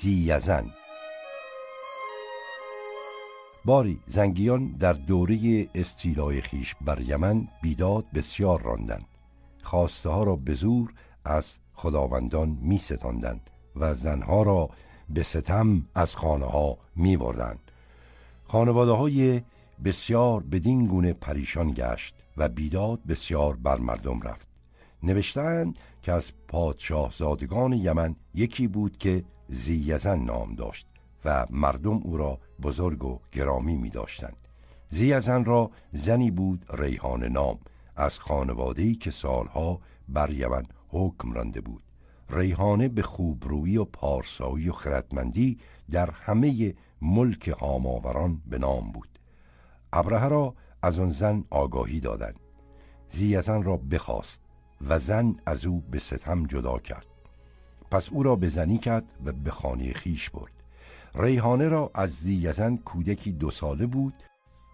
زیزن 0.00 0.70
باری 3.64 4.00
زنگیان 4.06 4.66
در 4.68 4.92
دوره 4.92 5.68
استیلای 5.74 6.40
خیش 6.40 6.74
بر 6.80 7.00
یمن 7.00 7.48
بیداد 7.62 8.04
بسیار 8.14 8.62
راندند. 8.62 9.04
خواسته 9.62 10.08
ها 10.10 10.22
را 10.22 10.36
به 10.36 10.54
زور 10.54 10.92
از 11.24 11.58
خداوندان 11.74 12.58
می 12.62 12.78
ستاندن 12.78 13.40
و 13.76 13.94
زنها 13.94 14.42
را 14.42 14.70
به 15.08 15.22
ستم 15.22 15.86
از 15.94 16.16
خانه 16.16 16.46
ها 16.46 16.78
می 16.96 17.16
بردن. 17.16 17.58
خانواده 18.44 18.92
های 18.92 19.42
بسیار 19.84 20.42
بدین 20.42 20.86
گونه 20.86 21.12
پریشان 21.12 21.72
گشت 21.76 22.14
و 22.36 22.48
بیداد 22.48 23.00
بسیار 23.08 23.56
بر 23.56 23.78
مردم 23.78 24.20
رفت. 24.20 24.48
نوشتند 25.02 25.78
که 26.02 26.12
از 26.12 26.32
پادشاه 26.48 27.12
زادگان 27.18 27.72
یمن 27.72 28.16
یکی 28.34 28.66
بود 28.66 28.98
که 28.98 29.24
زیزن 29.50 30.18
نام 30.18 30.54
داشت 30.54 30.86
و 31.24 31.46
مردم 31.50 31.96
او 31.96 32.16
را 32.16 32.38
بزرگ 32.62 33.04
و 33.04 33.18
گرامی 33.32 33.76
می 33.76 33.90
داشتند. 33.90 34.36
زیزن 34.88 35.44
را 35.44 35.70
زنی 35.92 36.30
بود 36.30 36.66
ریحان 36.78 37.24
نام 37.24 37.58
از 37.96 38.18
خانواده‌ای 38.18 38.94
که 38.94 39.10
سالها 39.10 39.80
بر 40.08 40.34
یمن 40.34 40.66
حکم 40.88 41.32
رانده 41.32 41.60
بود. 41.60 41.82
ریحانه 42.30 42.88
به 42.88 43.02
خوبرویی 43.02 43.76
و 43.76 43.84
پارسایی 43.84 44.68
و 44.68 44.72
خردمندی 44.72 45.58
در 45.90 46.10
همه 46.10 46.74
ملک 47.02 47.48
هاماوران 47.48 48.42
به 48.46 48.58
نام 48.58 48.92
بود. 48.92 49.18
ابرهه 49.92 50.28
را 50.28 50.54
از 50.82 51.00
آن 51.00 51.10
زن 51.10 51.44
آگاهی 51.50 52.00
دادند. 52.00 52.40
زیزن 53.08 53.62
را 53.62 53.76
بخواست 53.76 54.40
و 54.88 54.98
زن 54.98 55.36
از 55.46 55.66
او 55.66 55.80
به 55.80 55.98
ستم 55.98 56.46
جدا 56.46 56.78
کرد. 56.78 57.09
پس 57.90 58.08
او 58.10 58.22
را 58.22 58.36
به 58.36 58.48
زنی 58.48 58.78
کرد 58.78 59.14
و 59.24 59.32
به 59.32 59.50
خانه 59.50 59.92
خیش 59.92 60.30
برد. 60.30 60.52
ریحانه 61.14 61.68
را 61.68 61.90
از 61.94 62.10
زیزن 62.10 62.76
کودکی 62.76 63.32
دو 63.32 63.50
ساله 63.50 63.86
بود 63.86 64.14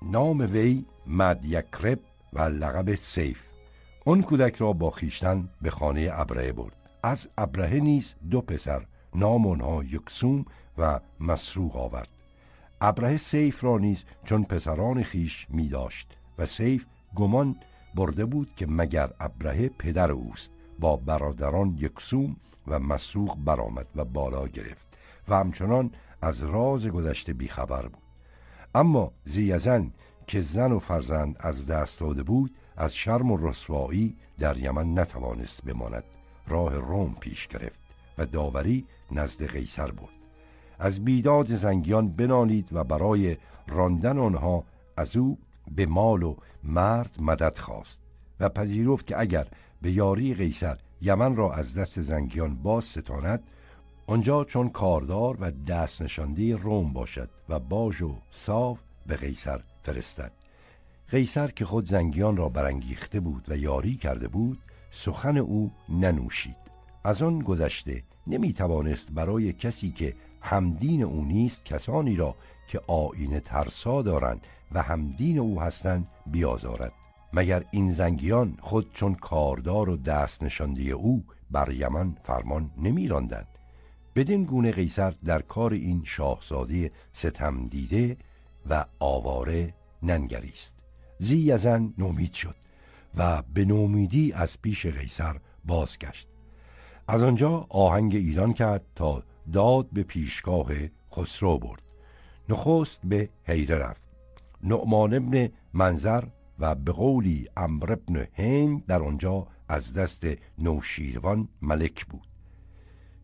نام 0.03 0.41
وی 0.41 0.84
مدیکرب 1.06 1.98
و 2.33 2.41
لقب 2.41 2.95
سیف. 2.95 3.39
اون 4.05 4.23
کودک 4.23 4.56
را 4.56 4.73
با 4.73 4.91
خیشتن 4.91 5.48
به 5.62 5.70
خانه 5.70 6.11
ابرهه 6.12 6.53
برد. 6.53 6.77
از 7.03 7.28
ابرهه 7.39 7.81
نیز 7.81 8.14
دو 8.31 8.41
پسر 8.41 8.86
نام 9.14 9.47
آنها 9.47 9.84
یکسوم 9.84 10.45
و 10.78 11.01
مسروق 11.20 11.77
آورد. 11.77 12.08
ابرهه 12.80 13.17
سیف 13.17 13.64
را 13.64 13.78
نیز 13.78 14.05
چون 14.25 14.45
پسران 14.45 15.03
خیش 15.03 15.47
می 15.51 15.69
داشت 15.69 16.17
و 16.39 16.47
سیف 16.47 16.84
گمان 17.14 17.56
برده 17.95 18.25
بود 18.25 18.48
که 18.56 18.67
مگر 18.69 19.11
ابرهه 19.20 19.69
پدر 19.69 20.12
اوست. 20.12 20.55
با 20.78 20.96
برادران 20.96 21.77
یکسوم 21.80 22.36
و 22.66 22.78
مسروق 22.78 23.36
برآمد 23.44 23.86
و 23.96 24.05
بالا 24.05 24.48
گرفت 24.48 24.86
و 25.28 25.36
همچنان 25.36 25.91
از 26.22 26.42
راز 26.42 26.86
گذشته 26.86 27.33
بیخبر 27.33 27.83
بود. 27.83 28.02
اما 28.74 29.12
زیزن 29.24 29.92
که 30.27 30.41
زن 30.41 30.72
و 30.72 30.78
فرزند 30.78 31.36
از 31.41 31.66
دست 31.66 32.00
داده 32.00 32.22
بود 32.22 32.55
از 32.77 32.94
شرم 32.94 33.30
و 33.30 33.48
رسوایی 33.48 34.16
در 34.38 34.56
یمن 34.56 34.98
نتوانست 34.98 35.64
بماند. 35.64 36.05
راه 36.48 36.74
روم 36.74 37.16
پیش 37.20 37.48
گرفت 37.48 37.80
و 38.18 38.27
داوری 38.27 38.86
نزد 39.12 39.46
قیصر 39.46 39.90
برد. 39.90 40.08
از 40.78 41.05
بیداد 41.05 41.56
زنگیان 41.56 42.08
بنالید 42.08 42.68
و 42.72 42.84
برای 42.84 43.36
راندن 43.68 44.18
آنها 44.18 44.64
از 44.96 45.16
او 45.16 45.38
به 45.77 45.86
مال 45.86 46.22
و 46.22 46.36
مرد 46.64 47.16
مدد 47.20 47.58
خواست 47.58 47.98
و 48.40 48.48
پذیرفت 48.48 49.06
که 49.06 49.20
اگر 49.20 49.46
به 49.82 49.92
یاری 49.92 50.34
قیصر 50.34 50.78
یمن 51.01 51.36
را 51.36 51.52
از 51.52 51.74
دست 51.74 52.01
زنگیان 52.01 52.55
باز 52.55 52.84
ستاند 52.84 53.42
آنجا 54.06 54.45
چون 54.45 54.68
کاردار 54.68 55.36
و 55.40 55.51
دست 55.51 56.02
نشانده 56.02 56.56
روم 56.56 56.92
باشد 56.92 57.30
و 57.48 57.58
باج 57.58 58.02
و 58.02 58.14
ساو 58.30 58.78
به 59.06 59.17
قیصر 59.17 59.61
فرستد. 59.83 60.33
قیصر 61.11 61.48
که 61.48 61.64
خود 61.64 61.90
زنگیان 61.90 62.36
را 62.36 62.48
برانگیخته 62.48 63.20
بود 63.20 63.45
و 63.48 63.56
یاری 63.56 63.96
کرده 63.96 64.28
بود 64.28 64.58
سخن 64.90 65.36
او 65.36 65.73
ننوشید. 65.89 66.56
از 67.05 67.22
آن 67.22 67.39
گذشته 67.39 68.02
نمی 68.27 68.52
توانست 68.52 69.11
برای 69.12 69.52
کسی 69.52 69.90
که 69.90 70.14
همدین 70.40 71.02
او 71.02 71.24
نیست 71.24 71.64
کسانی 71.64 72.17
را 72.17 72.34
که 72.68 72.80
آین 72.86 73.40
ترسا 73.40 74.02
دارند 74.02 74.46
و 74.72 74.83
همدین 74.83 75.39
او 75.39 75.61
هستند 75.61 76.08
بیازارد. 76.27 76.92
مگر 77.36 77.64
این 77.70 77.92
زنگیان 77.92 78.58
خود 78.61 78.92
چون 78.92 79.14
کاردار 79.14 79.89
و 79.89 79.97
دست 79.97 80.42
نشانده 80.42 80.83
او 80.83 81.24
بر 81.51 81.73
یمن 81.73 82.17
فرمان 82.24 82.70
نمی 82.79 83.08
راندن. 83.08 83.45
بدین 84.14 84.45
گونه 84.45 84.73
قیصر 84.73 85.11
در 85.11 85.42
کار 85.42 85.73
این 85.73 86.02
شاهزاده 86.05 86.91
ستم 87.13 87.67
دیده 87.67 88.17
و 88.70 88.85
آواره 88.98 89.75
ننگریست. 90.02 90.85
زی 91.19 91.58
زن 91.58 91.95
نومید 91.98 92.33
شد 92.33 92.57
و 93.14 93.42
به 93.55 93.64
نومیدی 93.64 94.33
از 94.33 94.63
پیش 94.63 94.86
قیصر 94.86 95.36
بازگشت. 95.64 96.29
از 97.08 97.23
آنجا 97.23 97.67
آهنگ 97.69 98.14
ایران 98.14 98.52
کرد 98.52 98.85
تا 98.95 99.23
داد 99.52 99.91
به 99.92 100.02
پیشگاه 100.02 100.69
خسرو 101.13 101.58
برد. 101.58 101.83
نخست 102.48 103.01
به 103.05 103.29
حیره 103.45 103.79
رفت. 103.79 104.02
نعمان 104.63 105.14
ابن 105.14 105.48
منظر 105.75 106.25
و 106.58 106.74
به 106.74 106.92
قولی 106.92 107.48
امر 107.56 107.92
ابن 107.92 108.27
هند 108.33 108.86
در 108.86 109.02
آنجا 109.02 109.46
از 109.68 109.92
دست 109.92 110.27
نوشیروان 110.58 111.48
ملک 111.62 112.06
بود. 112.06 112.28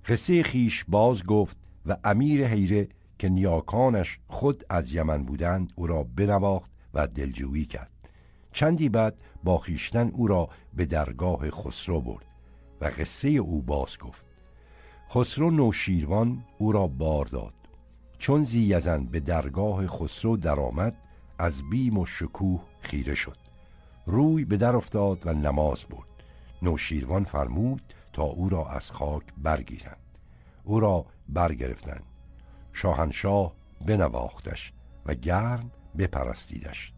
قصه 0.07 0.43
خیش 0.43 0.85
باز 0.89 1.25
گفت 1.25 1.57
و 1.87 1.97
امیر 2.05 2.47
حیره 2.47 2.89
که 3.19 3.29
نیاکانش 3.29 4.19
خود 4.29 4.65
از 4.71 4.93
یمن 4.93 5.25
بودند 5.25 5.73
او 5.77 5.87
را 5.87 6.03
بنواخت 6.17 6.71
و 6.95 7.07
دلجویی 7.07 7.65
کرد. 7.65 7.91
چندی 8.53 8.89
بعد 8.89 9.23
با 9.45 9.59
خیشتن 9.59 10.09
او 10.09 10.27
را 10.27 10.49
به 10.75 10.85
درگاه 10.85 11.51
خسرو 11.51 12.01
برد 12.01 12.27
و 12.81 12.85
قصه 12.85 13.29
او 13.29 13.63
باز 13.63 13.99
گفت. 13.99 14.25
خسرو 15.11 15.51
نوشیروان 15.51 16.45
او 16.59 16.73
را 16.73 16.87
بار 16.87 17.27
داد. 17.27 17.55
چون 18.19 18.45
زیزن 18.45 19.05
به 19.05 19.21
درگاه 19.21 19.87
خسرو 19.87 20.37
درآمد 20.37 20.97
از 21.39 21.71
بیم 21.71 21.99
و 21.99 22.07
شکوه 22.07 22.72
خیره 22.83 23.15
شد. 23.15 23.37
روی 24.07 24.45
به 24.45 24.57
در 24.57 24.77
افتاد 24.77 25.27
و 25.27 25.33
نماز 25.33 25.85
برد. 25.85 26.09
نوشیروان 26.63 27.25
فرمود 27.25 27.83
تا 28.13 28.23
او 28.23 28.49
را 28.49 28.69
از 28.69 28.91
خاک 28.91 29.23
برگیرند. 29.39 29.97
او 30.65 30.81
را 30.81 31.07
برگرفتند. 31.29 32.05
شاهنشاه 32.73 33.53
بنواختش 33.87 34.73
و 35.07 35.15
گرم 35.15 35.71
بپرستیدش. 35.99 36.93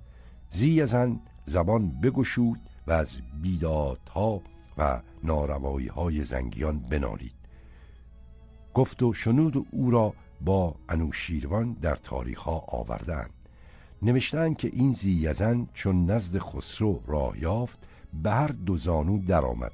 زیزن 0.50 1.21
زبان 1.47 2.00
بگشود 2.00 2.61
و 2.87 2.93
از 2.93 3.09
بیدادها 3.43 4.43
و 4.78 5.00
ناروایی 5.25 5.89
های 5.89 6.25
زنگیان 6.25 6.78
بنالید. 6.78 7.34
گفت 8.75 9.03
و 9.03 9.12
شنود 9.12 9.67
او 9.71 9.91
را 9.91 10.15
با 10.41 10.75
انوشیروان 10.89 11.73
در 11.73 11.97
تاریخ 11.97 12.39
ها 12.39 12.65
آوردند. 12.69 13.44
نوشتند 14.05 14.57
که 14.57 14.71
این 14.73 14.93
زیزن 14.93 15.69
چون 15.75 16.11
نزد 16.11 16.39
خسرو 16.39 17.01
راه 17.07 17.39
یافت 17.39 17.79
به 18.23 18.31
هر 18.31 18.49
دو 18.49 18.77
زانو 18.77 19.19
درآمد 19.19 19.73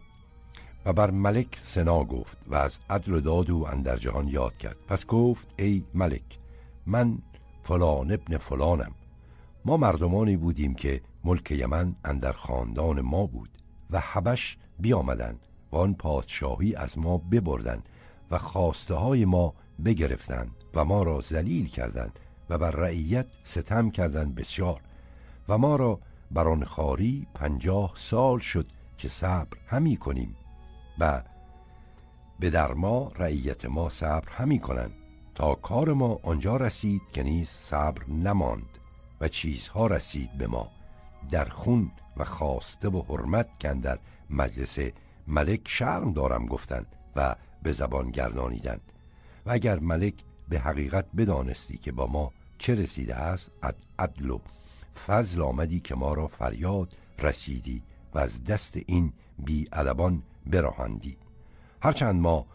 و 0.85 0.93
بر 0.93 1.11
ملک 1.11 1.61
سنا 1.65 2.05
گفت 2.05 2.39
و 2.47 2.55
از 2.55 2.79
عدل 2.91 3.13
و 3.13 3.21
داد 3.21 3.51
و 3.51 3.67
اندر 3.73 3.97
جهان 3.97 4.29
یاد 4.29 4.59
کرد. 4.59 4.77
پس 4.89 5.07
گفت 5.07 5.55
ای 5.59 5.85
ملک 5.95 6.39
من 6.87 7.19
فلان 7.63 8.13
ابن 8.13 8.37
فلانم. 8.37 8.93
ما 9.65 9.77
مردمانی 9.77 10.37
بودیم 10.37 10.75
که 10.75 11.01
ملک 11.25 11.51
یمن 11.51 11.97
اندر 12.05 12.33
خاندان 12.33 13.01
ما 13.01 13.27
بود 13.27 13.51
و 13.91 14.01
حبش 14.01 14.59
بیامدن 14.79 15.39
و 15.73 15.77
آن 15.77 15.95
پادشاهی 15.95 16.75
از 16.75 16.99
ما 16.99 17.19
ببردن 17.19 17.83
و 18.31 18.39
خواسته 18.39 18.95
های 18.95 19.25
ما 19.25 19.55
بگرفتند 19.85 20.51
و 20.75 20.85
ما 20.85 21.03
را 21.03 21.21
ذلیل 21.21 21.69
کردند. 21.69 22.19
و 22.51 22.59
بر 22.59 22.71
رعیت 22.71 23.27
ستم 23.45 23.91
کردند 23.91 24.35
بسیار 24.35 24.81
و 25.49 25.59
ما 25.59 25.77
را 25.77 26.01
بر 26.31 26.49
آن 26.49 26.65
خاری 26.65 27.27
پنجاه 27.35 27.93
سال 27.97 28.39
شد 28.39 28.67
که 28.99 29.09
صبر 29.09 29.59
همی 29.67 29.97
کنیم 29.97 30.37
و 30.99 31.23
به 32.41 32.51
در 32.51 32.73
ما 32.73 33.13
رعیت 33.17 33.65
ما 33.65 33.89
صبر 33.89 34.29
همی 34.31 34.59
کنند 34.59 34.93
تا 35.35 35.55
کار 35.55 35.93
ما 35.93 36.21
آنجا 36.23 36.57
رسید 36.57 37.03
که 37.13 37.23
نیز 37.23 37.49
صبر 37.49 38.07
نماند 38.07 38.79
و 39.21 39.29
چیزها 39.29 39.87
رسید 39.87 40.33
به 40.39 40.47
ما 40.47 40.69
در 41.31 41.45
خون 41.45 41.91
و 42.17 42.25
خواسته 42.25 42.89
و 42.89 43.03
حرمت 43.03 43.59
کن 43.63 43.83
مجلس 44.31 44.79
ملک 45.29 45.61
شرم 45.69 46.13
دارم 46.13 46.47
گفتند 46.47 46.87
و 47.17 47.37
به 47.63 47.73
زبان 47.73 48.11
گردانیدن 48.11 48.81
و 49.47 49.51
اگر 49.51 49.79
ملک 49.79 50.15
به 50.49 50.59
حقیقت 50.59 51.07
بدانستی 51.17 51.79
که 51.79 51.93
با 51.93 52.07
ما 52.07 52.33
چه 52.61 52.75
رسیده 52.75 53.15
است؟ 53.15 53.51
عدل 53.99 54.31
و 54.31 54.39
فضل 55.07 55.43
آمدی 55.43 55.81
که 55.81 55.95
ما 55.95 56.15
را 56.15 56.27
فریاد 56.27 56.97
رسیدی 57.19 57.83
و 58.15 58.19
از 58.19 58.45
دست 58.45 58.79
این 58.87 59.13
بی 59.39 59.69
ادبان 59.73 60.23
براهندی 60.47 61.17
هرچند 61.83 62.21
ما 62.21 62.47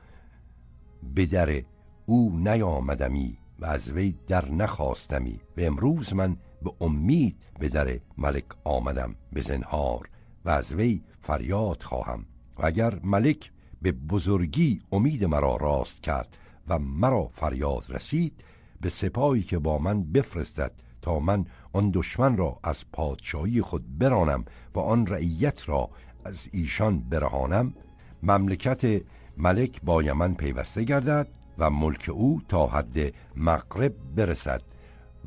به 1.16 1.25
در 1.25 1.63
او 2.06 2.38
نیامدمی 2.38 3.38
و 3.60 3.66
از 3.66 3.92
وی 3.92 4.16
در 4.28 4.52
نخواستمی 4.52 5.40
و 5.57 5.62
امروز 5.62 6.13
من 6.13 6.38
به 6.63 6.72
امید 6.81 7.38
به 7.60 7.69
در 7.69 8.00
ملک 8.18 8.46
آمدم 8.63 9.16
به 9.34 9.42
زنهار 9.42 10.10
و 10.46 10.50
از 10.50 10.74
وی 10.74 11.02
فریاد 11.22 11.84
خواهم. 11.84 12.25
و 12.57 12.66
اگر 12.66 13.00
ملک 13.04 13.52
به 13.81 13.92
بزرگی 13.92 14.81
امید 14.92 15.24
مرا 15.24 15.56
راست 15.56 16.04
کرد 16.04 16.38
و 16.68 16.80
مرا 16.80 17.28
فریاد 17.34 17.84
رسید 17.90 18.44
به 18.81 18.89
سپاهی 18.89 19.44
که 19.44 19.60
با 19.60 19.77
من 19.77 20.04
بفرستد 20.04 20.72
تا 21.01 21.19
من 21.19 21.45
آن 21.74 21.92
دشمن 21.94 22.38
را 22.38 22.60
از 22.63 22.92
پادشاهی 22.92 23.62
خود 23.62 23.98
برانم 23.98 24.45
و 24.75 24.80
آن 24.80 25.07
رعیت 25.07 25.69
را 25.69 25.89
از 26.25 26.48
ایشان 26.51 27.00
برهانم 27.00 27.74
مملکت 28.24 29.01
ملک 29.38 29.81
با 29.83 30.04
یمن 30.04 30.33
پیوسته 30.33 30.83
گردد 30.83 31.27
و 31.57 31.69
ملک 31.69 32.10
او 32.13 32.42
تا 32.48 32.68
حد 32.68 33.13
مغرب 33.36 33.94
برسد 34.16 34.62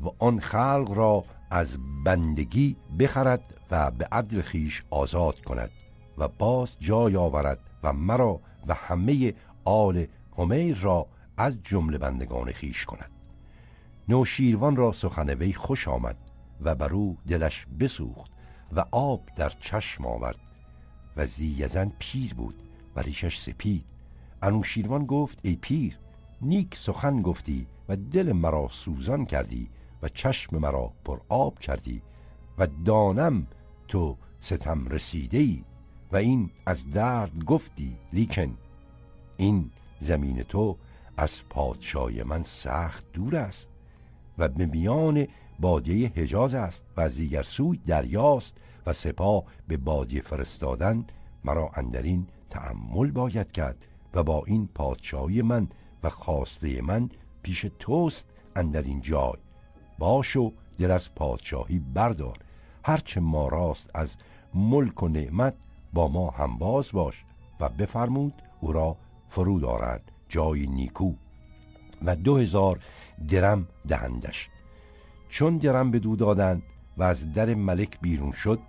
و 0.03 0.09
آن 0.19 0.39
خلق 0.39 0.91
را 0.95 1.23
از 1.51 1.77
بندگی 2.05 2.75
بخرد 2.99 3.53
و 3.71 3.91
به 3.91 4.07
عدل 4.11 4.41
خیش 4.41 4.83
آزاد 4.89 5.41
کند 5.41 5.71
و 6.17 6.27
باز 6.27 6.75
جای 6.79 7.15
آورد 7.15 7.59
و 7.83 7.93
مرا 7.93 8.41
و 8.67 8.73
همه 8.73 9.33
آل 9.65 10.05
همیر 10.37 10.77
را 10.77 11.07
از 11.37 11.63
جمله 11.63 11.97
بندگان 11.97 12.51
خیش 12.51 12.85
کند. 12.85 13.18
نوشیروان 14.09 14.75
را 14.75 14.91
سخن 14.91 15.29
وی 15.29 15.53
خوش 15.53 15.87
آمد 15.87 16.17
و 16.61 16.75
بر 16.75 16.93
او 16.93 17.17
دلش 17.27 17.67
بسوخت 17.79 18.31
و 18.71 18.85
آب 18.91 19.21
در 19.35 19.49
چشم 19.49 20.05
آورد 20.05 20.39
و 21.17 21.25
زیزن 21.25 21.91
پیر 21.99 22.33
بود 22.33 22.55
و 22.95 22.99
ریشش 22.99 23.39
سپید. 23.39 23.85
انوشیروان 24.41 25.05
گفت 25.05 25.39
ای 25.43 25.55
پیر 25.55 25.99
نیک 26.41 26.75
سخن 26.75 27.21
گفتی 27.21 27.67
و 27.89 27.95
دل 27.95 28.31
مرا 28.31 28.67
سوزان 28.71 29.25
کردی 29.25 29.69
و 30.01 30.09
چشم 30.09 30.57
مرا 30.57 30.91
پر 31.05 31.19
آب 31.29 31.59
کردی 31.59 32.01
و 32.57 32.67
دانم 32.85 33.47
تو 33.87 34.17
ستم 34.41 34.87
رسیده 34.87 35.37
ای 35.37 35.63
و 36.11 36.17
این 36.17 36.49
از 36.65 36.89
درد 36.89 37.43
گفتی 37.43 37.97
لیکن 38.13 38.57
این 39.37 39.71
زمین 39.99 40.43
تو 40.43 40.77
از 41.17 41.41
پادشای 41.49 42.23
من 42.23 42.43
سخت 42.43 43.05
دور 43.13 43.35
است. 43.35 43.78
و 44.39 44.47
به 44.47 44.65
میان 44.65 45.27
بادیه 45.59 46.11
حجاز 46.15 46.53
است 46.53 46.85
و 46.97 47.01
از 47.01 47.15
دیگر 47.15 47.41
سوی 47.41 47.77
دریاست 47.85 48.57
و 48.85 48.93
سپاه 48.93 49.43
به 49.67 49.77
بادیه 49.77 50.21
فرستادن 50.21 51.05
مرا 51.45 51.71
اندرین 51.75 52.27
تعمل 52.49 53.11
باید 53.11 53.51
کرد 53.51 53.85
و 54.13 54.23
با 54.23 54.43
این 54.45 54.69
پادشاهی 54.75 55.41
من 55.41 55.67
و 56.03 56.09
خواسته 56.09 56.81
من 56.81 57.09
پیش 57.43 57.65
توست 57.79 58.29
اندر 58.55 58.81
این 58.81 59.01
جای. 59.01 59.37
باش 59.99 60.35
و 60.35 60.51
دل 60.79 60.91
از 60.91 61.15
پادشاهی 61.15 61.79
بردار. 61.93 62.37
هرچه 62.83 63.19
ما 63.19 63.47
راست 63.47 63.89
از 63.93 64.15
ملک 64.53 65.03
و 65.03 65.07
نعمت 65.07 65.53
با 65.93 66.07
ما 66.07 66.29
همباز 66.29 66.91
باش 66.91 67.25
و 67.59 67.69
بفرمود 67.69 68.33
او 68.61 68.71
را 68.71 68.97
فرود 69.29 69.65
آرند. 69.65 70.11
جای 70.29 70.67
نیکو. 70.67 71.13
و 72.05 72.15
دو 72.15 72.37
هزار 72.37 72.79
درم 73.27 73.67
دهندش. 73.87 74.49
چون 75.29 75.57
درم 75.57 75.91
به 75.91 75.99
دو 75.99 76.15
دادن 76.15 76.61
و 76.97 77.03
از 77.03 77.33
در 77.33 77.53
ملک 77.53 77.99
بیرون 78.01 78.31
شد 78.31 78.59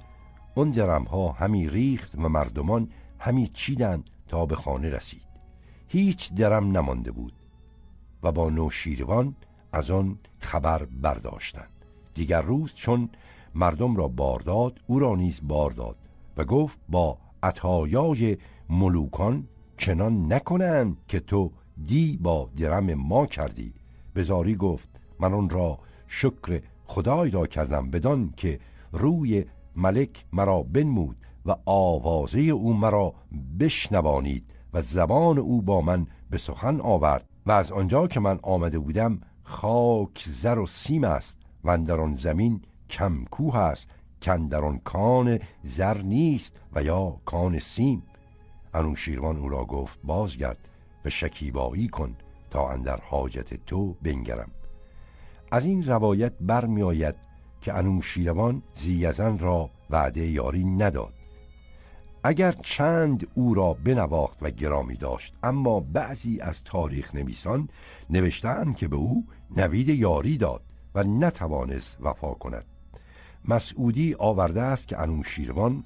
اون 0.54 0.70
درم 0.70 1.04
ها 1.04 1.32
همی 1.32 1.68
ریخت 1.68 2.14
و 2.14 2.28
مردمان 2.28 2.88
همی 3.18 3.48
چیدند 3.48 4.10
تا 4.28 4.46
به 4.46 4.56
خانه 4.56 4.88
رسید. 4.88 5.26
هیچ 5.88 6.34
درم 6.34 6.76
نمانده 6.76 7.10
بود 7.12 7.32
و 8.22 8.32
با 8.32 8.50
نوشیروان 8.50 9.34
از 9.72 9.90
آن 9.90 10.18
خبر 10.38 10.84
برداشتند. 10.84 11.84
دیگر 12.14 12.42
روز 12.42 12.74
چون 12.74 13.08
مردم 13.54 13.96
را 13.96 14.08
بارداد 14.08 14.80
او 14.86 14.98
را 14.98 15.16
نیز 15.16 15.40
بارداد 15.42 15.96
و 16.36 16.44
گفت 16.44 16.78
با 16.88 17.18
عطایای 17.42 18.36
ملوکان 18.70 19.48
چنان 19.76 20.32
نکنند 20.32 20.96
که 21.08 21.20
تو 21.20 21.52
دی 21.86 22.18
با 22.22 22.50
درم 22.56 22.94
ما 22.94 23.26
کردی. 23.26 23.79
بزاری 24.14 24.54
گفت 24.54 24.88
من 25.20 25.34
آن 25.34 25.50
را 25.50 25.78
شکر 26.06 26.60
خدای 26.84 27.30
را 27.30 27.46
کردم 27.46 27.90
بدان 27.90 28.32
که 28.36 28.60
روی 28.92 29.44
ملک 29.76 30.24
مرا 30.32 30.62
بنمود 30.62 31.16
و 31.46 31.56
آوازه 31.64 32.40
او 32.40 32.74
مرا 32.74 33.14
بشنوانید 33.60 34.54
و 34.72 34.82
زبان 34.82 35.38
او 35.38 35.62
با 35.62 35.80
من 35.80 36.06
به 36.30 36.38
سخن 36.38 36.80
آورد 36.80 37.28
و 37.46 37.52
از 37.52 37.72
آنجا 37.72 38.06
که 38.06 38.20
من 38.20 38.38
آمده 38.42 38.78
بودم 38.78 39.20
خاک 39.42 40.24
زر 40.26 40.58
و 40.58 40.66
سیم 40.66 41.04
است 41.04 41.38
و 41.64 41.78
در 41.78 42.00
آن 42.00 42.14
زمین 42.14 42.60
کم 42.90 43.24
کوه 43.24 43.56
است 43.56 43.88
کن 44.20 44.48
در 44.48 44.64
آن 44.64 44.78
کان 44.78 45.38
زر 45.62 46.02
نیست 46.02 46.60
و 46.72 46.82
یا 46.82 47.16
کان 47.24 47.58
سیم. 47.58 48.02
انوشیروان 48.74 49.36
او 49.36 49.48
را 49.48 49.64
گفت 49.64 49.98
بازگرد 50.04 50.68
و 51.04 51.10
شکیبایی 51.10 51.88
کن. 51.88 52.16
تا 52.50 52.68
اندر 52.68 53.00
حاجت 53.00 53.66
تو 53.66 53.94
بنگرم. 54.02 54.50
از 55.50 55.64
این 55.64 55.84
روایت 55.86 56.32
برمی 56.40 56.82
آید 56.82 57.14
که 57.60 57.74
انوشیروان 57.74 58.62
زیزن 58.74 59.38
را 59.38 59.70
وعده 59.90 60.26
یاری 60.26 60.64
نداد. 60.64 61.14
اگر 62.24 62.52
چند 62.52 63.26
او 63.34 63.54
را 63.54 63.74
بنواخت 63.74 64.38
و 64.42 64.50
گرامی 64.50 64.96
داشت 64.96 65.34
اما 65.42 65.80
بعضی 65.80 66.40
از 66.40 66.64
تاریخ 66.64 67.14
نویسان 67.14 67.68
نوشتند 68.10 68.76
که 68.76 68.88
به 68.88 68.96
او 68.96 69.24
نوید 69.56 69.88
یاری 69.88 70.38
داد 70.38 70.62
و 70.94 71.04
نتوانست 71.04 71.96
وفا 72.00 72.34
کند. 72.34 72.64
مسعودی 73.44 74.14
آورده 74.18 74.62
است 74.62 74.88
که 74.88 75.00
انوشیروان 75.00 75.84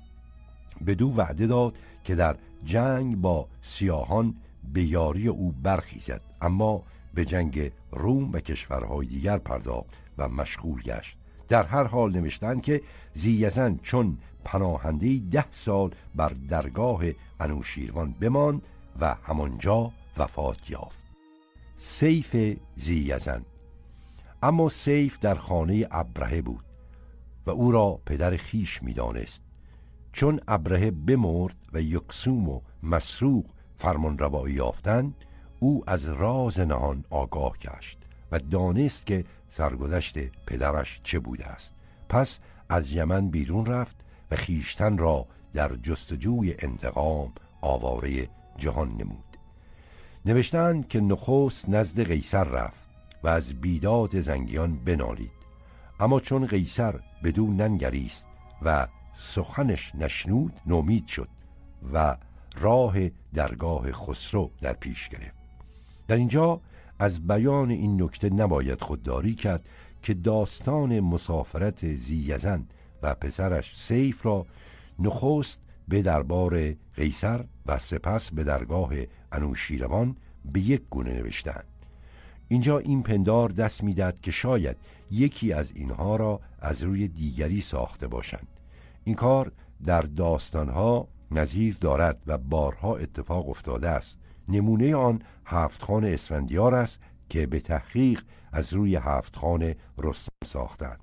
به 0.80 0.94
دو 0.94 1.08
وعده 1.16 1.46
داد 1.46 1.78
که 2.04 2.14
در 2.14 2.36
جنگ 2.64 3.16
با 3.16 3.48
سیاهان 3.62 4.34
به 4.72 4.82
یاری 4.82 5.28
او 5.28 5.52
برخیزد. 5.62 6.20
اما 6.44 6.82
به 7.14 7.24
جنگ 7.24 7.72
روم 7.92 8.32
و 8.32 8.40
کشورهای 8.40 9.06
دیگر 9.06 9.38
پرداخت 9.38 9.96
و 10.18 10.28
مشغول 10.28 10.82
گشت. 10.82 11.18
در 11.48 11.66
هر 11.66 11.84
حال 11.84 12.12
نوشتند 12.12 12.62
که 12.62 12.82
زیزن 13.14 13.78
چون 13.82 14.18
پناهنده 14.44 15.18
ده 15.18 15.44
سال 15.50 15.94
بر 16.14 16.28
درگاه 16.28 17.02
انوشیروان 17.40 18.12
بماند 18.12 18.62
و 19.00 19.14
همانجا 19.14 19.92
وفات 20.16 20.70
یافت. 20.70 20.98
سیف 21.78 22.56
زیزن 22.76 23.44
اما 24.42 24.68
سیف 24.68 25.18
در 25.18 25.34
خانه 25.34 25.86
ابرهه 25.90 26.42
بود 26.42 26.64
و 27.46 27.50
او 27.50 27.72
را 27.72 28.00
پدر 28.06 28.36
خیش 28.36 28.82
می‌دانست. 28.82 29.42
چون 30.12 30.40
ابرهه 30.48 30.90
بمرد 30.90 31.56
و 31.72 31.80
یکسوم 31.80 32.48
و 32.48 32.60
مسروق 32.82 33.44
فرمان 33.78 34.18
روایی 34.18 34.54
یافتند 34.54 35.14
او 35.64 35.84
از 35.86 36.04
راز 36.08 36.60
نهان 36.60 37.04
آگاه 37.10 37.52
گشت 37.58 37.98
و 38.32 38.38
دانست 38.38 39.06
که 39.06 39.24
سرگذشت 39.48 40.18
پدرش 40.46 41.00
چه 41.02 41.18
بوده 41.18 41.46
است. 41.46 41.74
پس 42.08 42.38
از 42.68 42.92
یمن 42.92 43.28
بیرون 43.28 43.66
رفت 43.66 43.96
و 44.30 44.36
خیشتن 44.36 44.98
را 44.98 45.26
در 45.54 45.76
جستجوی 45.76 46.54
انتقام 46.58 47.32
آواره 47.60 48.28
جهان 48.58 48.88
نمود. 48.88 49.36
نوشتند 50.24 50.88
که 50.88 51.00
نخست 51.00 51.68
نزد 51.68 52.02
قیصر 52.02 52.44
رفت 52.44 52.88
و 53.22 53.28
از 53.28 53.54
بیداد 53.54 54.20
زنگیان 54.20 54.76
بنالید. 54.76 55.44
اما 56.00 56.20
چون 56.20 56.46
قیصر 56.46 57.00
بدون 57.24 57.56
ننگریست 57.56 58.26
و 58.62 58.86
سخنش 59.18 59.94
نشنود 59.94 60.52
نومید 60.66 61.06
شد 61.06 61.28
و 61.92 62.16
راه 62.56 63.08
درگاه 63.34 63.92
خسرو 63.92 64.50
در 64.60 64.72
پیش 64.72 65.08
گرفت. 65.08 65.43
در 66.08 66.16
اینجا 66.16 66.60
از 66.98 67.26
بیان 67.26 67.70
این 67.70 68.02
نکته 68.02 68.30
نباید 68.30 68.80
خودداری 68.80 69.34
کرد 69.34 69.68
که 70.02 70.14
داستان 70.14 71.00
مسافرت 71.00 71.94
زیزن 71.94 72.66
و 73.02 73.14
پسرش 73.14 73.76
سیف 73.76 74.26
را 74.26 74.46
نخست 74.98 75.62
به 75.88 76.02
دربار 76.02 76.74
قیصر 76.94 77.44
و 77.66 77.78
سپس 77.78 78.30
به 78.30 78.44
درگاه 78.44 78.92
انوشیروان 79.32 80.16
به 80.52 80.60
یک 80.60 80.82
گونه 80.90 81.12
نوشتند. 81.12 81.64
اینجا 82.48 82.78
این 82.78 83.02
پندار 83.02 83.48
دست 83.48 83.82
می‌داد 83.82 84.20
که 84.20 84.30
شاید 84.30 84.76
یکی 85.10 85.52
از 85.52 85.70
اینها 85.74 86.16
را 86.16 86.40
از 86.58 86.82
روی 86.82 87.08
دیگری 87.08 87.60
ساخته 87.60 88.06
باشند. 88.06 88.48
این 89.04 89.14
کار 89.14 89.52
در 89.84 90.02
داستانها 90.02 91.08
نظیر 91.30 91.76
دارد 91.80 92.22
و 92.26 92.38
بارها 92.38 92.96
اتفاق 92.96 93.48
افتاده 93.48 93.88
است. 93.88 94.18
نمونه 94.48 94.96
آن 94.96 95.22
هفت 95.44 95.82
خان 95.82 96.04
اسفندیار 96.04 96.74
است 96.74 97.00
که 97.28 97.46
به 97.46 97.60
تحقیق 97.60 98.22
از 98.52 98.72
روی 98.72 98.96
هفت 98.96 99.36
خان 99.36 99.74
رستم 99.98 100.46
ساختند. 100.46 101.00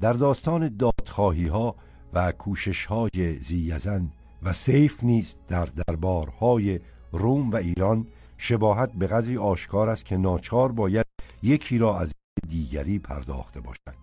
در 0.00 0.12
داستان 0.12 0.76
دادخواهی 0.76 1.46
ها 1.46 1.74
و 2.12 2.32
کوشش 2.32 2.86
های 2.86 3.38
زیزن 3.38 4.10
و 4.42 4.52
سیف 4.52 5.04
نیز 5.04 5.34
در 5.48 5.64
دربارهای 5.64 6.80
روم 7.12 7.50
و 7.50 7.56
ایران 7.56 8.06
شباهت 8.38 8.92
به 8.92 9.06
قدری 9.06 9.38
آشکار 9.38 9.88
است 9.88 10.04
که 10.04 10.16
ناچار 10.16 10.72
باید 10.72 11.06
یکی 11.42 11.78
را 11.78 12.00
از 12.00 12.12
دیگری 12.48 12.98
پرداخته 12.98 13.60
باشند. 13.60 13.98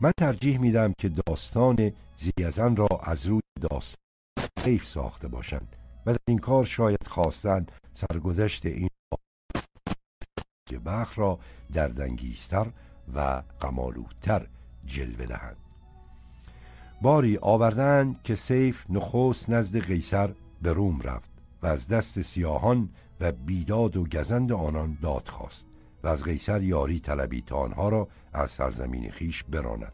من 0.00 0.12
ترجیح 0.18 0.58
میدم 0.58 0.92
که 0.98 1.08
داستان 1.08 1.92
زیزن 2.18 2.76
را 2.76 2.88
از 3.02 3.26
روی 3.26 3.40
داستان 3.60 4.04
حیف 4.64 4.86
ساخته 4.86 5.28
باشند. 5.28 5.76
و 6.06 6.12
در 6.12 6.18
این 6.28 6.38
کار 6.38 6.64
شاید 6.64 7.06
خواستن 7.06 7.66
سرگذشت 7.94 8.66
این 8.66 8.88
بخ 10.86 11.18
را 11.18 11.38
دردانگیزتر 11.72 12.66
و 13.14 13.42
قمالودتر 13.60 14.46
جلوه 14.86 15.26
دهند. 15.26 15.56
باری 17.02 17.38
آوردند 17.42 18.22
که 18.22 18.34
سیف 18.34 18.84
نخست 18.90 19.50
نزد 19.50 19.78
قیصر 19.78 20.34
به 20.62 20.72
روم 20.72 21.00
رفت 21.00 21.30
و 21.62 21.66
از 21.66 21.88
دست 21.88 22.22
سیاهان 22.22 22.90
و 23.20 23.32
بیداد 23.32 23.96
و 23.96 24.04
گزند 24.04 24.52
آنان 24.52 24.98
داد 25.02 25.28
خواست 25.28 25.66
و 26.02 26.08
از 26.08 26.22
قیصر 26.22 26.62
یاری 26.62 27.00
طلبی 27.00 27.42
تا 27.42 27.56
آنها 27.56 27.88
را 27.88 28.08
از 28.32 28.50
سرزمین 28.50 29.10
خیش 29.10 29.44
براند. 29.44 29.92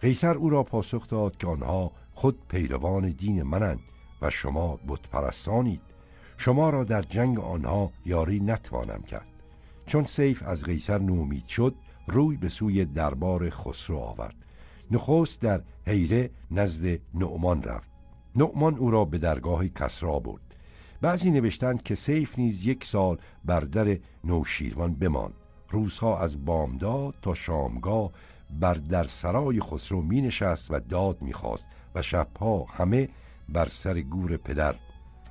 قیصر 0.00 0.36
او 0.36 0.50
را 0.50 0.62
پاسخ 0.62 1.08
داد 1.08 1.36
که 1.36 1.46
آنها 1.46 1.92
خود 2.14 2.48
پیروان 2.48 3.10
دین 3.10 3.42
منند 3.42 3.80
و 4.22 4.30
شما 4.30 4.78
بتپرستانید. 4.88 5.80
شما 6.36 6.70
را 6.70 6.84
در 6.84 7.02
جنگ 7.02 7.40
آنها 7.40 7.90
یاری 8.06 8.40
نتوانم 8.40 9.02
کرد. 9.02 9.26
چون 9.86 10.04
سیف 10.04 10.42
از 10.42 10.62
قیصر 10.62 10.98
نومید 10.98 11.46
شد 11.46 11.74
روی 12.06 12.36
به 12.36 12.48
سوی 12.48 12.84
دربار 12.84 13.50
خسرو 13.50 13.98
آورد. 13.98 14.34
نخست 14.90 15.40
در 15.40 15.62
حیره 15.86 16.30
نزد 16.50 16.98
نعمان 17.14 17.62
رفت. 17.62 17.88
نعمان 18.36 18.78
او 18.78 18.90
را 18.90 19.04
به 19.04 19.18
درگاه 19.18 19.68
کسرا 19.68 20.18
برد. 20.18 20.40
بعضی 21.00 21.30
نوشتند 21.30 21.82
که 21.82 21.94
سیف 21.94 22.38
نیز 22.38 22.66
یک 22.66 22.84
سال 22.84 23.18
بر 23.44 23.60
در 23.60 23.98
نوشیروان 24.24 24.94
بماند. 24.94 25.34
روزها 25.70 26.18
از 26.18 26.44
بامداد 26.44 27.14
تا 27.22 27.34
شامگاه 27.34 28.10
بر 28.60 28.74
در 28.74 29.04
سرای 29.04 29.60
خسرو 29.60 30.02
می 30.02 30.20
نشست 30.20 30.70
و 30.70 30.80
داد 30.80 31.22
می 31.22 31.32
خواست 31.32 31.64
و 31.94 32.02
شبها 32.02 32.64
همه 32.64 33.08
بر 33.48 33.68
سر 33.68 34.00
گور 34.00 34.36
پدر 34.36 34.74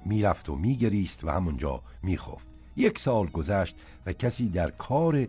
می‌رفت 0.06 0.50
و 0.50 0.56
میگریست 0.56 1.24
و 1.24 1.30
همونجا 1.30 1.82
میخفت. 2.04 2.48
یک 2.76 3.00
سال 3.00 3.28
گذشت 3.28 3.76
و 4.06 4.14
کسی 4.14 4.50
در 4.50 4.72
کار 4.72 5.28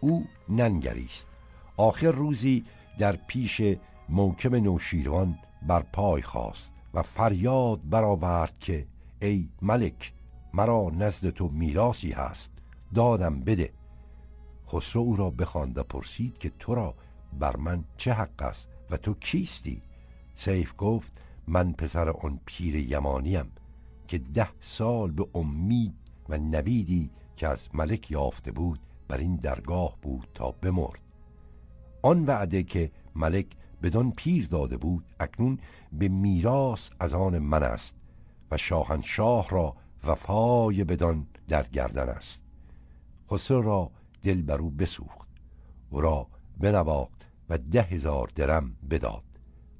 او 0.00 0.26
ننگریست. 0.48 1.30
آخر 1.76 2.10
روزی 2.10 2.64
در 2.98 3.16
پیش 3.16 3.62
موکب 4.08 4.54
نوشیروان 4.54 5.38
بر 5.66 5.82
پای 5.82 6.22
خواست 6.22 6.72
و 6.94 7.02
فریاد 7.02 7.88
برآورد 7.88 8.58
که 8.58 8.86
ای 9.22 9.48
ملک 9.62 10.12
مرا 10.54 10.90
نزد 10.98 11.30
تو 11.30 11.48
میراسی 11.48 12.10
هست 12.10 12.50
دادم 12.94 13.40
بده. 13.40 13.72
خسرو 14.68 15.02
او 15.02 15.16
را 15.16 15.30
بخواند 15.30 15.78
و 15.78 15.82
پرسید 15.82 16.38
که 16.38 16.52
تو 16.58 16.74
را 16.74 16.94
بر 17.38 17.56
من 17.56 17.84
چه 17.96 18.12
حق 18.12 18.42
است 18.42 18.68
و 18.90 18.96
تو 18.96 19.14
کیستی؟ 19.14 19.82
سیف 20.34 20.72
گفت 20.78 21.20
من 21.48 21.72
پسر 21.72 22.10
آن 22.10 22.40
پیر 22.44 22.74
یمانیم 22.76 23.52
که 24.08 24.18
ده 24.18 24.48
سال 24.60 25.10
به 25.10 25.26
امید 25.34 25.94
و 26.28 26.38
نویدی 26.38 27.10
که 27.36 27.48
از 27.48 27.68
ملک 27.74 28.10
یافته 28.10 28.52
بود 28.52 28.80
بر 29.08 29.18
این 29.18 29.36
درگاه 29.36 29.96
بود 30.02 30.28
تا 30.34 30.50
بمرد. 30.50 31.00
آن 32.02 32.24
وعده 32.24 32.62
که 32.62 32.90
ملک 33.16 33.46
بدان 33.82 34.12
پیر 34.12 34.46
داده 34.46 34.76
بود 34.76 35.04
اکنون 35.20 35.58
به 35.92 36.08
میراث 36.08 36.90
از 37.00 37.14
آن 37.14 37.38
من 37.38 37.62
است 37.62 37.94
و 38.50 38.56
شاهنشاه 38.56 39.48
را 39.50 39.76
وفای 40.04 40.84
بدان 40.84 41.26
در 41.48 41.62
گردن 41.62 42.08
است. 42.08 42.42
خسرو 43.30 43.62
را 43.62 43.90
دل 44.22 44.42
بر 44.42 44.58
او 44.58 44.70
بسوخت. 44.70 45.28
او 45.90 46.00
را 46.00 46.26
بنواخت 46.58 47.28
و 47.48 47.58
ده 47.58 47.82
هزار 47.82 48.30
درم 48.34 48.76
بداد 48.90 49.22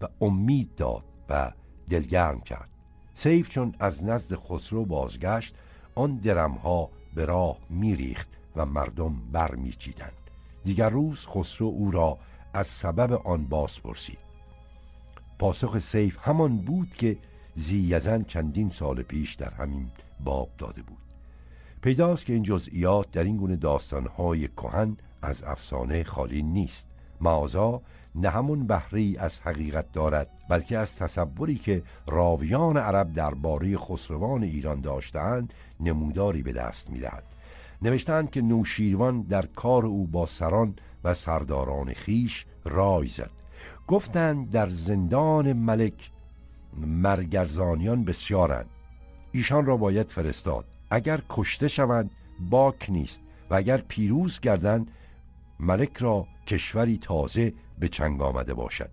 و 0.01 0.09
امید 0.21 0.75
داد 0.75 1.05
و 1.29 1.53
دلگرم 1.89 2.41
کرد. 2.41 2.69
سیف 3.15 3.49
چون 3.49 3.75
از 3.79 4.05
نزد 4.05 4.35
خسرو 4.35 4.85
بازگشت 4.85 5.55
آن 5.95 6.17
درمها 6.17 6.91
به 7.15 7.25
راه 7.25 7.59
میریخت 7.71 8.29
و 8.57 8.67
مردم 8.67 9.17
برمیچیدند. 9.33 10.13
دیگر 10.65 10.91
روز 10.91 11.27
خسرو 11.27 11.67
او 11.67 11.91
را 11.91 12.19
از 12.55 12.67
سبب 12.67 13.13
آن 13.13 13.45
باز 13.45 13.83
پرسید. 13.83 14.19
پاسخ 15.39 15.79
سیف 15.79 16.19
همان 16.23 16.59
بود 16.59 16.95
که 16.95 17.19
زیزن 17.55 18.23
چندین 18.23 18.71
سال 18.71 19.03
پیش 19.03 19.35
در 19.35 19.55
همین 19.55 19.91
باب 20.21 20.51
داده 20.59 20.83
بود. 20.83 20.99
پیداست 21.83 22.27
که 22.27 22.33
این 22.33 22.43
جزئیات 22.43 23.11
در 23.11 23.25
این 23.25 23.37
گونه 23.37 23.57
داستانهای 23.57 24.49
کهن 24.49 24.97
از 25.23 25.43
افسانه 25.43 26.05
خالی 26.05 26.43
نیست. 26.43 26.89
معاذا 27.21 27.83
نه 28.21 28.29
همون 28.29 28.67
بهری 28.67 29.17
از 29.17 29.41
حقیقت 29.41 29.93
دارد 29.93 30.31
بلکه 30.49 30.79
از 30.79 30.97
تصوری 30.97 31.55
که 31.55 31.83
راویان 32.07 32.77
عرب 32.77 33.13
درباره 33.13 33.79
خسروان 33.79 34.43
ایران 34.43 34.81
داشتند 34.81 35.55
نموداری 35.81 36.43
به 36.43 36.53
دست 36.53 36.91
می‌دهد. 36.91 37.25
نوشتند 37.83 38.31
که 38.31 38.43
نوشیروان 38.43 39.23
در 39.23 39.47
کار 39.47 39.87
او 39.87 40.07
با 40.07 40.27
سران 40.27 40.75
و 41.05 41.15
سرداران 41.15 41.93
خیش 41.93 42.47
رای 42.65 43.09
زد. 43.09 43.31
گفتند 43.87 44.51
در 44.51 44.69
زندان 44.69 45.53
ملک 45.53 46.11
مرگرزانیان 46.77 48.05
بسیارند. 48.05 48.67
ایشان 49.33 49.67
را 49.67 49.77
باید 49.77 50.07
فرستاد. 50.09 50.65
اگر 50.91 51.21
کشته 51.29 51.69
شوند 51.69 52.11
باک 52.51 52.87
نیست 52.91 53.21
و 53.51 53.55
اگر 53.55 53.77
پیروز 53.77 54.41
گردند 54.41 54.91
ملک 55.61 55.97
را 55.97 56.27
کشوری 56.47 56.99
تازه 56.99 57.53
به 57.81 57.89
چنگ 57.89 58.23
آمده 58.23 58.55
باشد. 58.55 58.91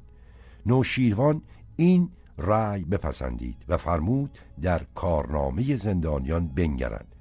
نوشیروان 0.66 1.42
این 1.76 2.10
رأی 2.38 2.84
بپسندید 2.84 3.58
و 3.68 3.78
فرمود 3.78 4.38
در 4.62 4.82
کارنامه 4.96 5.76
زندانیان 5.76 6.48
بنگرند. 6.48 7.16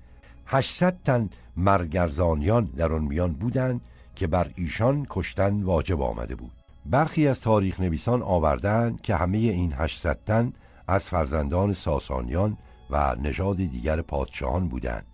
800 0.46 0.98
تن 1.04 1.30
مرگرزانیان 1.56 2.64
در 2.64 2.92
آن 2.92 3.02
میان 3.02 3.32
بودند 3.32 3.80
که 4.14 4.26
بر 4.26 4.50
ایشان 4.56 5.06
کشتن 5.10 5.62
واجب 5.62 6.02
آمده 6.02 6.34
بود. 6.34 6.52
برخی 6.86 7.28
از 7.28 7.40
تاریخ 7.40 7.80
نویسان 7.80 8.22
آوردند 8.22 9.00
که 9.00 9.14
همه 9.16 9.38
این 9.38 9.72
800 9.72 10.18
تن 10.26 10.52
از 10.88 11.08
فرزندان 11.08 11.72
ساسانیان 11.72 12.58
و 12.90 13.16
نژاد 13.22 13.56
دیگر 13.56 14.02
پادشاهان 14.02 14.68
بودند. 14.68 15.06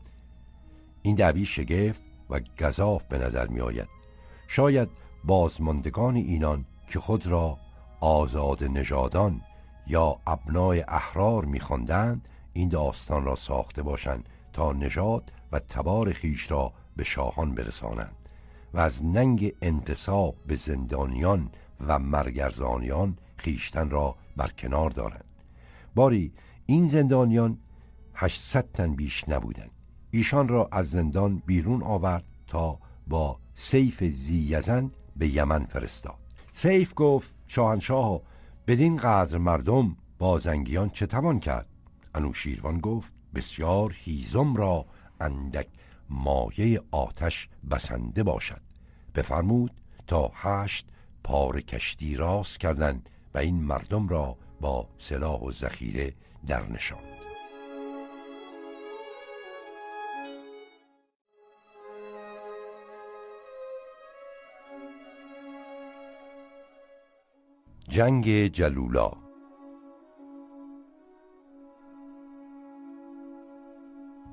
این 1.02 1.16
دعوی 1.16 1.46
شگفت 1.46 2.02
و 2.30 2.40
گذاف 2.60 3.04
به 3.04 3.18
نظر 3.18 3.46
می 3.46 3.60
آید 3.60 3.88
شاید 4.48 4.88
بازماندگان 5.24 6.16
اینان 6.16 6.64
که 6.88 7.00
خود 7.00 7.26
را 7.26 7.58
آزاد 8.00 8.64
نژادان 8.64 9.40
یا 9.86 10.20
ابنای 10.26 10.84
احرار 10.88 11.44
میخواندند 11.44 12.28
این 12.52 12.68
داستان 12.68 13.24
را 13.24 13.34
ساخته 13.34 13.82
باشند 13.82 14.28
تا 14.52 14.72
نژاد 14.72 15.32
و 15.52 15.58
تبار 15.58 16.12
خیش 16.12 16.50
را 16.50 16.72
به 16.96 17.04
شاهان 17.04 17.54
برسانند 17.54 18.16
و 18.74 18.80
از 18.80 19.04
ننگ 19.04 19.52
انتصاب 19.62 20.34
به 20.46 20.56
زندانیان 20.56 21.50
و 21.86 21.98
مرگرزانیان 21.98 23.18
خیشتن 23.36 23.90
را 23.90 24.16
برکنار 24.36 24.90
دارند. 24.90 25.24
باری 25.94 26.32
این 26.66 26.88
زندانیان 26.88 27.58
800 28.14 28.72
تن 28.72 28.94
بیش 28.94 29.28
نبودند. 29.28 29.70
ایشان 30.10 30.48
را 30.48 30.68
از 30.72 30.90
زندان 30.90 31.42
بیرون 31.46 31.82
آورد 31.82 32.24
تا 32.46 32.78
با 33.06 33.38
سیف 33.54 34.04
زیزن 34.04 34.90
به 35.16 35.28
یمن 35.28 35.64
فرستاد. 35.64 36.18
سیف 36.52 36.92
گفت 36.96 37.32
شاهنشاه 37.46 38.20
بدین 38.66 38.96
قدر 38.96 39.38
مردم 39.38 39.96
با 40.18 40.38
زنگیان 40.38 40.90
چه 40.90 41.06
توان 41.06 41.40
کرد؟ 41.40 41.66
انوشیروان 42.14 42.78
گفت 42.78 43.12
بسیار 43.34 43.94
هیزم 43.98 44.54
را 44.56 44.86
اندک 45.20 45.68
مایه 46.10 46.80
آتش 46.90 47.48
بسنده 47.70 48.22
باشد. 48.22 48.60
بفرمود 49.14 49.72
تا 50.06 50.30
هشت 50.34 50.86
پار 51.24 51.60
کشتی 51.60 52.16
راست 52.16 52.60
کردند 52.60 53.08
و 53.34 53.38
این 53.38 53.62
مردم 53.62 54.08
را 54.08 54.36
با 54.60 54.88
سلاح 54.98 55.40
و 55.40 55.52
ذخیره 55.52 56.14
در 56.46 56.72
نشان 56.72 56.98
جنگ 67.90 68.46
جلولا. 68.46 69.10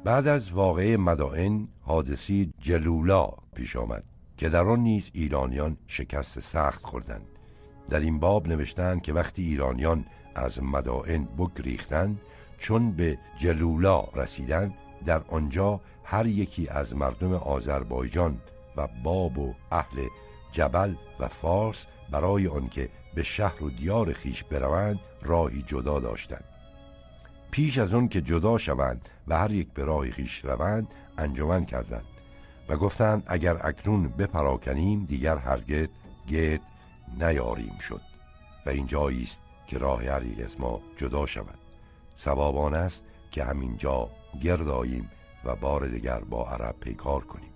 بعد 0.04 0.28
از 0.28 0.52
واقع 0.52 0.96
مدائن 0.96 1.68
حادثی 1.82 2.54
جلولا 2.60 3.30
پیش 3.56 3.76
آمد 3.76 4.04
که 4.38 4.50
در 4.50 4.68
آن 4.68 4.80
نیز 4.80 5.10
ایرانیان 5.14 5.78
شکست 5.88 6.40
سخت 6.40 6.86
خوردند. 6.86 7.26
در 7.90 8.00
این 8.00 8.20
باب 8.20 8.48
نوشتند 8.48 9.02
که 9.02 9.14
وقتی 9.14 9.44
ایرانیان 9.44 10.06
از 10.36 10.64
مدائن 10.64 11.24
بگریختند 11.24 12.22
چون 12.58 12.92
به 12.92 13.18
جلولا 13.38 14.04
رسیدند 14.16 14.74
در 15.06 15.22
آنجا 15.28 15.82
هر 16.04 16.26
یکی 16.26 16.68
از 16.68 16.96
مردم 16.96 17.34
آذربایجان 17.34 18.42
و 18.76 18.88
باب 19.04 19.38
و 19.38 19.54
اهل 19.72 20.08
جبل 20.52 20.94
و 21.20 21.28
فارس 21.28 21.86
برای 22.12 22.48
آنکه 22.48 22.90
به 23.14 23.24
شهر 23.24 23.64
و 23.64 23.70
دیار 23.70 24.14
خیش 24.14 24.44
بروند 24.44 25.00
راهی 25.22 25.62
جدا 25.62 26.00
داشتند. 26.00 26.44
پیش 27.52 27.78
از 27.78 27.94
آن 27.94 28.08
که 28.08 28.22
جدا 28.22 28.58
شوند 28.58 29.10
و 29.28 29.38
هر 29.38 29.52
یک 29.52 29.74
به 29.74 29.84
راه 29.84 30.10
خیش 30.12 30.46
روند 30.46 30.88
انجمن 31.18 31.66
کردند 31.66 32.06
و 32.70 32.78
گفتند 32.78 33.24
اگر 33.28 33.68
اکنون 33.68 34.08
بپراکنیم 34.08 35.06
دیگر 35.06 35.38
هرگز 35.38 35.88
گرد 36.28 36.62
نیاریم 37.20 37.78
شد 37.78 38.02
و 38.66 38.70
این 38.70 38.88
جایی 38.88 39.24
است 39.24 39.42
که 39.68 39.78
راه 39.78 40.04
هر 40.04 40.24
یک 40.24 40.42
از 40.42 40.60
ما 40.60 40.82
جدا 40.98 41.26
شود. 41.26 41.60
سبابان 42.16 42.74
است 42.74 43.04
که 43.32 43.44
همینجا 43.44 44.10
گرد 44.42 44.68
آییم 44.68 45.10
و 45.46 45.56
بار 45.56 45.88
دیگر 45.88 46.20
با 46.20 46.50
عرب 46.50 46.76
پیکار 46.80 47.24
کنیم. 47.24 47.52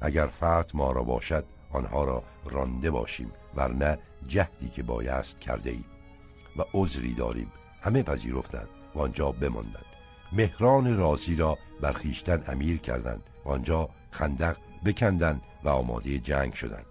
اگر 0.00 0.26
فت 0.26 0.74
ما 0.74 0.92
را 0.92 1.02
باشد 1.02 1.44
آنها 1.72 2.04
را 2.04 2.22
رانده 2.44 2.90
باشیم 2.90 3.32
ورنه 3.56 3.98
جهدی 4.26 4.68
که 4.68 4.82
بایست 4.82 5.40
کرده 5.40 5.70
ایم 5.70 5.84
و 6.56 6.64
عذری 6.74 7.14
داریم. 7.14 7.52
همه 7.80 8.02
پذیرفتند 8.02 8.68
و 8.94 8.98
آنجا 8.98 9.32
بماندند. 9.32 9.84
مهران 10.32 10.96
رازی 10.96 11.36
را 11.36 11.58
برخیشتن 11.80 12.44
امیر 12.46 12.78
کردند. 12.78 13.22
و 13.44 13.48
آنجا 13.48 13.88
خندق 14.10 14.56
بکندند 14.84 15.42
و 15.64 15.68
آماده 15.68 16.18
جنگ 16.18 16.52
شدند. 16.52 16.86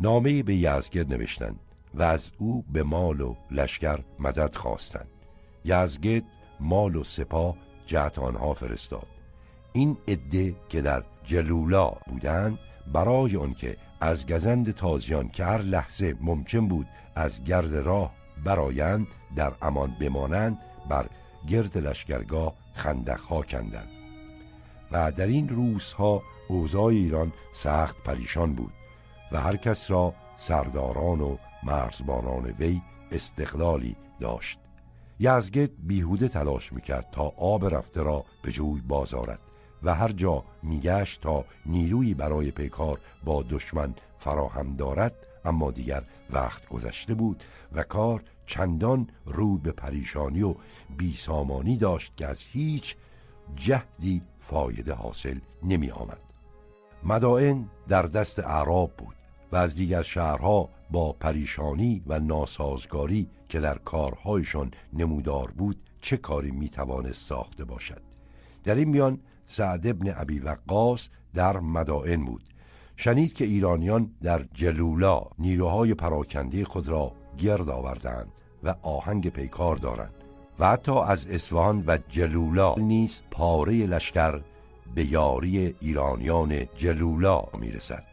نامه 0.00 0.42
به 0.42 0.54
یزگرد 0.54 1.12
نوشتند 1.12 1.60
و 1.94 2.02
از 2.02 2.30
او 2.38 2.64
به 2.72 2.82
مال 2.82 3.20
و 3.20 3.34
لشکر 3.50 3.98
مدد 4.18 4.54
خواستند. 4.54 5.08
یزگرد 5.64 6.24
مال 6.60 6.96
و 6.96 7.04
سپاه 7.04 7.56
جهت 7.86 8.18
آنها 8.18 8.54
فرستاد. 8.54 9.06
این 9.72 9.96
عده 10.08 10.54
که 10.68 10.80
در 10.80 11.04
جلولا 11.24 11.88
بودند 11.88 12.58
برای 12.92 13.36
آنکه 13.36 13.76
از 14.02 14.26
گزند 14.26 14.70
تازیان 14.70 15.28
که 15.28 15.44
هر 15.44 15.62
لحظه 15.62 16.16
ممکن 16.20 16.68
بود 16.68 16.86
از 17.14 17.44
گرد 17.44 17.74
راه 17.74 18.14
برایند 18.44 19.06
در 19.36 19.52
امان 19.62 19.96
بمانند 20.00 20.58
بر 20.88 21.06
گرد 21.48 21.78
لشکرگاه 21.78 22.54
خندقها 22.74 23.42
کندند. 23.42 23.88
و 24.92 25.12
در 25.12 25.26
این 25.26 25.48
روزها 25.48 26.22
اوضاع 26.48 26.84
ایران 26.84 27.32
سخت 27.54 28.02
پریشان 28.02 28.54
بود 28.54 28.72
و 29.32 29.40
هر 29.40 29.56
کس 29.56 29.90
را 29.90 30.14
سرداران 30.36 31.20
و 31.20 31.36
مرزبانان 31.62 32.54
وی 32.58 32.82
استقلالی 33.12 33.96
داشت. 34.20 34.58
یزگد 35.20 35.70
بیهوده 35.78 36.28
تلاش 36.28 36.72
می‌کرد 36.72 37.08
تا 37.12 37.32
آب 37.36 37.74
رفته 37.74 38.02
را 38.02 38.24
به 38.42 38.52
جوی 38.52 38.80
بازارد 38.80 39.40
و 39.84 39.94
هر 39.94 40.12
جا 40.12 40.44
میگشت 40.62 41.20
تا 41.20 41.44
نیروی 41.66 42.14
برای 42.14 42.50
پیکار 42.50 42.98
با 43.24 43.42
دشمن 43.42 43.94
فراهم 44.18 44.76
دارد 44.76 45.14
اما 45.44 45.70
دیگر 45.70 46.02
وقت 46.30 46.68
گذشته 46.68 47.14
بود 47.14 47.44
و 47.72 47.82
کار 47.82 48.22
چندان 48.46 49.08
رو 49.26 49.58
به 49.58 49.72
پریشانی 49.72 50.42
و 50.42 50.54
بیسامانی 50.98 51.76
داشت 51.76 52.12
که 52.16 52.26
از 52.26 52.38
هیچ 52.40 52.96
جهدی 53.56 54.22
فایده 54.40 54.94
حاصل 54.94 55.38
نمی 55.62 55.90
آمد 55.90 56.18
مدائن 57.04 57.64
در 57.88 58.02
دست 58.02 58.38
اعراب 58.38 58.92
بود 58.96 59.14
و 59.52 59.56
از 59.56 59.74
دیگر 59.74 60.02
شهرها 60.02 60.68
با 60.90 61.12
پریشانی 61.12 62.02
و 62.06 62.18
ناسازگاری 62.18 63.28
که 63.48 63.60
در 63.60 63.78
کارهایشان 63.78 64.70
نمودار 64.92 65.50
بود 65.50 65.76
چه 66.00 66.16
کاری 66.16 66.50
می 66.50 66.68
توانست 66.68 67.26
ساخته 67.26 67.64
باشد؟ 67.64 68.02
در 68.64 68.74
این 68.74 68.88
میان 68.88 69.18
سعد 69.46 69.86
ابن 69.86 70.14
ابی 70.16 70.38
وقاص 70.38 71.08
در 71.34 71.56
مدائن 71.56 72.24
بود. 72.24 72.42
شنید 72.96 73.32
که 73.32 73.44
ایرانیان 73.44 74.10
در 74.22 74.44
جلولا 74.54 75.22
نیروهای 75.38 75.94
پراکنده 75.94 76.64
خود 76.64 76.88
را 76.88 77.12
گرد 77.38 77.68
آوردند 77.70 78.32
و 78.62 78.74
آهنگ 78.82 79.28
پیکار 79.28 79.76
دارند 79.76 80.14
و 80.58 80.68
حتی 80.68 80.98
از 80.98 81.26
اصفهان 81.26 81.84
و 81.86 81.98
جلولا 82.08 82.74
نیز 82.74 83.20
پاره 83.30 83.72
لشکر 83.86 84.40
به 84.94 85.04
یاری 85.04 85.74
ایرانیان 85.80 86.66
جلولا 86.76 87.44
می‌رسد. 87.58 88.04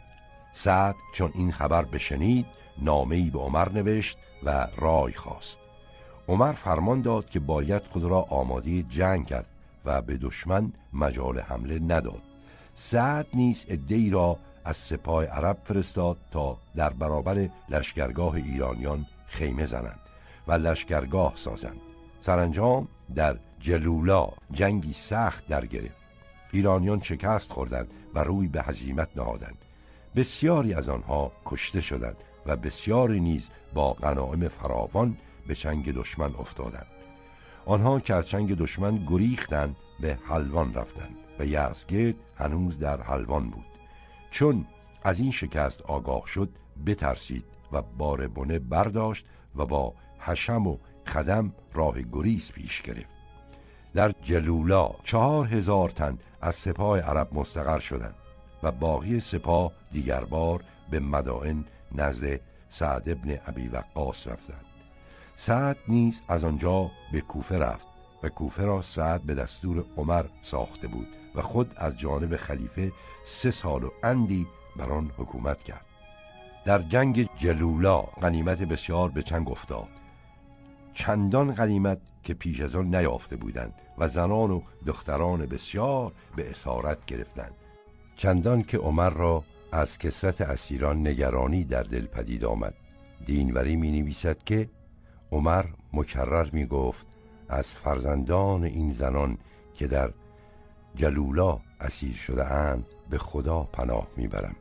سعد 0.53 0.95
چون 1.13 1.31
این 1.35 1.51
خبر 1.51 1.85
بشنید 1.85 2.45
نامه‌ای 2.81 3.29
به 3.29 3.39
عمر 3.39 3.71
نوشت 3.71 4.17
و 4.43 4.67
رای 4.77 5.13
خواست. 5.13 5.59
عمر 6.27 6.51
فرمان 6.51 7.01
داد 7.01 7.29
که 7.29 7.39
باید 7.39 7.87
خود 7.87 8.03
را 8.03 8.21
آماده 8.21 8.83
جنگ 8.83 9.25
کرد. 9.25 9.49
و 9.89 10.01
به 10.01 10.17
دشمن 10.17 10.73
مجال 10.93 11.39
حمله 11.39 11.79
نداد. 11.79 12.21
سعد 12.73 13.27
نیز 13.33 13.65
ای 13.87 14.09
را 14.09 14.37
از 14.65 14.77
سپاه 14.77 15.25
عرب 15.25 15.57
فرستاد 15.65 16.17
تا 16.31 16.57
در 16.75 16.89
برابر 16.89 17.49
لشکرگاه 17.69 18.33
ایرانیان 18.35 19.05
خیمه 19.27 19.65
زنند 19.65 19.99
و 20.47 20.53
لشکرگاه 20.53 21.33
سازند. 21.35 21.79
سرانجام 22.21 22.87
در 23.15 23.37
جلولا 23.59 24.29
جنگی 24.51 24.93
سخت 24.93 25.47
در 25.47 25.65
گرفت. 25.65 25.99
ایرانیان 26.51 27.01
شکست 27.01 27.51
خوردند 27.51 27.87
و 28.15 28.19
روی 28.19 28.47
به 28.47 28.61
هزیمت 28.61 29.09
نهادند. 29.15 29.57
بسیاری 30.15 30.73
از 30.73 30.89
آنها 30.89 31.31
کشته 31.45 31.81
شدند 31.81 32.17
و 32.45 32.55
بسیاری 32.55 33.19
نیز 33.19 33.47
با 33.73 33.93
غنایم 33.93 34.47
فراوان 34.47 35.17
به 35.47 35.55
چنگ 35.55 35.93
دشمن 35.93 36.35
افتادند. 36.35 36.98
آنها 37.69 37.99
که 37.99 38.13
از 38.13 38.27
چنگ 38.27 38.57
دشمن 38.57 39.05
گریختند 39.07 39.75
به 39.99 40.17
حلوان 40.23 40.73
رفتند 40.73 41.15
و 41.39 41.45
یزگرد 41.45 42.15
هنوز 42.35 42.79
در 42.79 43.01
حلوان 43.01 43.49
بود. 43.49 43.65
چون 44.31 44.65
از 45.03 45.19
این 45.19 45.31
شکست 45.31 45.81
آگاه 45.81 46.21
شد 46.25 46.49
بترسید 46.85 47.45
و 47.71 47.81
بار 47.81 48.27
بنه 48.27 48.59
برداشت 48.59 49.25
و 49.55 49.65
با 49.65 49.93
حشم 50.19 50.67
و 50.67 50.77
خدم 51.07 51.53
راه 51.73 52.01
گریز 52.01 52.51
پیش 52.51 52.81
گرفت. 52.81 53.09
در 53.93 54.11
جلولا 54.23 54.91
چهار 55.03 55.47
هزار 55.47 55.89
تن 55.89 56.17
از 56.41 56.55
سپاه 56.55 56.99
عرب 56.99 57.29
مستقر 57.33 57.79
شدند 57.79 58.15
و 58.63 58.71
باقی 58.71 59.19
سپاه 59.19 59.71
دیگر 59.91 60.23
بار 60.23 60.63
به 60.91 60.99
مدائن 60.99 61.65
نزد 61.91 62.39
سعد 62.69 63.09
ابن 63.09 63.39
ابی 63.45 63.67
وقاص 63.67 64.27
رفتند. 64.27 64.68
سعد 65.41 65.77
نیز 65.87 66.21
از 66.27 66.43
آنجا 66.43 66.91
به 67.11 67.21
کوفه 67.21 67.57
رفت 67.57 67.87
و 68.23 68.29
کوفه 68.29 68.65
را 68.65 68.81
سعد 68.81 69.21
به 69.21 69.33
دستور 69.33 69.85
عمر 69.97 70.25
ساخته 70.41 70.87
بود 70.87 71.07
و 71.35 71.41
خود 71.41 71.73
از 71.77 71.97
جانب 71.97 72.35
خلیفه 72.35 72.91
سه 73.25 73.51
سال 73.51 73.83
و 73.83 73.89
اندی 74.03 74.47
بر 74.77 74.91
آن 74.91 75.11
حکومت 75.17 75.63
کرد. 75.63 75.85
در 76.65 76.79
جنگ 76.81 77.29
جلولا 77.37 78.01
غنیمت 78.01 78.63
بسیار 78.63 79.09
به 79.09 79.23
چنگ 79.23 79.51
افتاد. 79.51 79.87
چندان 80.93 81.53
غنیمت 81.53 81.99
که 82.23 82.33
پیش 82.33 82.61
از 82.61 82.75
آن 82.75 82.95
نیافته 82.95 83.35
بودند 83.35 83.73
و 83.97 84.07
زنان 84.07 84.51
و 84.51 84.61
دختران 84.85 85.45
بسیار 85.45 86.11
به 86.35 86.49
اسارت 86.49 87.05
گرفتند. 87.05 87.53
چندان 88.15 88.63
که 88.63 88.77
عمر 88.77 89.09
را 89.09 89.43
از 89.71 89.97
کسرت 89.97 90.41
اسیران 90.41 91.07
نگرانی 91.07 91.63
در 91.63 91.83
دل 91.83 92.05
پدید 92.05 92.45
آمد. 92.45 92.73
دینوری 93.25 93.75
می 93.75 94.01
نویسد 94.01 94.43
که 94.43 94.69
عمر 95.31 95.65
مکرر 95.93 96.49
می 96.51 96.65
گفت 96.65 97.07
از 97.49 97.67
فرزندان 97.67 98.63
این 98.63 98.91
زنان 98.91 99.37
که 99.73 99.87
در 99.87 100.13
جلولا 100.95 101.59
اسیر 101.79 102.15
شده 102.15 102.45
اند 102.45 102.85
به 103.09 103.17
خدا 103.17 103.63
پناه 103.63 104.07
می‌برم. 104.17 104.55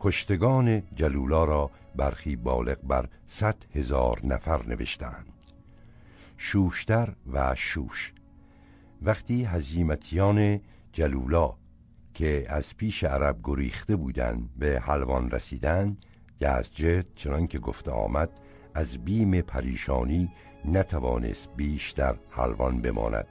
کشتگان 0.00 0.82
جلولا 0.94 1.44
را 1.44 1.70
برخی 1.96 2.36
بالغ 2.36 2.78
بر 2.82 3.08
صد 3.26 3.56
هزار 3.74 4.20
نفر 4.26 4.66
نوشتند 4.66 5.26
شوشتر 6.36 7.14
و 7.32 7.54
شوش. 7.54 8.12
وقتی 9.02 9.44
هزیمتیان 9.44 10.60
جلولا 10.92 11.54
که 12.14 12.46
از 12.48 12.76
پیش 12.76 13.04
عرب 13.04 13.38
گریخته 13.44 13.96
بودند 13.96 14.50
به 14.56 14.80
حلوان 14.80 15.30
رسیدند 15.30 16.06
یزجد 16.40 17.14
چنان 17.14 17.46
که 17.46 17.58
گفته 17.58 17.90
آمد 17.90 18.30
از 18.74 19.04
بیم 19.04 19.40
پریشانی 19.40 20.30
نتوانست 20.64 21.48
بیشتر 21.56 22.14
حلوان 22.30 22.80
بماند. 22.80 23.26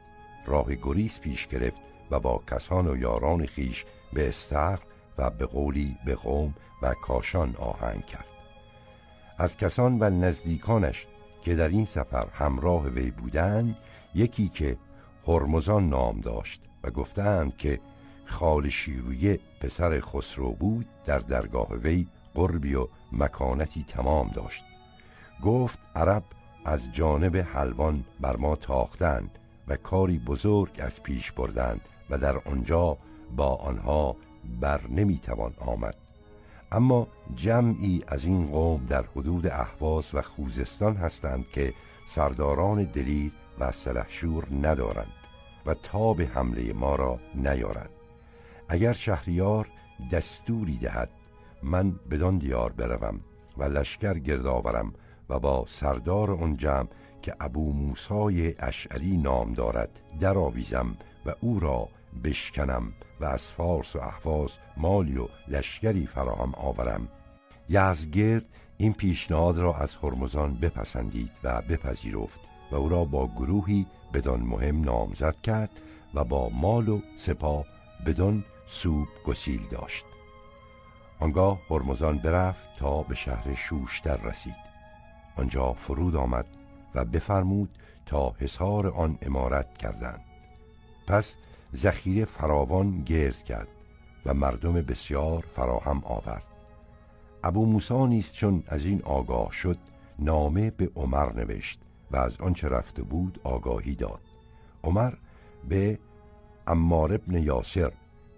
راه 0.45 0.75
گریز 0.75 1.19
پیش 1.19 1.47
گرفت 1.47 1.81
و 2.11 2.19
با 2.19 2.43
کسان 2.47 2.87
و 2.87 2.97
یاران 2.97 3.45
خیش 3.45 3.85
به 4.13 4.27
استخر 4.27 4.79
و 5.17 5.29
به 5.29 5.45
قولی 5.45 5.97
به 6.05 6.15
قوم 6.15 6.53
و 6.81 6.93
کاشان 6.93 7.55
آهنگ 7.55 8.05
کرد. 8.05 8.25
از 9.37 9.57
کسان 9.57 9.97
و 9.99 10.09
نزدیکانش 10.09 11.07
که 11.41 11.55
در 11.55 11.69
این 11.69 11.85
سفر 11.85 12.27
همراه 12.33 12.87
وی 12.87 13.11
بودند 13.11 13.77
یکی 14.15 14.47
که 14.47 14.77
هرمزان 15.27 15.89
نام 15.89 16.19
داشت 16.19 16.61
و 16.83 16.91
گفتند 16.91 17.57
که 17.57 17.79
خال 18.25 18.69
شیرویه 18.69 19.39
پسر 19.61 19.99
خسرو 19.99 20.51
بود 20.51 20.85
در 21.05 21.19
درگاه 21.19 21.73
وی 21.73 22.07
قربی 22.33 22.75
و 22.75 22.87
مکانتی 23.11 23.83
تمام 23.83 24.27
داشت. 24.27 24.63
گفت 25.41 25.79
عرب 25.95 26.23
از 26.65 26.91
جانب 26.93 27.37
حلوان 27.37 28.03
بر 28.19 28.35
ما 28.35 28.55
تاختند 28.55 29.39
و 29.67 29.75
کاری 29.75 30.19
بزرگ 30.19 30.71
از 30.79 31.03
پیش 31.03 31.31
بردند 31.31 31.81
و 32.09 32.17
در 32.17 32.37
آنجا 32.37 32.97
با 33.35 33.55
آنها 33.55 34.15
بر 34.61 34.81
نمی‌توان 34.89 35.53
آمد. 35.59 35.95
اما 36.71 37.07
جمعی 37.35 38.03
از 38.07 38.25
این 38.25 38.47
قوم 38.47 38.85
در 38.85 39.05
حدود 39.15 39.47
احواز 39.47 40.05
و 40.13 40.21
خوزستان 40.21 40.95
هستند 40.95 41.49
که 41.49 41.73
سرداران 42.05 42.83
دلیر 42.83 43.31
و 43.59 43.71
سلحشور 43.71 44.47
ندارند 44.61 45.11
و 45.65 45.73
تاب 45.73 46.21
حمله 46.21 46.73
ما 46.73 46.95
را 46.95 47.19
نیارند. 47.35 47.89
اگر 48.69 48.93
شهریار 48.93 49.67
دستوری 50.11 50.77
دهد 50.77 51.09
من 51.63 51.91
بدان 51.91 52.37
دیار 52.37 52.71
بروم 52.71 53.19
و 53.57 53.63
لشکر 53.63 54.13
گردآورم 54.13 54.93
و 55.31 55.39
با 55.39 55.65
سردار 55.67 56.31
آن 56.31 56.57
جمع 56.57 56.87
که 57.21 57.35
ابو 57.39 57.73
موسای 57.73 58.55
اشعری 58.59 59.17
نام 59.17 59.53
دارد 59.53 59.99
درآویزم 60.19 60.97
و 61.25 61.33
او 61.41 61.59
را 61.59 61.87
بشکنم 62.23 62.93
و 63.19 63.25
از 63.25 63.51
فارس 63.51 63.95
و 63.95 63.99
احواز 63.99 64.49
مالی 64.77 65.17
و 65.17 65.27
لشکری 65.47 66.07
فراهم 66.07 66.53
آورم. 66.55 67.07
یزگرد 67.69 68.45
این 68.77 68.93
پیشنهاد 68.93 69.57
را 69.57 69.75
از 69.75 69.95
هرمزان 69.95 70.53
بپسندید 70.53 71.31
و 71.43 71.61
بپذیرفت 71.61 72.39
و 72.71 72.75
او 72.75 72.89
را 72.89 73.05
با 73.05 73.27
گروهی 73.27 73.85
بدان 74.13 74.39
مهم 74.39 74.83
نامزد 74.83 75.35
کرد 75.43 75.81
و 76.13 76.23
با 76.23 76.49
مال 76.49 76.89
و 76.89 77.01
سپاه 77.17 77.65
بدان 78.05 78.45
سوب 78.67 79.07
گسیل 79.25 79.61
داشت. 79.71 80.05
آنگاه 81.19 81.59
هرمزان 81.69 82.17
برفت 82.17 82.77
تا 82.77 83.03
به 83.03 83.15
شهر 83.15 83.53
شوشتر 83.53 84.17
رسید. 84.17 84.70
آنجا 85.35 85.73
فرود 85.73 86.15
آمد 86.15 86.45
و 86.95 87.05
بفرمود 87.05 87.69
تا 88.05 88.35
حصار 88.39 88.87
آن 88.87 89.17
امارت 89.21 89.77
کردند. 89.77 90.21
پس 91.07 91.35
ذخیره 91.75 92.25
فراوان 92.25 93.01
گرد 93.01 93.43
کرد 93.43 93.67
و 94.25 94.33
مردم 94.33 94.73
بسیار 94.73 95.45
فراهم 95.55 96.01
آورد. 96.05 96.43
ابو 97.43 97.65
موسی 97.65 98.05
نیز 98.07 98.33
چون 98.33 98.63
از 98.67 98.85
این 98.85 99.01
آگاه 99.01 99.51
شد 99.51 99.77
نامه 100.19 100.71
به 100.71 100.91
عمر 100.95 101.33
نوشت 101.33 101.79
و 102.11 102.17
از 102.17 102.41
آنچه 102.41 102.67
رفته 102.67 103.03
بود 103.03 103.39
آگاهی 103.43 103.95
داد. 103.95 104.21
عمر 104.83 105.13
به 105.69 105.99
امار 106.67 107.13
ابن 107.13 107.33
یاسر 107.43 107.91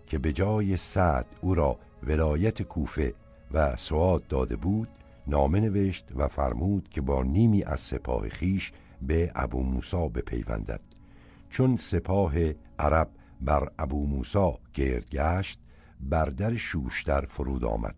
که 0.07 0.17
به 0.17 0.33
جای 0.33 0.77
سعد 0.77 1.25
او 1.41 1.55
را 1.55 1.77
ولایت 2.03 2.61
کوفه 2.61 3.13
و 3.51 3.75
سواد 3.75 4.27
داده 4.27 4.55
بود 4.55 4.87
نامه 5.27 5.59
نوشت 5.59 6.09
و 6.15 6.27
فرمود 6.27 6.89
که 6.89 7.01
با 7.01 7.23
نیمی 7.23 7.63
از 7.63 7.79
سپاه 7.79 8.29
خیش 8.29 8.71
به 9.01 9.31
ابو 9.35 9.63
موسا 9.63 10.07
بپیوندد. 10.07 10.81
چون 11.49 11.77
سپاه 11.77 12.33
عرب 12.79 13.09
بر 13.41 13.69
ابو 13.79 14.05
موسا 14.07 14.59
گرد 14.73 15.09
گشت 15.09 15.59
بر 15.99 16.25
در 16.25 16.55
شوشتر 16.55 17.25
فرود 17.25 17.65
آمد 17.65 17.95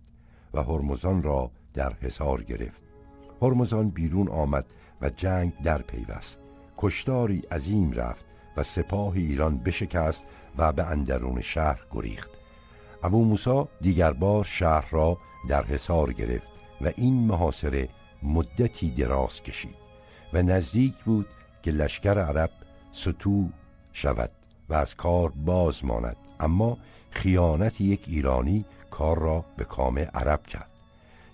و 0.54 0.64
هرمزان 0.64 1.24
را 1.24 1.52
در 1.74 1.94
حصار 1.94 2.44
گرفت. 2.44 2.82
هرمزان 3.42 3.90
بیرون 3.90 4.28
آمد 4.28 4.66
و 5.02 5.10
جنگ 5.10 5.54
در 5.64 5.82
پیوست. 5.82 6.40
کشتاری 6.78 7.40
عظیم 7.40 7.92
رفت 7.92 8.26
و 8.58 8.64
سپاه 8.64 9.14
ایران 9.14 9.58
بشکست 9.58 10.28
و 10.58 10.72
به 10.72 10.84
اندرون 10.84 11.42
شهر 11.42 11.82
گریخت. 11.92 12.32
ابو 13.04 13.26
موسا 13.26 13.68
دیگر 13.82 14.14
بار 14.14 14.44
شهر 14.44 14.90
را 14.92 15.18
در 15.50 15.64
حصار 15.64 16.14
گرفت. 16.14 16.55
و 16.82 16.92
این 16.96 17.14
محاصره 17.14 17.90
مدتی 18.24 18.90
دراز 18.90 19.44
کشید 19.44 19.76
و 20.34 20.42
نزدیک 20.42 20.96
بود 21.04 21.28
که 21.64 21.72
لشکر 21.72 22.20
عرب 22.20 22.50
ستو 22.92 23.50
شود 23.94 24.32
و 24.70 24.74
از 24.74 24.96
کار 24.96 25.30
باز 25.30 25.86
ماند. 25.86 26.18
اما 26.40 26.78
خیانت 27.12 27.82
یک 27.82 28.04
ایرانی 28.08 28.66
کار 28.92 29.20
را 29.20 29.46
به 29.58 29.64
کام 29.64 30.00
عرب 30.00 30.44
کرد. 30.44 30.70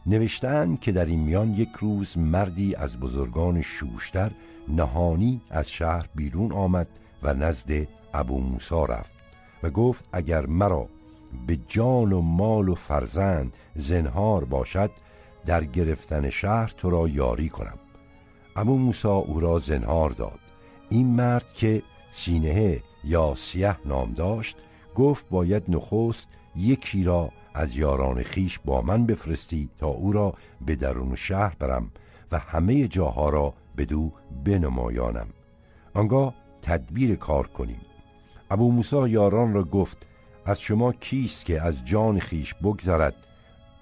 نوشتن 0.06 0.76
که 0.76 0.92
در 0.92 1.06
این 1.06 1.20
میان 1.20 1.54
یک 1.54 1.70
روز 1.80 2.18
مردی 2.18 2.76
از 2.76 3.00
بزرگان 3.00 3.62
شوشتر 3.62 4.32
نهانی 4.68 5.42
از 5.50 5.70
شهر 5.70 6.10
بیرون 6.16 6.52
آمد 6.52 6.88
و 7.24 7.34
نزد 7.34 7.88
ابو 8.14 8.40
موسا 8.40 8.86
رفت 8.86 9.12
و 9.64 9.70
گفت 9.70 10.06
اگر 10.14 10.46
مرا 10.46 10.88
به 11.48 11.58
جان 11.68 12.14
و 12.14 12.22
مال 12.22 12.70
و 12.70 12.76
فرزند 12.76 13.58
زنهار 13.76 14.46
باشد 14.46 14.92
در 15.46 15.64
گرفتن 15.64 16.30
شهر 16.30 16.74
تو 16.78 16.90
را 16.90 17.08
یاری 17.08 17.50
کنم. 17.50 17.80
ابو 18.56 18.78
موسا 18.78 19.16
او 19.16 19.40
را 19.40 19.60
زنهار 19.60 20.10
داد. 20.10 20.40
این 20.90 21.08
مرد 21.08 21.54
که 21.54 21.84
سینه 22.12 22.84
یا 23.04 23.36
سیه 23.36 23.88
نام 23.88 24.14
داشت 24.14 24.58
گفت 24.96 25.30
باید 25.30 25.64
نخست 25.68 26.30
یکی 26.56 27.04
را 27.04 27.32
از 27.54 27.76
یاران 27.76 28.24
خیش 28.24 28.60
با 28.66 28.82
من 28.82 29.06
بفرستی 29.06 29.70
تا 29.80 29.88
او 29.88 30.12
را 30.12 30.34
به 30.66 30.76
درون 30.76 31.16
شهر 31.16 31.56
برم 31.60 31.92
و 32.32 32.40
همه 32.40 32.88
جاها 32.88 33.30
را 33.30 33.54
به 33.76 33.86
دو 33.86 34.12
بنمایانم. 34.46 35.28
آنگاه 35.94 36.36
تدبیر 36.62 37.16
کار 37.16 37.48
کنیم. 37.48 37.82
ابو 38.52 38.72
موسا 38.72 39.08
یاران 39.08 39.54
را 39.54 39.64
گفت 39.64 40.08
از 40.46 40.62
شما 40.62 40.92
کیست 40.94 41.46
که 41.46 41.62
از 41.62 41.86
جان 41.86 42.20
خیش 42.20 42.54
بگذرد؟ 42.54 43.28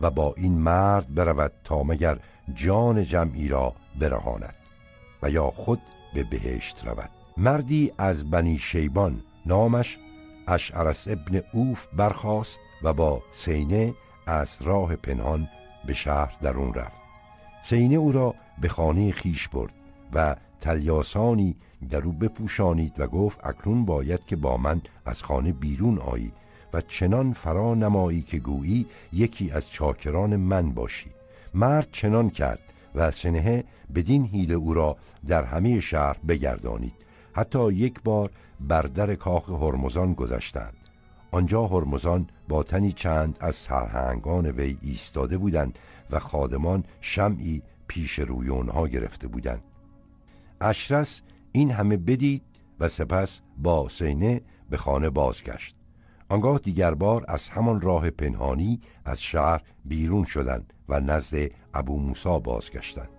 و 0.01 0.09
با 0.09 0.33
این 0.37 0.53
مرد 0.53 1.13
برود 1.13 1.51
تا 1.63 1.83
مگر 1.83 2.19
جان 2.53 3.03
جمعی 3.03 3.47
را 3.47 3.73
برهاند 3.99 4.55
و 5.23 5.29
یا 5.29 5.49
خود 5.49 5.81
به 6.13 6.23
بهشت 6.23 6.87
رود. 6.87 7.09
مردی 7.37 7.91
از 7.97 8.29
بنی 8.29 8.57
شیبان 8.57 9.21
نامش 9.45 9.97
اشعرس 10.47 11.07
ابن 11.07 11.41
اوف 11.53 11.87
برخاست 11.93 12.59
و 12.83 12.93
با 12.93 13.21
سینه 13.33 13.93
از 14.27 14.57
راه 14.61 14.95
پنهان 14.95 15.47
به 15.85 15.93
شهر 15.93 16.37
درون 16.41 16.73
رفت. 16.73 16.99
سینه 17.63 17.95
او 17.95 18.11
را 18.11 18.35
به 18.61 18.69
خانه 18.69 19.11
خیش 19.11 19.47
برد 19.47 19.73
و 20.13 20.35
تلیاسانی 20.61 21.55
در 21.89 22.01
او 22.01 22.11
بپوشانید 22.11 22.99
و 22.99 23.07
گفت 23.07 23.39
اکنون 23.43 23.85
باید 23.85 24.25
که 24.25 24.35
با 24.35 24.57
من 24.57 24.81
از 25.05 25.23
خانه 25.23 25.51
بیرون 25.51 25.99
آیی 25.99 26.31
و 26.73 26.81
چنان 26.81 27.33
فرا 27.33 27.75
نمایی 27.75 28.21
که 28.21 28.37
گویی 28.39 28.85
یکی 29.13 29.51
از 29.51 29.69
چاکران 29.69 30.35
من 30.35 30.71
باشی. 30.71 31.09
مرد 31.53 31.87
چنان 31.91 32.29
کرد 32.29 32.59
و 32.95 33.11
سنه 33.11 33.63
بدین 33.95 34.25
حیله 34.25 34.53
او 34.53 34.73
را 34.73 34.97
در 35.27 35.43
همه 35.43 35.79
شهر 35.79 36.17
بگردانید. 36.27 36.93
حتی 37.33 37.73
یک 37.73 38.01
بار 38.03 38.31
بر 38.59 38.81
در 38.81 39.15
کاخ 39.15 39.49
هرمزان 39.49 40.13
گذشتند. 40.13 40.73
آنجا 41.31 41.67
هرمزان 41.67 42.27
با 42.47 42.63
تنی 42.63 42.91
چند 42.91 43.37
از 43.39 43.55
سرهنگان 43.55 44.45
وی 44.45 44.77
ایستاده 44.81 45.37
بودند 45.37 45.79
و 46.11 46.19
خادمان 46.19 46.83
شمعی 47.01 47.61
پیش 47.87 48.19
روی 48.19 48.49
آنها 48.49 48.87
گرفته 48.87 49.27
بودند. 49.27 49.63
اشرس 50.61 51.21
این 51.51 51.71
همه 51.71 51.97
بدید 51.97 52.41
و 52.79 52.87
سپس 52.87 53.39
با 53.57 53.89
سینه 53.89 54.41
به 54.69 54.77
خانه 54.77 55.09
بازگشت. 55.09 55.78
آنگاه 56.29 56.59
دیگر 56.59 56.93
بار 56.93 57.25
از 57.27 57.49
همان 57.49 57.81
راه 57.81 58.09
پنهانی 58.09 58.81
از 59.05 59.21
شهر 59.21 59.61
بیرون 59.85 60.23
شدند 60.23 60.73
و 60.89 60.99
نزد 60.99 61.51
ابو 61.73 61.99
موسا 61.99 62.39
بازگشتند. 62.39 63.09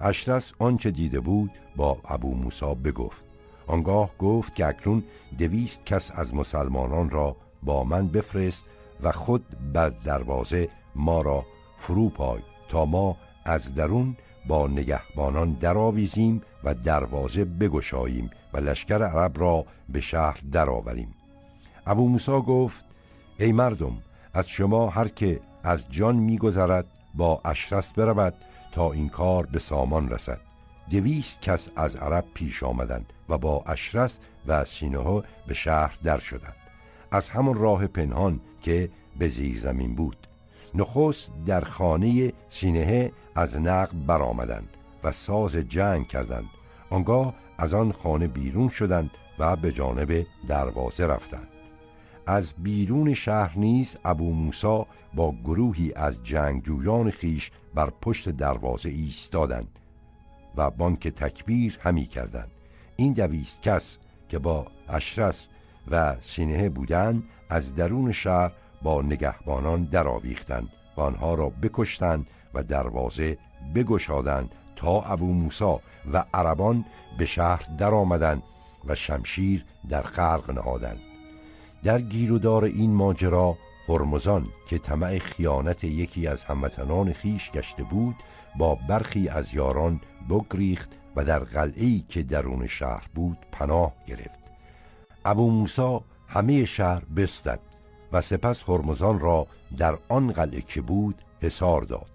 اشرس 0.00 0.52
آنچه 0.58 0.90
دیده 0.90 1.20
بود 1.20 1.50
با 1.76 1.98
ابو 2.04 2.34
موسا 2.34 2.74
بگفت. 2.74 3.24
آنگاه 3.66 4.10
گفت 4.18 4.54
که 4.54 4.66
اکنون 4.66 5.04
دویست 5.38 5.86
کس 5.86 6.10
از 6.14 6.34
مسلمانان 6.34 7.10
را 7.10 7.36
با 7.62 7.84
من 7.84 8.08
بفرست 8.08 8.62
و 9.02 9.12
خود 9.12 9.44
بر 9.72 9.88
دروازه 9.88 10.68
ما 10.94 11.20
را 11.20 11.46
فرو 11.78 12.08
پای 12.08 12.40
تا 12.68 12.84
ما 12.84 13.16
از 13.44 13.74
درون 13.74 14.16
با 14.46 14.66
نگهبانان 14.66 15.52
درآویزیم 15.52 16.42
و 16.64 16.74
دروازه 16.74 17.44
بگشاییم 17.44 18.30
و 18.52 18.58
لشکر 18.58 19.02
عرب 19.02 19.40
را 19.40 19.64
به 19.88 20.00
شهر 20.00 20.40
درآوریم. 20.52 21.14
ابو 21.88 22.08
موسا 22.08 22.40
گفت 22.40 22.84
ای 23.38 23.52
مردم 23.52 23.92
از 24.34 24.48
شما 24.48 24.90
هر 24.90 25.08
که 25.08 25.40
از 25.62 25.88
جان 25.90 26.16
میگذرد 26.16 26.86
با 27.14 27.40
اشرس 27.44 27.92
برود 27.92 28.34
تا 28.72 28.92
این 28.92 29.08
کار 29.08 29.46
به 29.46 29.58
سامان 29.58 30.08
رسد. 30.08 30.40
دویست 30.90 31.42
کس 31.42 31.68
از 31.76 31.96
عرب 31.96 32.24
پیش 32.34 32.62
آمدند 32.62 33.12
و 33.28 33.38
با 33.38 33.62
اشرس 33.66 34.18
و 34.46 34.64
سینه 34.64 35.22
به 35.46 35.54
شهر 35.54 35.98
در 36.04 36.18
شدند. 36.18 36.56
از 37.10 37.28
همان 37.28 37.54
راه 37.54 37.86
پنهان 37.86 38.40
که 38.62 38.90
به 39.18 39.28
زیر 39.28 39.60
زمین 39.60 39.94
بود. 39.94 40.28
نخست 40.74 41.32
در 41.46 41.60
خانه 41.60 42.32
سینه 42.50 43.12
از 43.34 43.56
نقب 43.56 44.06
برآمدند 44.06 44.68
و 45.04 45.12
ساز 45.12 45.56
جنگ 45.56 46.08
کردند. 46.08 46.48
آنگاه 46.90 47.34
از 47.58 47.74
آن 47.74 47.92
خانه 47.92 48.26
بیرون 48.26 48.68
شدند 48.68 49.10
و 49.38 49.56
به 49.56 49.72
جانب 49.72 50.26
دروازه 50.48 51.06
رفتند. 51.06 51.48
از 52.28 52.54
بیرون 52.58 53.14
شهر 53.14 53.58
نیز 53.58 53.96
ابو 54.04 54.32
موسا 54.32 54.86
با 55.14 55.34
گروهی 55.44 55.92
از 55.96 56.24
جنگجویان 56.24 57.10
خیش 57.10 57.50
بر 57.74 57.90
پشت 58.02 58.28
دروازه 58.28 58.88
ایستادند 58.88 59.78
و 60.56 60.70
بانک 60.70 61.08
تکبیر 61.08 61.78
همی 61.82 62.04
کردند. 62.04 62.50
این 62.96 63.12
دویست 63.12 63.62
کس 63.62 63.98
که 64.28 64.38
با 64.38 64.66
اشرس 64.88 65.46
و 65.90 66.16
سینه 66.20 66.68
بودند 66.68 67.22
از 67.50 67.74
درون 67.74 68.12
شهر 68.12 68.52
با 68.82 69.02
نگهبانان 69.02 69.84
درآویختند 69.84 70.68
و 70.96 71.00
آنها 71.00 71.34
را 71.34 71.48
بکشتند 71.48 72.26
و 72.54 72.62
دروازه 72.62 73.38
بگشادند 73.74 74.54
تا 74.76 75.02
ابو 75.02 75.32
موسا 75.32 75.80
و 76.12 76.24
عربان 76.34 76.84
به 77.18 77.26
شهر 77.26 77.62
درآمدند 77.78 78.42
و 78.84 78.94
شمشیر 78.94 79.64
در 79.88 80.02
خرق 80.02 80.50
نهادند. 80.50 81.07
در 81.82 82.00
گیرودار 82.00 82.64
این 82.64 82.94
ماجرا 82.94 83.56
هرمزان 83.88 84.46
که 84.68 84.78
طمع 84.78 85.18
خیانت 85.18 85.84
یکی 85.84 86.26
از 86.26 86.44
هموطنان 86.44 87.12
خیش 87.12 87.50
گشته 87.50 87.82
بود 87.82 88.16
با 88.58 88.74
برخی 88.74 89.28
از 89.28 89.54
یاران 89.54 90.00
بگریخت 90.30 90.92
و 91.16 91.24
در 91.24 91.38
قلعه‌ای 91.38 92.04
که 92.08 92.22
درون 92.22 92.66
شهر 92.66 93.06
بود 93.14 93.38
پناه 93.52 93.94
گرفت. 94.06 94.38
ابو 95.24 95.50
موسا 95.50 96.04
همه 96.28 96.64
شهر 96.64 97.04
بستد 97.16 97.60
و 98.12 98.20
سپس 98.20 98.62
هرمزان 98.68 99.18
را 99.20 99.46
در 99.76 99.98
آن 100.08 100.32
قلعه 100.32 100.60
که 100.60 100.80
بود 100.80 101.22
حصار 101.40 101.82
داد. 101.82 102.10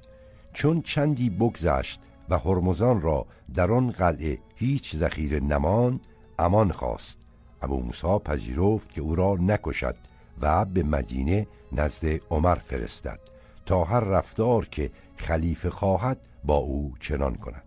چون 0.53 0.81
چندی 0.81 1.29
بگذشت 1.29 1.99
و 2.29 2.37
هرمزان 2.37 3.01
را 3.01 3.25
در 3.53 3.71
آن 3.71 3.91
قلعه 3.91 4.39
هیچ 4.55 4.95
ذخیره 4.95 5.39
نماند 5.39 6.07
امان 6.39 6.71
خواست. 6.71 7.22
ابو 7.63 7.79
موسا 7.79 8.19
پذیرفت 8.19 8.93
که 8.93 9.01
او 9.01 9.15
را 9.15 9.37
نکشد 9.41 9.95
و 10.41 10.65
به 10.65 10.83
مدینه 10.83 11.47
نزد 11.71 12.05
عمر 12.31 12.55
فرستد 12.55 13.19
تا 13.65 13.83
هر 13.83 13.99
رفتار 13.99 14.65
که 14.65 14.91
خلیفه 15.17 15.69
خواهد 15.69 16.27
با 16.43 16.55
او 16.55 16.93
چنان 16.99 17.35
کند. 17.35 17.63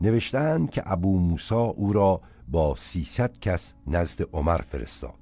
نوشتند 0.00 0.70
که 0.70 0.82
ابو 0.92 1.18
موسا 1.18 1.60
او 1.60 1.92
را 1.92 2.20
با 2.48 2.74
سیصد 2.74 3.38
کس 3.38 3.74
نزد 3.86 4.28
عمر 4.32 4.58
فرستاد 4.58 5.14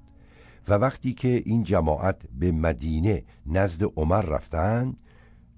و 0.69 0.75
وقتی 0.75 1.13
که 1.13 1.43
این 1.47 1.63
جماعت 1.63 2.23
به 2.39 2.53
مدینه 2.53 3.25
نزد 3.47 3.83
عمر 3.97 4.23
رفتند 4.23 4.97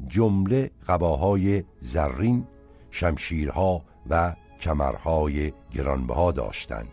جمله 0.06 0.70
قباهای 0.88 1.64
زرین 1.82 2.46
شمشیرها 2.90 3.84
و 4.10 4.34
کمرهای 4.60 5.52
گرانبها 5.70 6.32
داشتند. 6.32 6.88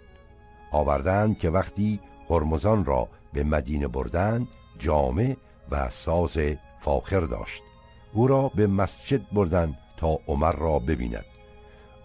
آوردند 0.72 1.38
که 1.38 1.50
وقتی 1.50 2.00
هرمزان 2.30 2.86
را 2.86 3.08
به 3.34 3.44
مدینه 3.44 3.88
بردند 3.88 4.48
جامع 4.80 5.36
و 5.72 5.90
ساز 5.90 6.38
فاخر 6.80 7.20
داشت. 7.20 7.64
او 8.14 8.28
را 8.28 8.52
به 8.56 8.68
مسجد 8.68 9.22
بردند 9.34 9.78
تا 9.98 10.20
عمر 10.28 10.52
را 10.52 10.80
ببیند. 10.80 11.26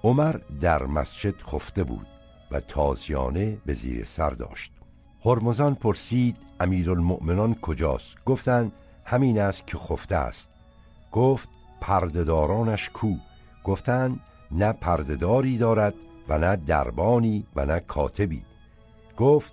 عمر 0.04 0.36
در 0.60 0.82
مسجد 0.82 1.42
خفته 1.42 1.84
بود 1.84 2.06
و 2.50 2.60
تازیانه 2.60 3.58
به 3.66 3.74
زیر 3.74 4.04
سر 4.04 4.30
داشت. 4.30 4.72
هرمزان 5.24 5.74
پرسید 5.74 6.38
امیرالمؤمنان 6.60 7.54
کجاست؟ 7.54 8.16
گفتند 8.24 8.72
همین 9.04 9.38
است 9.38 9.66
که 9.66 9.78
خفته 9.78 10.16
است. 10.16 10.50
گفت 11.12 11.48
پردهدارانش 11.80 12.90
کو؟ 12.90 13.14
گفتند 13.64 14.20
نه 14.50 14.72
پردهداری 14.72 15.58
دارد 15.58 15.94
و 16.28 16.38
نه 16.38 16.56
دربانی 16.56 17.46
و 17.56 17.66
نه 17.66 17.80
کاتبی. 17.80 18.42
گفت 19.16 19.52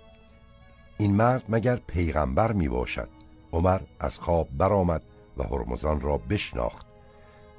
این 0.98 1.14
مرد 1.14 1.44
مگر 1.48 1.76
پیغمبر 1.76 2.52
می 2.52 2.68
باشد 2.68 3.08
عمر 3.52 3.80
از 4.00 4.18
خواب 4.18 4.48
برآمد 4.58 5.02
و 5.36 5.42
هرمزان 5.42 6.00
را 6.00 6.18
بشناخت. 6.18 6.86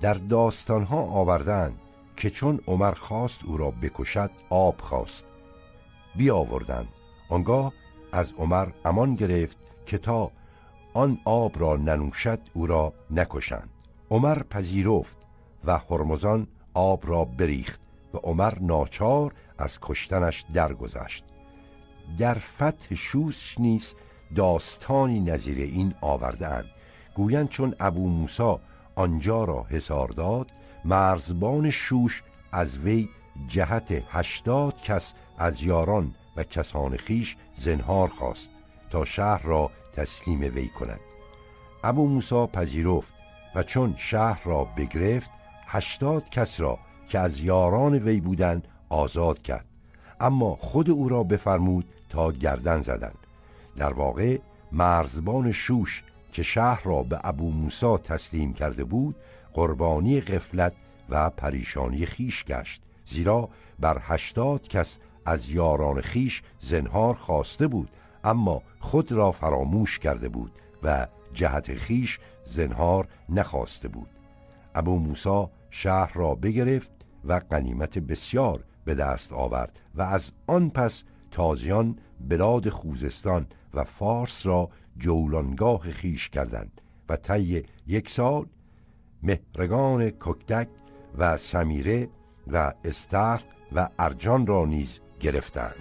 در 0.02 0.14
داستانها 0.14 0.98
آوردن 0.98 1.74
که 2.18 2.30
چون 2.30 2.60
عمر 2.68 2.92
خواست 2.92 3.46
او 3.46 3.58
را 3.58 3.72
بکشد 3.72 4.32
آب 4.50 4.82
خواست. 4.82 5.26
بیاوردند. 6.16 6.88
آنگاه 7.30 7.74
از 8.12 8.34
عمر 8.34 8.68
امان 8.86 9.16
گرفت 9.16 9.58
که 9.86 9.98
تا 9.98 10.32
آن 10.94 11.20
آب 11.26 11.60
را 11.60 11.76
ننوشد 11.76 12.40
او 12.54 12.66
را 12.66 12.94
نکشند. 13.12 13.70
عمر 14.12 14.44
پذیرفت 14.44 15.18
و 15.66 15.78
هرمزان 15.78 16.48
آب 16.74 17.10
را 17.10 17.26
بریخت 17.26 17.82
و 18.14 18.18
عمر 18.18 18.60
ناچار 18.60 19.34
از 19.58 19.80
کشتنش 19.82 20.46
درگذشت. 20.54 21.35
در 22.18 22.34
فتح 22.34 22.96
شوش 22.96 23.56
نیز 23.60 23.96
داستانی 24.36 25.20
نظیر 25.20 25.58
این 25.58 25.94
آورده 26.02 26.64
گویند 27.16 27.50
چون 27.50 27.76
ابو 27.80 28.10
موسا 28.10 28.60
آنجا 28.96 29.44
را 29.44 29.64
حسار 29.64 30.08
داد 30.08 30.52
مرزبان 30.86 31.70
شوش 31.70 32.24
از 32.52 32.78
وی 32.78 33.10
جهت 33.48 34.04
هشتاد 34.10 34.82
کس 34.82 35.14
از 35.38 35.64
یاران 35.64 36.16
و 36.38 36.44
کسان 36.44 36.98
خیش 36.98 37.36
زنهار 37.58 38.08
خواست 38.08 38.50
تا 38.90 39.06
شهر 39.06 39.44
را 39.44 39.72
تسلیم 39.94 40.42
وی 40.42 40.68
کند. 40.68 41.00
ابو 41.84 42.08
موسا 42.08 42.48
پذیرفت 42.48 43.14
و 43.56 43.64
چون 43.64 43.96
شهر 43.98 44.44
را 44.44 44.64
بگرفت 44.64 45.30
هشتاد 45.68 46.30
کس 46.30 46.60
را 46.60 46.80
که 47.10 47.20
از 47.20 47.40
یاران 47.40 47.94
وی 47.94 48.20
بودند 48.20 48.68
آزاد 48.90 49.42
کرد. 49.42 49.66
اما 50.20 50.56
خود 50.56 50.90
او 50.90 51.10
را 51.10 51.24
بفرمود 51.24 51.86
تا 52.10 52.32
گردن 52.32 52.82
زدند 52.82 53.18
در 53.78 53.94
واقع 53.94 54.40
مرزبان 54.72 55.52
شوش 55.52 56.04
که 56.32 56.44
شهر 56.44 56.84
را 56.84 57.04
به 57.04 57.20
ابو 57.24 57.52
موسا 57.52 57.98
تسلیم 57.98 58.54
کرده 58.54 58.84
بود 58.84 59.16
قربانی 59.54 60.22
غفلت 60.22 60.74
و 61.10 61.30
پریشانی 61.30 62.06
خیش 62.06 62.46
گشت 62.46 62.82
زیرا 63.06 63.50
بر 63.80 64.02
هشتاد 64.02 64.68
کس 64.68 64.98
از 65.26 65.50
یاران 65.50 66.02
خیش 66.02 66.42
زنهار 66.60 67.14
خواسته 67.14 67.68
بود 67.68 67.90
اما 68.24 68.62
خود 68.80 69.12
را 69.12 69.32
فراموش 69.32 70.00
کرده 70.00 70.30
بود 70.30 70.52
و 70.84 71.08
جهت 71.34 71.76
خیش 71.76 72.20
زنهار 72.46 73.08
نخواسته 73.30 73.88
بود. 73.88 74.10
ابو 74.76 75.00
موسا 75.00 75.50
شهر 75.70 76.14
را 76.14 76.36
بگرفت 76.36 76.92
و 77.26 77.42
قنیمت 77.50 78.00
بسیار 78.00 78.64
به 78.86 78.96
دست 78.96 79.34
آورد 79.34 79.80
و 79.96 80.02
از 80.02 80.32
آن 80.48 80.70
پس 80.70 81.04
تازیان 81.32 82.00
بلاد 82.20 82.70
خوزستان 82.70 83.48
و 83.74 83.84
فارس 83.84 84.46
را 84.46 84.70
جولانگاه 84.98 85.92
خیش 85.92 86.30
کردند 86.30 86.82
و 87.10 87.16
طی 87.16 87.64
یک 87.88 88.10
سال 88.10 88.46
مهرگان 89.24 90.10
ککدک 90.10 90.68
و 91.18 91.38
سمیره 91.38 92.10
و 92.48 92.74
استخ 92.84 93.42
و 93.72 93.90
ارجان 94.00 94.48
را 94.48 94.66
نیز 94.66 95.00
گرفتند. 95.20 95.76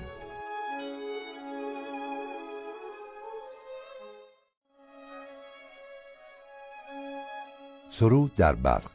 سرود 7.91 8.35
در 8.35 8.55
برق 8.55 8.94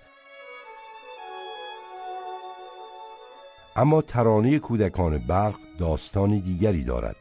اما 3.75 4.01
ترانه 4.01 4.59
کودکان 4.59 5.17
برق 5.17 5.55
داستان 5.79 6.39
دیگری 6.39 6.83
دارد. 6.83 7.15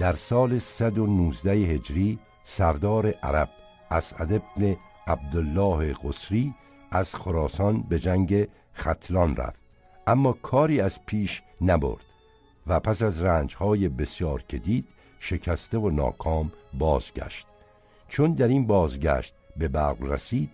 در 0.00 0.12
سال 0.12 0.58
119 0.58 1.50
هجری 1.50 2.18
سردار 2.44 3.10
عرب 3.10 3.48
اسعد 3.90 4.32
ابن 4.32 4.76
عبدالله 5.06 5.92
قصری 5.92 6.54
از 6.90 7.14
خراسان 7.14 7.82
به 7.82 7.98
جنگ 7.98 8.48
ختلان 8.76 9.36
رفت. 9.36 9.60
اما 10.06 10.32
کاری 10.32 10.80
از 10.80 10.98
پیش 11.06 11.42
نبرد 11.60 12.04
و 12.66 12.80
پس 12.80 13.02
از 13.02 13.22
رنجهای 13.22 13.88
بسیار 13.88 14.42
که 14.48 14.58
دید 14.58 14.88
شکسته 15.20 15.78
و 15.78 15.90
ناکام 15.90 16.52
بازگشت. 16.78 17.46
چون 18.08 18.32
در 18.32 18.48
این 18.48 18.66
بازگشت 18.66 19.34
به 19.56 19.68
برق 19.68 20.02
رسید 20.02 20.50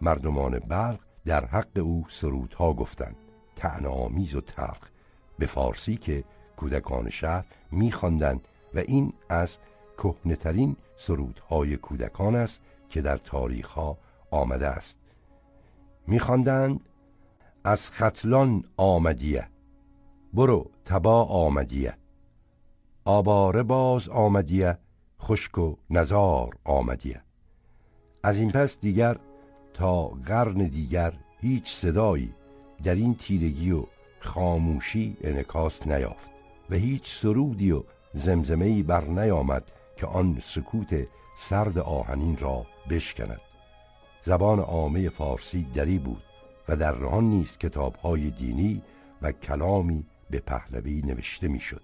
مردمان 0.00 0.58
برق 0.58 0.98
در 1.26 1.44
حق 1.44 1.78
او 1.78 2.04
سرودها 2.08 2.72
گفتند. 2.72 3.16
تعنامیز 3.60 4.34
و 4.34 4.40
تلخ 4.40 4.78
به 5.38 5.46
فارسی 5.46 5.96
که 5.96 6.24
کودکان 6.56 7.10
شهر 7.10 7.44
میخواندند 7.70 8.48
و 8.74 8.78
این 8.78 9.12
از 9.28 9.56
کهنترین 9.98 10.76
سرودهای 10.96 11.76
کودکان 11.76 12.36
است 12.36 12.60
که 12.88 13.02
در 13.02 13.16
تاریخ 13.16 13.70
ها 13.70 13.98
آمده 14.30 14.66
است. 14.66 14.98
میخواندند 16.06 16.80
از 17.64 17.90
خطلان 17.90 18.64
آمدیه. 18.76 19.48
برو 20.34 20.70
تبا 20.84 21.24
آمدیه. 21.24 21.94
آباره 23.04 23.62
باز 23.62 24.08
آمدیه. 24.08 24.78
خشک 25.20 25.58
و 25.58 25.74
نزار 25.90 26.56
آمدیه. 26.64 27.22
از 28.22 28.36
این 28.38 28.50
پس 28.50 28.80
دیگر 28.80 29.16
تا 29.74 30.06
قرن 30.06 30.54
دیگر 30.54 31.12
هیچ 31.40 31.74
صدایی 31.74 32.34
در 32.82 32.94
این 32.94 33.14
تیرگی 33.14 33.70
و 33.70 33.84
خاموشی 34.20 35.16
انکاس 35.20 35.86
نیافت 35.86 36.30
و 36.70 36.74
هیچ 36.74 37.18
سرودی 37.18 37.72
و 37.72 37.82
زمزمهی 38.12 38.82
بر 38.82 39.04
نیامد 39.04 39.72
که 39.96 40.06
آن 40.06 40.38
سکوت 40.42 41.06
سرد 41.38 41.78
آهنین 41.78 42.36
را 42.36 42.66
بشکند. 42.90 43.40
زبان 44.22 44.60
عامه 44.60 45.08
فارسی 45.08 45.66
دری 45.74 45.98
بود 45.98 46.22
و 46.68 46.76
در 46.76 47.04
آن 47.04 47.24
نیست 47.24 47.60
کتابهای 47.60 48.30
دینی 48.30 48.82
و 49.22 49.32
کلامی 49.32 50.06
به 50.30 50.40
پهلوی 50.40 51.02
نوشته 51.02 51.48
می‌شد. 51.48 51.82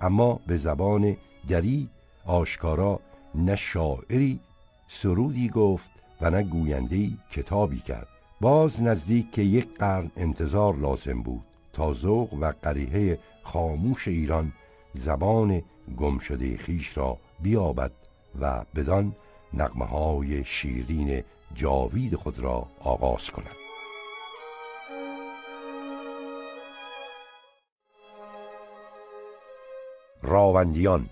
اما 0.00 0.40
به 0.46 0.56
زبان 0.56 1.16
دری 1.48 1.88
آشکارا 2.24 3.00
نه 3.34 3.56
شاعری 3.56 4.40
سرودی 4.88 5.48
گفت 5.48 5.90
و 6.20 6.30
نه 6.30 6.42
گویندهی 6.42 7.18
کتابی 7.30 7.78
کرد. 7.78 8.08
باز 8.40 8.82
نزدیک 8.82 9.30
که 9.30 9.42
یک 9.42 9.78
قرن 9.78 10.10
انتظار 10.16 10.76
لازم 10.76 11.22
بود 11.22 11.44
تا 11.72 11.92
ذوق 11.94 12.34
و 12.34 12.52
قریحه 12.62 13.18
خاموش 13.42 14.08
ایران 14.08 14.52
زبان 14.94 15.62
گمشده 15.96 16.56
خیش 16.56 16.98
را 16.98 17.18
بیابد 17.40 17.92
و 18.40 18.64
بدان 18.74 19.16
نقمه 19.54 19.84
های 19.84 20.44
شیرین 20.44 21.22
جاوید 21.54 22.16
خود 22.16 22.38
را 22.38 22.66
آغاز 22.80 23.30
کند. 23.30 23.56
راوندیان 30.22 31.10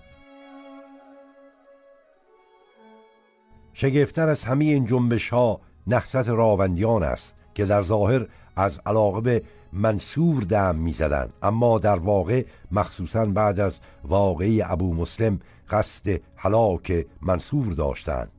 شگفتر 3.73 4.29
از 4.29 4.45
همه 4.45 4.65
این 4.65 4.85
جنبش 4.85 5.29
ها 5.29 5.61
نحست 5.87 6.15
راوندیان 6.15 7.03
است 7.03 7.35
که 7.53 7.65
در 7.65 7.81
ظاهر 7.81 8.27
از 8.55 8.79
علاقه 8.85 9.43
منصور 9.73 10.43
دم 10.43 10.75
می‌زدند. 10.75 11.33
اما 11.43 11.79
در 11.79 11.99
واقع 11.99 12.45
مخصوصا 12.71 13.25
بعد 13.25 13.59
از 13.59 13.79
واقعی 14.03 14.61
ابو 14.61 14.93
مسلم 14.93 15.39
قصد 15.69 16.21
هلاک 16.37 17.05
منصور 17.21 17.73
داشتند. 17.73 18.31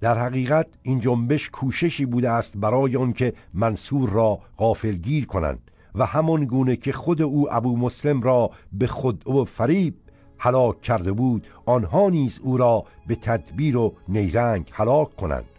در 0.00 0.18
حقیقت 0.18 0.66
این 0.82 1.00
جنبش 1.00 1.50
کوششی 1.50 2.06
بوده 2.06 2.30
است 2.30 2.56
برای 2.56 2.96
آنکه 2.96 3.32
منصور 3.54 4.10
را 4.10 4.38
غافلگیر 4.58 5.26
کنند 5.26 5.70
و 5.94 6.06
همان 6.06 6.44
گونه 6.44 6.76
که 6.76 6.92
خود 6.92 7.22
او 7.22 7.54
ابو 7.54 7.76
مسلم 7.76 8.22
را 8.22 8.50
به 8.72 8.86
خود 8.86 9.28
و 9.28 9.44
فریب 9.44 9.94
هلاک 10.38 10.80
کرده 10.80 11.12
بود 11.12 11.46
آنها 11.66 12.08
نیز 12.08 12.40
او 12.42 12.56
را 12.56 12.84
به 13.06 13.14
تدبیر 13.14 13.76
و 13.76 13.94
نیرنگ 14.08 14.70
هلاک 14.72 15.16
کنند. 15.16 15.49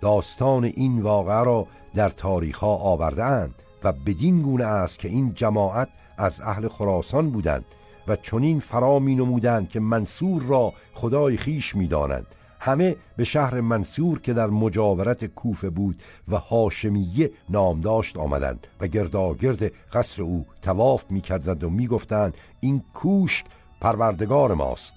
داستان 0.00 0.64
این 0.64 1.02
واقعه 1.02 1.44
را 1.44 1.66
در 1.94 2.08
تاریخ 2.10 2.58
ها 2.58 2.76
آوردهاند 2.76 3.54
و 3.84 3.92
بدین 3.92 4.42
گونه 4.42 4.64
است 4.64 4.98
که 4.98 5.08
این 5.08 5.34
جماعت 5.34 5.88
از 6.18 6.40
اهل 6.40 6.68
خراسان 6.68 7.30
بودند 7.30 7.64
و 8.08 8.16
چنین 8.16 8.60
فرا 8.60 8.98
می 8.98 9.14
نمودند 9.14 9.68
که 9.68 9.80
منصور 9.80 10.42
را 10.42 10.72
خدای 10.94 11.36
خیش 11.36 11.76
می 11.76 11.86
دانند. 11.86 12.26
همه 12.60 12.96
به 13.16 13.24
شهر 13.24 13.60
منصور 13.60 14.20
که 14.20 14.32
در 14.32 14.46
مجاورت 14.46 15.24
کوفه 15.24 15.70
بود 15.70 16.02
و 16.28 16.36
هاشمیه 16.36 17.30
نام 17.50 17.80
داشت 17.80 18.16
آمدند 18.16 18.66
و 18.80 18.86
گرداگرد 18.86 19.72
قصر 19.92 20.22
او 20.22 20.46
تواف 20.62 21.04
می 21.10 21.20
کردند 21.20 21.64
و 21.64 21.70
می 21.70 21.86
گفتند 21.86 22.34
این 22.60 22.82
کوشک 22.94 23.46
پروردگار 23.80 24.54
ماست 24.54 24.94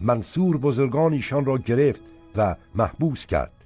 منصور 0.00 0.56
بزرگان 0.56 1.12
ایشان 1.12 1.44
را 1.44 1.58
گرفت 1.58 2.00
و 2.36 2.56
محبوس 2.74 3.26
کرد 3.26 3.59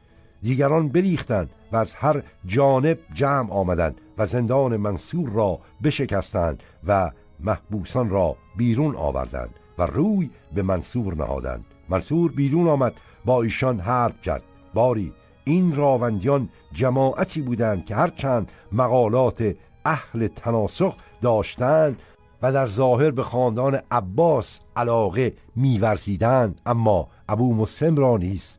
دیگران 0.45 0.89
بریختند 0.89 1.51
و 1.73 1.77
از 1.77 1.95
هر 1.95 2.23
جانب 2.47 2.99
جمع 3.15 3.53
آمدند 3.53 4.01
و 4.19 4.27
زندان 4.27 4.77
منصور 4.77 5.31
را 5.31 5.59
بشکستند 5.85 6.63
و 6.87 7.11
محبوسان 7.41 8.11
را 8.11 8.37
بیرون 8.57 8.97
آوردند 8.97 9.51
و 9.79 9.87
روی 9.87 10.31
به 10.55 10.63
منصور 10.63 11.15
نهادند. 11.15 11.65
منصور 11.89 12.33
بیرون 12.33 12.69
آمد 12.69 13.01
با 13.25 13.43
ایشان 13.43 13.81
حرب 13.81 14.21
کرد. 14.21 14.43
باری 14.75 15.13
این 15.45 15.75
راوندیان 15.75 16.49
جماعتی 16.73 17.41
بودند 17.41 17.85
که 17.85 17.95
هرچند 17.95 18.53
مقالات 18.73 19.55
اهل 19.85 20.27
تناسخ 20.27 20.97
داشتند 21.23 22.03
و 22.43 22.53
در 22.53 22.67
ظاهر 22.67 23.11
به 23.11 23.23
خاندان 23.23 23.81
عباس 23.91 24.61
علاقه 24.77 25.33
میورزیدند 25.57 26.61
اما 26.67 27.09
ابو 27.29 27.55
مسلم 27.55 27.97
را 27.97 28.17
نیز 28.17 28.59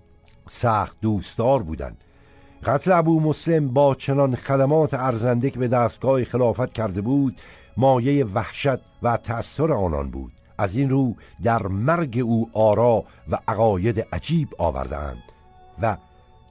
سخت 0.49 0.97
دوستدار 1.01 1.63
بودند. 1.63 1.97
قتل 2.63 2.91
ابو 2.91 3.19
مسلم 3.19 3.67
با 3.67 3.95
چنان 3.95 4.35
خدمات 4.35 4.93
ارزنده 4.93 5.49
که 5.49 5.59
به 5.59 5.67
دستگاه 5.67 6.23
خلافت 6.23 6.73
کرده 6.73 7.01
بود 7.01 7.41
مایه 7.77 8.25
وحشت 8.25 8.79
و 9.03 9.17
تأثیر 9.17 9.73
آنان 9.73 10.11
بود. 10.11 10.31
از 10.57 10.75
این 10.75 10.89
رو 10.89 11.15
در 11.43 11.67
مرگ 11.67 12.19
او 12.23 12.49
آرا 12.53 13.03
و 13.29 13.39
عقاید 13.47 14.07
عجیب 14.13 14.49
آوردهاند 14.57 15.23
و 15.81 15.97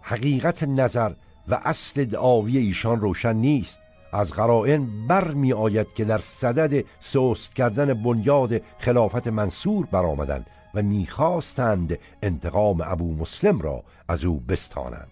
حقیقت 0.03 0.63
نظر 0.63 1.13
و 1.49 1.61
اصل 1.65 2.05
دعاوی 2.05 2.59
ایشان 2.59 3.01
روشن 3.01 3.33
نیست. 3.37 3.79
از 4.13 4.33
قرائن 4.33 5.07
بر 5.09 5.29
می 5.29 5.53
آید 5.53 5.95
که 5.95 6.05
در 6.05 6.19
صدد 6.19 6.85
سوست 7.01 7.55
کردن 7.55 7.95
بنیاد 7.95 8.61
خلافت 8.79 9.29
منصور 9.29 9.87
برآمدند. 9.87 10.47
و 10.75 10.83
می‌خواستند 10.83 11.99
انتقام 12.23 12.81
ابو 12.85 13.15
مسلم 13.15 13.61
را 13.61 13.85
از 14.09 14.25
او 14.25 14.41
بستانند. 14.41 15.11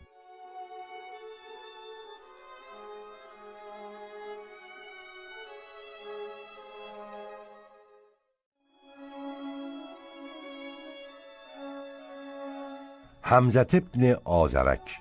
حمزت 13.22 13.74
ابن 13.74 14.16
آزرک 14.24 15.00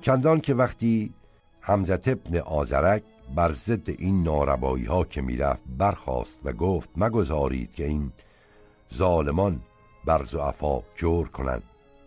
چندان 0.00 0.40
که 0.40 0.54
وقتی 0.54 1.14
حمزت 1.60 2.08
ابن 2.08 2.38
آزرک 2.38 3.02
بر 3.34 3.52
ضد 3.52 3.90
این 3.90 4.22
ناربایی 4.22 4.84
ها 4.84 5.04
که 5.04 5.22
می‌رفت 5.22 5.62
برخاست 5.78 6.40
و 6.44 6.52
گفت 6.52 6.88
مگذارید 6.96 7.74
که 7.74 7.86
این 7.86 8.12
ظالمان 8.94 9.60
بر 10.04 10.24
زعفا 10.24 10.82
جور 10.96 11.28
کنند. 11.28 11.62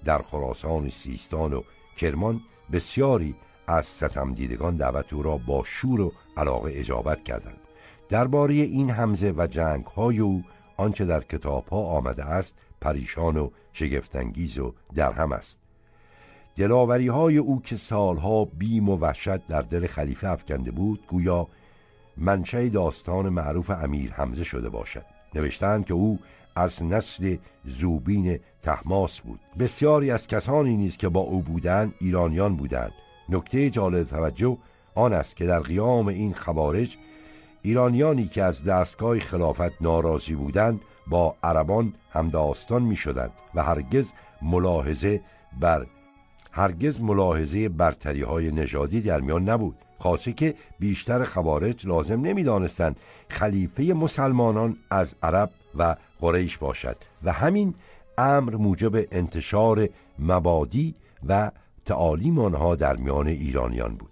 در 0.05 0.21
خراسان 0.21 0.89
سیستان 0.89 1.53
و 1.53 1.61
کرمان 1.97 2.41
بسیاری 2.71 3.35
از 3.67 3.85
ستم 3.85 4.33
دیدگان 4.33 4.75
دعوت 4.75 5.13
او 5.13 5.23
را 5.23 5.37
با 5.37 5.63
شور 5.63 6.01
و 6.01 6.11
علاقه 6.37 6.71
اجابت 6.75 7.23
کردند. 7.23 7.59
درباره 8.09 8.53
این 8.53 8.89
حمزه 8.89 9.33
و 9.37 9.47
جنگ 9.47 9.85
های 9.85 10.19
او 10.19 10.43
آنچه 10.77 11.05
در 11.05 11.23
کتاب 11.23 11.67
ها 11.67 11.77
آمده 11.77 12.25
است 12.25 12.53
پریشان 12.81 13.37
و 13.37 13.49
شگفتانگیز 13.73 14.59
و 14.59 14.73
درهم 14.95 15.31
است. 15.31 15.62
دلاوری 16.55 17.07
های 17.07 17.37
او 17.37 17.61
که 17.61 17.75
سالها 17.75 18.45
بیم 18.45 18.89
و 18.89 18.97
وحشت 18.97 19.47
در 19.47 19.61
دل 19.61 19.87
خلیفه 19.87 20.27
افکنده 20.27 20.71
بود 20.71 21.07
گویا 21.07 21.47
منشه 22.17 22.69
داستان 22.69 23.29
معروف 23.29 23.69
امیر 23.69 24.11
حمزه 24.13 24.43
شده 24.43 24.69
باشد. 24.69 25.05
نوشتند 25.35 25.85
که 25.85 25.93
او 25.93 26.19
از 26.55 26.83
نسل 26.83 27.35
زوبین 27.65 28.39
تحماس 28.61 29.19
بود. 29.19 29.39
بسیاری 29.59 30.11
از 30.11 30.27
کسانی 30.27 30.77
نیز 30.77 30.97
که 30.97 31.09
با 31.09 31.19
او 31.19 31.41
بودند 31.41 31.93
ایرانیان 31.99 32.55
بودند. 32.55 32.91
نکته 33.29 33.69
جالب 33.69 34.03
توجه 34.03 34.57
آن 34.95 35.13
است 35.13 35.35
که 35.35 35.45
در 35.45 35.59
قیام 35.59 36.07
این 36.07 36.33
خوارج 36.33 36.97
ایرانیانی 37.61 38.27
که 38.27 38.43
از 38.43 38.63
دستگاه 38.63 39.19
خلافت 39.19 39.81
ناراضی 39.81 40.35
بودند 40.35 40.81
با 41.07 41.35
عربان 41.43 41.93
همداستان 42.11 42.83
می 42.83 42.95
شدند 42.95 43.31
و 43.55 43.63
هرگز 43.63 44.05
ملاحظه 44.41 45.21
بر 45.59 45.85
هرگز 46.55 47.01
ملاحظه 47.01 47.69
برتری 47.69 48.21
های 48.21 48.51
نژادی 48.51 49.01
در 49.01 49.21
میان 49.21 49.49
نبود. 49.49 49.75
خاصه 49.99 50.33
که 50.33 50.55
بیشتر 50.79 51.23
خوارج 51.23 51.87
لازم 51.87 52.21
نمی‌دانستند 52.21 52.95
خلیفه 53.29 53.83
مسلمانان 53.83 54.77
از 54.89 55.15
عرب 55.23 55.49
و 55.77 55.95
قریش 56.19 56.57
باشد 56.57 56.97
و 57.23 57.31
همین 57.31 57.75
امر 58.17 58.55
موجب 58.55 58.95
انتشار 59.11 59.89
مبادی 60.19 60.95
و 61.27 61.51
تعالیم 61.85 62.39
آنها 62.39 62.75
در 62.75 62.95
میان 62.95 63.27
ایرانیان 63.27 63.95
بود. 63.95 64.09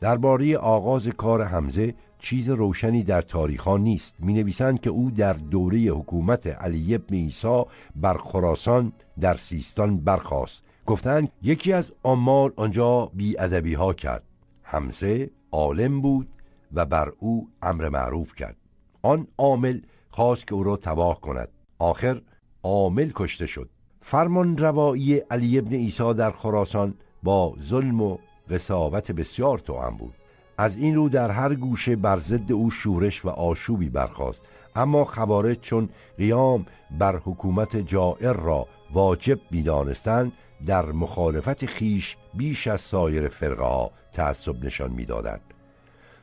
درباره 0.00 0.56
آغاز 0.56 1.08
کار 1.08 1.44
حمزه 1.44 1.94
چیز 2.18 2.48
روشنی 2.48 3.02
در 3.02 3.22
تاریخان 3.22 3.80
نیست. 3.80 4.14
می 4.18 4.32
نویسند 4.32 4.80
که 4.80 4.90
او 4.90 5.10
در 5.10 5.32
دوره 5.32 5.78
حکومت 5.78 6.46
علی 6.46 6.94
ابن 6.94 7.14
ایسا 7.14 7.66
بر 7.96 8.16
خراسان 8.16 8.92
در 9.20 9.36
سیستان 9.36 9.96
برخاست. 9.96 10.62
گفتند 10.86 11.32
یکی 11.42 11.72
از 11.72 11.92
عمال 12.04 12.52
آنجا 12.56 13.12
ادبی 13.38 13.74
ها 13.74 13.92
کرد. 13.92 14.22
حمزه 14.62 15.30
عالم 15.52 16.00
بود 16.00 16.28
و 16.72 16.86
بر 16.86 17.12
او 17.18 17.48
امر 17.62 17.88
معروف 17.88 18.34
کرد. 18.34 18.56
آن 19.02 19.26
عامل 19.38 19.80
خواست 20.10 20.46
که 20.46 20.54
او 20.54 20.64
را 20.64 20.76
تباه 20.76 21.20
کند. 21.20 21.48
آخر 21.78 22.22
عامل 22.62 23.10
کشته 23.14 23.46
شد. 23.46 23.70
فرمان 24.00 24.58
روایی 24.58 25.14
علی 25.14 25.58
ابن 25.58 25.74
عیسی 25.74 26.14
در 26.14 26.30
خراسان 26.30 26.94
با 27.22 27.54
ظلم 27.62 28.00
و 28.02 28.18
قصاوت 28.50 29.12
بسیار 29.12 29.58
توام 29.58 29.96
بود. 29.96 30.14
از 30.58 30.76
این 30.76 30.94
رو 30.94 31.08
در 31.08 31.30
هر 31.30 31.54
گوشه 31.54 31.96
بر 31.96 32.18
ضد 32.18 32.52
او 32.52 32.70
شورش 32.70 33.24
و 33.24 33.28
آشوبی 33.28 33.88
برخاست. 33.88 34.42
اما 34.76 35.04
خوارج 35.04 35.60
چون 35.60 35.88
قیام 36.18 36.66
بر 36.98 37.16
حکومت 37.16 37.76
جائر 37.76 38.32
را 38.32 38.66
واجب 38.92 39.40
می‌دانستند 39.50 40.32
در 40.66 40.86
مخالفت 40.86 41.66
خیش 41.66 42.16
بیش 42.34 42.66
از 42.66 42.80
سایر 42.80 43.28
فرقه 43.28 43.64
ها 43.64 43.90
تعصب 44.12 44.64
نشان 44.64 44.90
می‌دادند. 44.90 45.54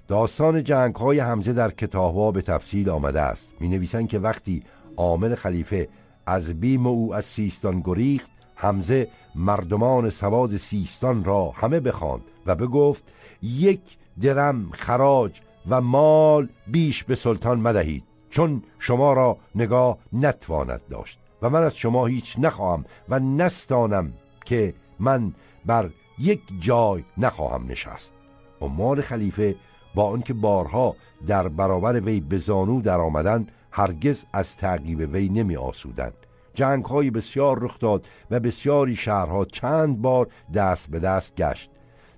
داستان 0.08 0.64
جنگ 0.64 0.96
های 0.96 1.20
حمزه 1.20 1.54
در 1.54 1.72
کتاب 1.72 2.34
به 2.34 2.42
تفصیل 2.42 2.90
آمده 2.90 3.22
است. 3.22 3.54
می 3.60 3.68
نویسند 3.68 4.08
که 4.08 4.20
وقتی 4.20 4.64
عامل 4.98 5.36
خلیفه 5.36 5.90
از 6.26 6.60
بیم 6.60 6.88
او 6.88 7.16
از 7.16 7.26
سیستان 7.26 7.82
گریخت 7.86 8.32
حمزه 8.56 9.08
مردمان 9.36 10.10
سواد 10.10 10.58
سیستان 10.58 11.24
را 11.24 11.50
همه 11.50 11.80
بخواند 11.80 12.22
و 12.46 12.56
بگفت 12.56 13.14
یک 13.42 13.98
درم 14.22 14.70
خراج 14.72 15.42
و 15.70 15.82
مال 15.82 16.50
بیش 16.68 17.04
به 17.04 17.16
سلطان 17.16 17.60
مدهید 17.60 18.04
چون 18.30 18.64
شما 18.80 19.14
را 19.14 19.38
نگاه 19.56 19.98
نتواند 20.14 20.82
داشت. 20.90 21.20
و 21.42 21.50
من 21.50 21.64
از 21.64 21.76
شما 21.76 22.06
هیچ 22.06 22.36
نخواهم 22.40 22.86
و 23.10 23.20
نستانم 23.20 24.14
که 24.46 24.74
من 25.00 25.34
بر 25.66 25.90
یک 26.20 26.42
جای 26.60 27.04
نخواهم 27.18 27.68
نشست. 27.68 28.14
عمال 28.62 29.02
خلیفه 29.02 29.56
با 29.96 30.06
آنکه 30.06 30.34
بارها 30.34 30.96
در 31.28 31.48
برابر 31.48 32.00
وی 32.00 32.20
به 32.20 32.38
زانو 32.38 32.82
در 32.82 33.02
آمدن 33.02 33.48
هرگز 33.72 34.26
از 34.34 34.58
تعقیب 34.58 35.14
وی 35.14 35.30
نمی 35.30 35.56
آسودند. 35.56 36.14
جنگ 36.54 36.86
های 36.86 37.10
بسیار 37.10 37.60
رخ 37.60 37.80
داد 37.80 38.08
و 38.32 38.40
بسیاری 38.40 38.96
شهرها 38.96 39.46
چند 39.46 40.02
بار 40.02 40.28
دست 40.54 40.90
به 40.90 41.00
دست 41.00 41.36
گشت. 41.36 41.70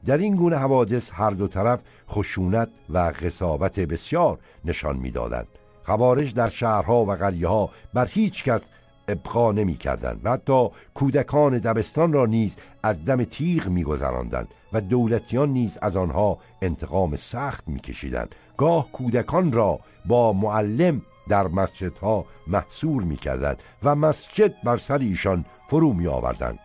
در 0.06 0.18
این 0.18 0.36
گونه 0.36 0.58
حوادث 0.58 1.12
هر 1.14 1.32
دو 1.32 1.48
طرف 1.48 1.80
خشونت 2.10 2.70
و 2.90 2.98
قصاوت 2.98 3.80
بسیار 3.80 4.40
نشان 4.66 4.98
می‌دادند. 4.98 5.48
خوارج 5.84 6.34
در 6.34 6.50
شهرها 6.50 7.06
و 7.06 7.12
قریه 7.12 7.48
ها 7.48 7.70
بر 7.94 8.08
هیچ 8.08 8.44
کس 8.44 8.62
ابقا 9.08 9.52
نمی 9.52 9.74
کردن 9.74 10.20
و 10.24 10.32
حتی 10.32 10.70
کودکان 10.94 11.58
دبستان 11.58 12.14
را 12.14 12.26
نیز 12.26 12.56
از 12.84 13.06
دم 13.06 13.24
تیغ 13.24 13.68
می 13.68 13.84
گذراندن 13.84 14.48
و 14.74 14.82
دولتیان 14.82 15.50
نیز 15.50 15.78
از 15.82 15.98
آنها 15.98 16.38
انتقام 16.62 17.16
سخت 17.16 17.68
می 17.68 17.80
کشیدن. 17.80 18.28
گاه 18.58 18.92
کودکان 18.92 19.52
را 19.52 19.80
با 20.06 20.34
معلم 20.34 21.02
در 21.30 21.48
مسجدها 21.48 22.26
محصور 22.48 23.04
می 23.04 23.16
کردن 23.16 23.56
و 23.84 23.96
مسجد 23.96 24.54
بر 24.64 24.78
سر 24.78 24.98
ایشان 24.98 25.46
فرو 25.70 25.94
می 25.94 26.08
آوردن. 26.08 26.60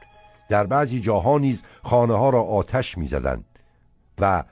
در 0.48 0.66
بعضی 0.66 1.00
جاها 1.00 1.38
نیز 1.38 1.62
خانه 1.82 2.14
ها 2.18 2.30
را 2.30 2.42
آتش 2.42 2.98
می 2.98 3.08
زدن 3.08 3.44
و 4.20 4.44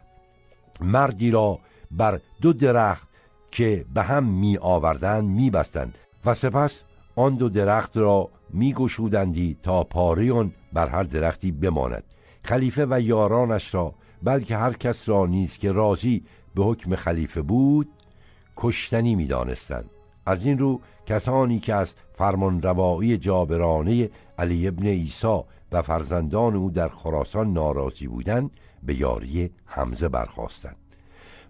مردی 0.81 1.31
را 1.31 1.59
بر 1.91 2.21
دو 2.41 2.53
درخت 2.53 3.09
که 3.51 3.85
به 3.95 4.03
هم 4.03 4.25
می 4.25 4.59
آوردن 4.59 5.25
می 5.25 5.51
بستند 5.51 5.95
و 6.25 6.35
سپس 6.35 6.83
آن 7.17 7.35
دو 7.35 7.49
درخت 7.49 7.97
را 7.97 8.29
می 8.51 8.73
گشودندی 8.73 9.57
تا 9.63 9.85
پاریون 9.85 10.53
بر 10.73 10.89
هر 10.89 11.03
درختی 11.03 11.53
بماند 11.53 12.05
خلیفه 12.43 12.87
و 12.91 13.01
یارانش 13.01 13.75
را 13.75 13.95
بلکه 14.23 14.57
هر 14.57 14.73
کس 14.73 15.09
را 15.09 15.27
نیز 15.27 15.59
که 15.59 15.73
راضی 15.73 16.25
به 16.55 16.65
حکم 16.65 16.97
خلیفه 16.97 17.43
بود 17.43 17.89
کشتنی 18.57 19.15
می 19.15 19.27
دانستند. 19.27 19.91
از 20.27 20.45
این 20.45 20.59
رو 20.59 20.81
کسانی 21.07 21.59
که 21.59 21.75
از 21.75 21.95
فرمان 22.15 22.63
روایی 22.63 23.19
جابرانه 23.19 24.11
علی 24.39 24.69
ابن 24.69 24.87
ایسا 24.87 25.45
و 25.73 25.83
فرزندان 25.83 26.57
او 26.57 26.71
در 26.71 26.89
خراسان 26.89 27.53
ناراضی 27.53 28.07
بودند 28.07 28.51
به 28.83 28.95
یاری 28.95 29.51
حمزه 29.65 30.09
برخواستند 30.09 30.77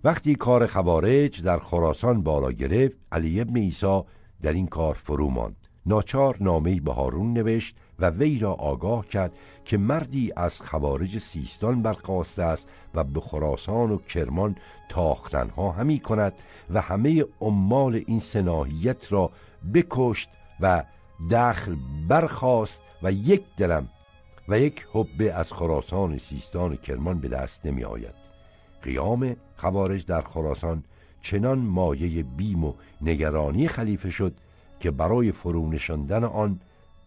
وقتی 0.04 0.34
کار 0.34 0.66
خوارج 0.66 1.42
در 1.42 1.58
خراسان 1.58 2.22
بالا 2.22 2.52
گرفت 2.52 2.96
علی 3.12 3.40
ابن 3.40 3.56
ایسا 3.56 4.06
در 4.47 4.53
این 4.53 4.66
کار 4.66 4.94
فرو 4.94 5.30
ماند. 5.30 5.57
ناچار 5.86 6.36
نامه 6.40 6.80
به 6.80 6.92
هارون 6.92 7.32
نوشت 7.32 7.76
و 7.99 8.11
وی 8.11 8.38
را 8.38 8.53
آگاه 8.53 9.07
کرد 9.07 9.38
که 9.64 9.76
مردی 9.76 10.32
از 10.36 10.61
خوارج 10.61 11.18
سیستان 11.18 11.82
برخواسته 11.82 12.42
است 12.42 12.68
و 12.94 13.05
به 13.05 13.20
خراسان 13.20 13.90
و 13.90 13.97
کرمان 13.99 14.57
تاختنها 14.88 15.70
همی 15.70 16.01
کند 16.01 16.32
و 16.70 16.80
همه 16.80 17.24
عمال 17.40 18.03
این 18.07 18.20
سناهیت 18.20 19.12
را 19.12 19.30
بکشت 19.74 20.30
و 20.61 20.84
دخل 21.30 21.76
برخواست 22.09 22.80
و 23.03 23.12
یک 23.12 23.42
دلم 23.57 23.88
و 24.49 24.61
یک 24.61 24.86
حبه 24.92 25.32
از 25.32 25.53
خراسان 25.53 26.18
سیستان 26.18 26.72
و 26.72 26.76
کرمان 26.76 27.20
به 27.20 27.28
دست 27.28 27.66
نمی 27.66 27.84
آید. 27.84 28.14
قیام 28.82 29.36
خوارج 29.57 30.07
در 30.07 30.22
خراسان 30.22 30.84
چنان 31.27 31.59
مایه 31.59 32.22
بیم 32.22 32.64
و 32.64 32.74
نگرانی 33.03 33.68
خلیفه 33.68 34.11
شد 34.11 34.35
که 34.81 34.91
برای 34.91 35.33
فرو 35.33 35.68
نشاندن 35.68 36.24
آن 36.24 36.61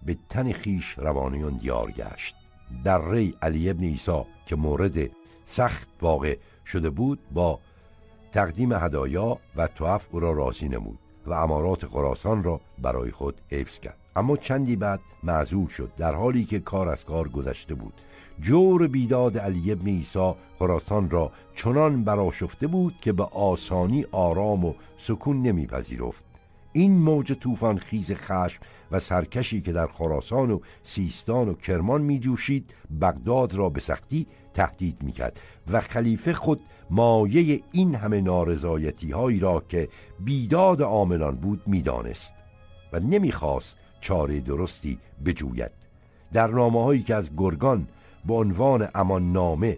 به 0.06 0.18
تن 0.30 0.52
خیش 0.52 0.96
روانیان 0.98 1.58
دیار 1.58 1.92
گشت. 1.92 2.36
در 2.84 3.12
ری 3.12 3.36
علی 3.42 3.70
ابن 3.70 3.84
ایسا 3.84 4.26
که 4.46 4.56
مورد 4.56 5.10
سخت 5.46 5.90
واقع 6.02 6.38
شده 6.66 6.90
بود 6.90 7.20
با 7.32 7.60
تقدیم 8.32 8.74
هدایا 8.74 9.40
و 9.56 9.68
توف 9.68 10.08
او 10.12 10.20
را 10.20 10.32
راضی 10.32 10.70
نمود 10.70 11.00
و 11.26 11.34
امارات 11.34 11.86
خراسان 11.86 12.44
را 12.44 12.62
برای 12.82 13.12
خود 13.12 13.42
حفظ 13.52 13.80
کرد. 13.80 13.99
اما 14.16 14.38
چندی 14.38 14.76
بعد 14.76 14.99
معذور 15.24 15.70
شد 15.70 15.91
در 15.97 16.16
حالی 16.16 16.45
که 16.45 16.60
کار 16.60 16.89
از 16.89 17.05
کار 17.05 17.30
گذشته 17.30 17.76
بود. 17.76 17.93
جور 18.41 18.88
بیداد 18.88 19.38
علی 19.38 19.72
ابن 19.72 19.88
ایسا 19.88 20.36
خراسان 20.60 21.10
را 21.10 21.32
چنان 21.55 22.03
براشفته 22.03 22.68
بود 22.68 22.95
که 23.01 23.12
به 23.14 23.24
آسانی 23.24 24.05
آرام 24.12 24.66
و 24.66 24.74
سکون 24.97 25.41
نمیپذیرفت. 25.41 26.24
این 26.74 26.99
موج 26.99 27.34
طوفان 27.34 27.78
خیز 27.78 28.12
خشم 28.12 28.62
و 28.91 28.99
سرکشی 28.99 29.62
که 29.62 29.72
در 29.72 29.88
خراسان 29.88 30.51
و 30.51 30.60
سیستان 30.84 31.49
و 31.49 31.53
کرمان 31.53 32.01
می 32.01 32.20
جوشید 32.20 32.76
بغداد 33.01 33.53
را 33.53 33.70
به 33.70 33.80
سختی 33.80 34.28
تهدید 34.53 35.03
می 35.03 35.12
کرد 35.12 35.39
و 35.72 35.80
خلیفه 35.80 36.34
خود 36.34 36.62
مایه 36.89 37.62
این 37.72 37.95
همه 37.95 38.22
نارضایتی 38.22 39.12
هایی 39.12 39.39
را 39.39 39.64
که 39.70 39.89
بیداد 40.20 40.82
عاملان 40.82 41.36
بود 41.36 41.62
می‌دانست 41.68 42.34
و 42.93 42.99
نمی‌خواست 42.99 43.78
چاره 44.02 44.39
درستی 44.39 45.00
بجوید. 45.26 45.72
در 46.34 46.47
نامه 46.47 46.84
هایی 46.84 47.02
که 47.02 47.16
از 47.16 47.30
گرگان 47.38 47.88
به 48.26 48.34
عنوان 48.34 48.88
امان 48.95 49.32
نامه 49.32 49.78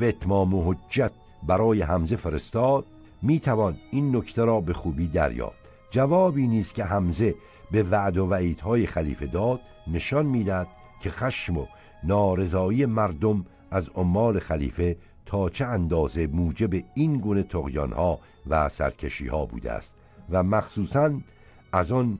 و 0.00 0.04
اتمام 0.04 0.70
حجت 0.70 1.12
برای 1.46 1.82
حمزه 1.82 2.16
فرستاد 2.16 2.84
می‌توان 3.22 3.76
این 3.90 4.16
نکته 4.16 4.44
را 4.44 4.60
به 4.60 4.72
خوبی 4.72 5.06
دریافت. 5.06 5.58
جوابی 5.90 6.46
نیست 6.46 6.74
که 6.74 6.84
حمزه 6.84 7.34
به 7.70 7.82
وعد 7.82 8.16
و 8.16 8.26
وعیدهای 8.26 8.86
خلیفه 8.86 9.26
داد 9.26 9.60
نشان 9.86 10.26
می‌داد 10.26 10.66
که 11.00 11.10
خشم 11.10 11.56
و 11.56 11.66
نارضایی 12.04 12.86
مردم 12.86 13.46
از 13.70 13.88
عمال 13.88 14.38
خلیفه 14.38 14.96
تا 15.26 15.48
چه 15.48 15.64
اندازه 15.64 16.26
موجب 16.26 16.82
این 16.94 17.18
گونه 17.18 17.44
ها 17.96 18.18
و 18.46 18.68
سرکشی 18.68 19.26
ها 19.26 19.46
بوده 19.46 19.72
است 19.72 19.94
و 20.30 20.42
مخصوصا 20.42 21.20
از 21.72 21.92
آن 21.92 22.18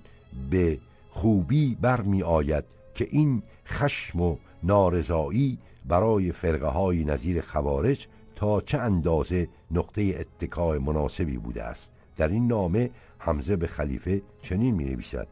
به 0.51 0.78
خوبی 1.19 1.77
برمی 1.81 2.23
آید 2.23 2.64
که 2.95 3.07
این 3.11 3.43
خشم 3.66 4.21
و 4.21 4.37
نارضایی 4.62 5.59
برای 5.89 6.33
فرقه 6.33 6.66
های 6.66 7.05
نظیر 7.05 7.41
خوارج 7.41 8.09
تا 8.37 8.61
چه 8.61 8.79
اندازه 8.79 9.49
نقطه 9.71 10.16
اتکای 10.21 10.79
مناسبی 10.79 11.39
بوده 11.39 11.62
است. 11.62 11.93
در 12.16 12.29
این 12.29 12.47
نامه 12.47 12.91
حمزه 13.19 13.57
به 13.57 13.66
خلیفه 13.66 14.23
چنین 14.43 14.75
می 14.75 14.85
نویسد 14.85 15.29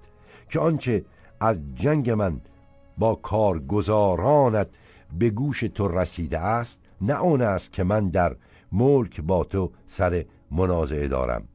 که 0.50 0.60
آنچه 0.60 1.04
از 1.40 1.58
جنگ 1.74 2.10
من 2.10 2.40
با 2.98 3.14
کارگزارانت 3.14 4.68
به 5.18 5.30
گوش 5.30 5.60
تو 5.60 5.88
رسیده 5.88 6.38
است 6.38 6.80
نه 7.00 7.14
آن 7.14 7.42
است 7.42 7.72
که 7.72 7.84
من 7.84 8.08
در 8.08 8.36
ملک 8.72 9.20
با 9.20 9.44
تو 9.44 9.70
سر 9.86 10.24
منازعه 10.50 11.08
دارم. 11.08 11.48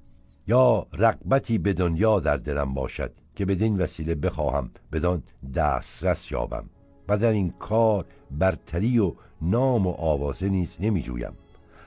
یا 0.48 0.88
رقبتی 0.94 1.58
به 1.58 1.74
دنیا 1.74 2.20
در 2.20 2.38
دلم 2.38 2.74
باشد. 2.74 3.21
که 3.36 3.46
بدین 3.46 3.78
وسیله 3.82 4.16
بخواهم 4.16 4.72
بدان 4.92 5.24
دسترس 5.56 6.32
یابم. 6.32 6.64
و 7.08 7.18
در 7.18 7.32
این 7.32 7.54
کار 7.60 8.06
برتری 8.32 9.00
و 9.00 9.14
نام 9.42 9.88
و 9.88 9.92
آوازه 9.92 10.50
نیز 10.50 10.78
نمی 10.80 11.02
جویم 11.02 11.34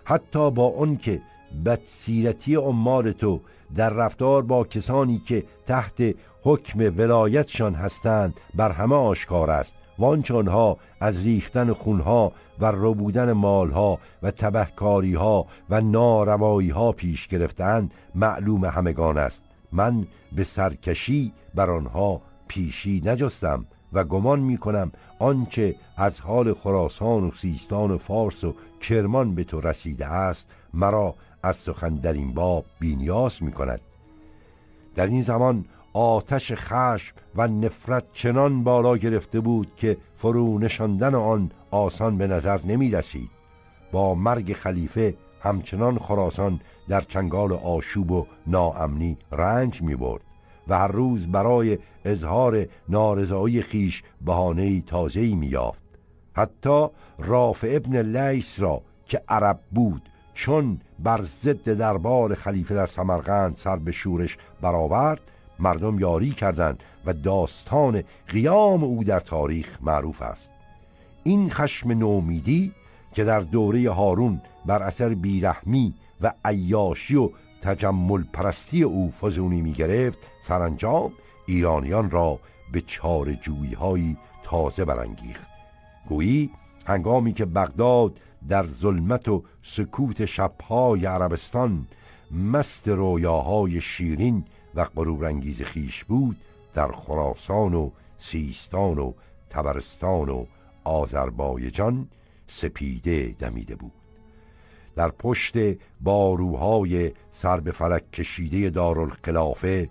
حتی 0.04 0.50
با 0.50 0.70
آن 0.78 0.96
که 0.96 1.20
بدسیرتی 1.64 2.54
عمال 2.54 3.12
تو 3.12 3.40
در 3.74 3.90
رفتار 3.90 4.42
با 4.42 4.64
کسانی 4.64 5.18
که 5.18 5.44
تحت 5.66 6.14
حکم 6.42 6.78
ولایتشان 6.80 7.74
هستند 7.74 8.40
بر 8.54 8.70
همه 8.70 8.94
آشکار 8.94 9.50
است. 9.50 9.74
و 9.98 10.04
آنچه 10.04 10.76
از 11.00 11.24
ریختن 11.24 11.72
خونها 11.72 12.32
و 12.60 12.72
ربودن 12.74 13.32
مالها 13.32 13.98
و 14.22 14.30
تبهکاریها 14.30 15.46
و 15.70 15.80
نارواییها 15.80 16.92
پیش 16.92 17.26
گرفتند 17.26 17.94
معلوم 18.14 18.64
همگان 18.64 19.18
است. 19.18 19.42
من 19.72 20.06
به 20.34 20.44
سرکشی 20.44 21.32
بر 21.54 21.70
آنها 21.70 22.22
پیشی 22.48 23.02
نجستم 23.04 23.66
و 23.92 24.04
گمان 24.04 24.40
می 24.40 24.58
کنم 24.58 24.92
آنچه 25.18 25.76
از 25.96 26.20
حال 26.20 26.54
خراسان 26.54 27.24
و 27.24 27.30
سیستان 27.30 27.90
و 27.90 27.98
فارس 27.98 28.44
و 28.44 28.54
کرمان 28.80 29.34
به 29.34 29.44
تو 29.44 29.60
رسیده 29.60 30.06
است 30.06 30.50
مرا 30.74 31.14
از 31.42 31.56
سخن 31.56 31.94
در 31.94 32.12
این 32.12 32.34
باب 32.34 32.64
بینیاس 32.80 33.42
می 33.42 33.52
کند. 33.52 33.80
در 34.94 35.06
این 35.06 35.22
زمان 35.22 35.64
آتش 35.92 36.52
خشم 36.54 37.14
و 37.36 37.48
نفرت 37.48 38.04
چنان 38.12 38.64
بالا 38.64 38.96
گرفته 38.96 39.40
بود 39.40 39.72
که 39.76 39.96
فرو 40.16 40.58
نشاندن 40.58 41.14
آن 41.14 41.50
آسان 41.70 42.18
به 42.18 42.26
نظر 42.26 42.60
نمی 42.64 42.90
رسید. 42.90 43.30
با 43.92 44.14
مرگ 44.14 44.52
خلیفه 44.52 45.14
همچنان 45.44 45.98
خراسان 45.98 46.60
در 46.88 47.00
چنگال 47.00 47.52
آشوب 47.52 48.10
و 48.10 48.26
ناامنی 48.46 49.18
رنج 49.32 49.82
می 49.82 49.96
برد 49.96 50.22
و 50.68 50.78
هر 50.78 50.88
روز 50.88 51.26
برای 51.26 51.78
اظهار 52.04 52.66
نارضایی 52.88 53.62
خیش 53.62 54.02
بهانه 54.20 54.80
تازه‌ای 54.80 55.34
می‌یافت. 55.34 55.82
حتی 56.36 56.86
رافع 57.18 57.68
ابن 57.70 58.16
لیس 58.16 58.60
را 58.60 58.82
که 59.06 59.22
عرب 59.28 59.60
بود 59.70 60.08
چون 60.34 60.80
بر 60.98 61.22
ضد 61.22 61.72
دربار 61.72 62.34
خلیفه 62.34 62.74
در 62.74 62.86
سمرقند 62.86 63.56
سر 63.56 63.76
به 63.76 63.92
شورش 63.92 64.38
برآورد 64.60 65.20
مردم 65.58 65.98
یاری 65.98 66.30
کردند 66.30 66.82
و 67.06 67.12
داستان 67.12 68.02
قیام 68.28 68.84
او 68.84 69.04
در 69.04 69.20
تاریخ 69.20 69.78
معروف 69.82 70.22
است. 70.22 70.50
این 71.22 71.50
خشم 71.50 71.90
نومیدی 71.92 72.72
که 73.14 73.24
در 73.24 73.40
دوره 73.40 73.90
هارون 73.90 74.40
بر 74.66 74.82
اثر 74.82 75.14
بیرحمی 75.14 75.94
و 76.20 76.32
عیاشی 76.44 77.16
و 77.16 77.30
تجمل 77.62 78.22
پرستی 78.32 78.82
او 78.82 79.12
فزونی 79.20 79.62
می 79.62 79.72
گرفت 79.72 80.30
سرانجام 80.42 81.12
ایرانیان 81.46 82.10
را 82.10 82.38
به 82.72 82.80
چار 82.80 83.32
جویی 83.32 84.16
تازه 84.42 84.84
برانگیخت. 84.84 85.48
گویی 86.08 86.50
هنگامی 86.86 87.32
که 87.32 87.44
بغداد 87.44 88.20
در 88.48 88.66
ظلمت 88.66 89.28
و 89.28 89.42
سکوت 89.62 90.24
شبهای 90.24 91.06
عربستان 91.06 91.86
مست 92.30 92.88
رویاهای 92.88 93.80
شیرین 93.80 94.44
و 94.74 94.84
غرورانگیز 94.84 95.62
خیش 95.62 96.04
بود 96.04 96.36
در 96.74 96.92
خراسان 96.92 97.74
و 97.74 97.90
سیستان 98.18 98.98
و 98.98 99.12
تبرستان 99.50 100.28
و 100.28 100.46
آذربایجان 100.84 102.08
سپیده 102.54 103.34
دمیده 103.38 103.76
بود. 103.76 103.92
در 104.96 105.08
پشت 105.08 105.56
باروهای 106.00 107.12
سر 107.30 107.60
به 107.60 107.72
فلک 107.72 108.10
کشیده 108.10 108.70
دارالخلافه 108.70 109.88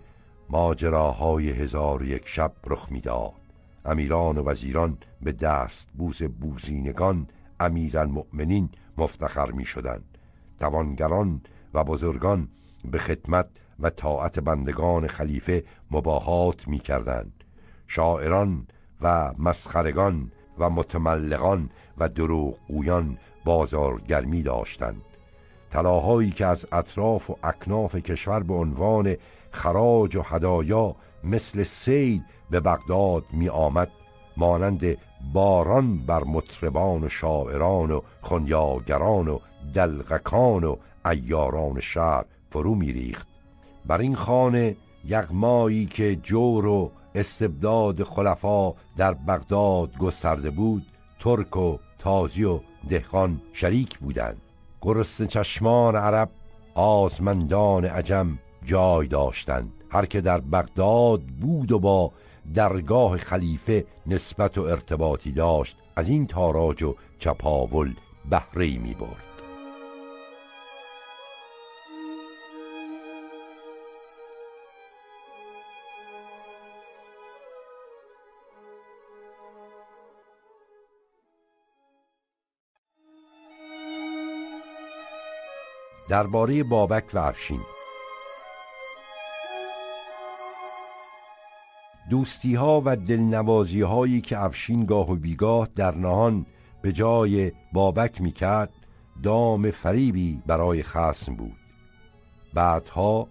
ماجراهای 0.50 1.50
هزار 1.50 2.06
یک 2.06 2.24
شب 2.26 2.54
رخ 2.66 2.92
می‌داد. 2.92 3.34
امیران 3.86 4.38
و 4.38 4.44
وزیران 4.44 4.98
به 5.22 5.32
دست 5.32 5.88
بوس 5.98 6.24
بوزینگان 6.24 7.28
امیرالمؤمنین 7.60 8.70
مفتخر 8.98 9.52
می 9.52 9.66
شدند 9.66 10.18
توانگران 10.60 11.42
و 11.74 11.84
بزرگان 11.84 12.48
به 12.92 12.98
خدمت 12.98 13.48
و 13.80 13.90
طاعت 13.90 14.40
بندگان 14.40 15.08
خلیفه 15.08 15.64
مباهات 15.92 16.68
می 16.68 16.80
کردند 16.80 17.44
شاعران 17.88 18.68
و 19.02 19.34
مسخرگان 19.38 20.32
و 20.60 20.70
متملقان 20.70 21.70
و 21.98 22.10
دروغگویان 22.10 23.18
بازارگرمی 23.46 24.44
داشتند. 24.44 25.02
طلاهایی 25.70 26.32
که 26.32 26.46
از 26.46 26.66
اطراف 26.72 27.30
و 27.30 27.38
اکناف 27.44 27.96
کشور 27.96 28.44
به 28.44 28.54
عنوان 28.54 29.16
خراج 29.52 30.16
و 30.16 30.22
هدایا 30.22 30.96
مثل 31.24 31.64
سیل 31.64 32.22
به 32.50 32.60
بغداد 32.60 33.24
می 33.32 33.50
آمد 33.50 33.90
مانند 34.38 34.98
باران 35.34 35.98
بر 35.98 36.24
مطربان 36.24 37.04
و 37.04 37.10
شاعران 37.10 37.92
و 37.92 38.02
خنیاگران 38.22 39.28
و 39.28 39.40
دلغکان 39.74 40.64
و 40.64 40.76
ایاران 41.06 41.80
شهر 41.80 42.26
فرو 42.50 42.80
ریخت. 42.80 43.28
بر 43.86 43.98
این 43.98 44.16
خانه 44.16 44.76
یغمایی 45.06 45.86
که 45.86 46.16
جور 46.16 46.66
و 46.66 46.92
استبداد 47.16 48.04
خلفا 48.04 48.74
در 48.98 49.14
بغداد 49.14 49.98
گسترده 49.98 50.50
بود 50.50 50.86
ترک 51.24 51.58
و 51.58 51.78
تازی 52.00 52.44
و 52.44 52.60
دهقان 52.88 53.42
شریک 53.54 53.98
بودند. 53.98 54.42
گرسنه 54.82 55.28
چشمان 55.28 55.96
عرب 55.96 56.30
آزمندان 56.76 57.86
عجم 57.86 58.40
جای 58.66 59.08
داشتند. 59.08 59.72
هر 59.90 60.06
که 60.06 60.22
در 60.22 60.40
بغداد 60.40 61.22
بود 61.22 61.72
و 61.72 61.80
با 61.80 62.12
درگاه 62.54 63.18
خلیفه 63.18 63.86
نسبت 64.08 64.58
و 64.58 64.62
ارتباطی 64.62 65.32
داشت 65.32 65.78
از 65.96 66.10
این 66.10 66.28
تاراج 66.28 66.84
و 66.84 66.96
چپاول 67.20 67.94
بهره 68.30 68.78
می 68.78 68.94
برد 68.94 69.33
درباره 86.14 86.64
بابک 86.64 87.04
و 87.14 87.20
افشین. 87.20 87.60
دوستی 92.10 92.56
ها 92.56 92.82
و 92.86 92.96
دلنوازی 92.96 93.82
هایی 93.82 94.22
که 94.22 94.44
افشین 94.44 94.86
گاه 94.86 95.12
و 95.12 95.16
بیگاه 95.16 95.68
در 95.76 95.96
نهان 95.96 96.46
به 96.82 96.92
جای 96.92 97.52
بابک 97.72 98.22
می 98.22 98.32
کرد 98.32 98.70
دام 99.24 99.72
فریبی 99.72 100.42
برای 100.48 100.84
خسم 100.84 101.36
بود. 101.36 101.58
بعدها 102.54 103.28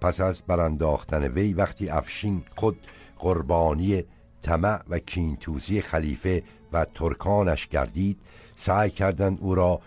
پس 0.00 0.20
از 0.20 0.42
برانداختن 0.46 1.28
وی 1.28 1.52
وقتی 1.52 1.88
افشین 1.88 2.42
خود 2.56 2.76
قربانی 3.18 4.04
طمع 4.42 4.80
و 4.88 4.98
کینتوزی 4.98 5.80
خلیفه 5.80 6.42
و 6.72 6.84
ترکانش 6.84 7.68
گردید 7.68 8.20
سعی 8.56 8.90
کردند 8.90 9.38
او 9.40 9.54
را 9.54 9.80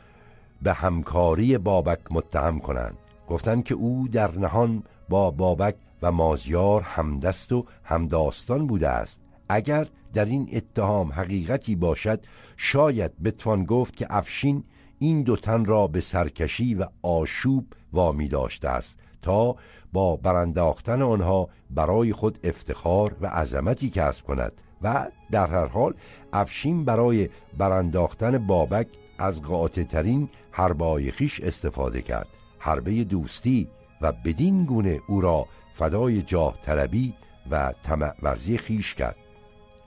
به 0.62 0.74
همکاری 0.74 1.58
بابک 1.58 2.00
متهم 2.12 2.60
کنند. 2.60 2.98
گفتند 3.28 3.64
که 3.64 3.76
او 3.76 4.08
در 4.12 4.40
نهان 4.40 4.84
با 5.10 5.32
بابک 5.32 5.76
و 6.02 6.12
مازیار 6.12 6.82
همدست 6.82 7.52
و 7.52 7.66
همداستان 7.84 8.68
بوده 8.68 8.90
است. 8.90 9.22
اگر 9.50 9.88
در 10.14 10.26
این 10.26 10.50
اتهام 10.54 11.12
حقیقتی 11.12 11.76
باشد 11.76 12.26
شاید 12.58 13.24
بتوان 13.24 13.66
گفت 13.66 13.96
که 13.96 14.08
افشین 14.10 14.64
این 15.00 15.24
دو 15.24 15.36
تن 15.36 15.66
را 15.66 15.88
به 15.88 16.02
سرکشی 16.02 16.76
و 16.76 16.88
آشوب 17.02 17.66
وامی 17.94 18.28
داشته 18.28 18.70
است 18.70 19.00
تا 19.22 19.56
با 19.94 20.16
برانداختن 20.16 21.02
آنها 21.02 21.50
برای 21.70 22.14
خود 22.14 22.40
افتخار 22.44 23.16
و 23.22 23.28
عظمتی 23.28 23.90
کسب 23.90 24.26
کند 24.26 24.62
و 24.82 25.08
در 25.32 25.48
هر 25.48 25.66
حال 25.66 25.94
افشین 26.34 26.86
برای 26.86 27.30
برانداختن 27.58 28.38
بابک 28.38 28.88
از 29.18 29.42
قاطع 29.42 29.84
ترین 29.84 30.30
حربای 30.56 31.12
خیش 31.12 31.42
استفاده 31.42 32.02
کرد. 32.02 32.28
حربه 32.60 33.04
دوستی 33.04 33.68
و 34.02 34.12
بدین 34.12 34.66
گونه 34.66 35.00
او 35.08 35.22
را 35.22 35.48
فدای 35.74 36.22
جاه 36.22 36.58
طلبی 36.62 37.14
و 37.52 37.74
طمع 37.84 38.14
ورزی 38.24 38.58
خیش 38.58 38.94
کرد. 38.94 39.16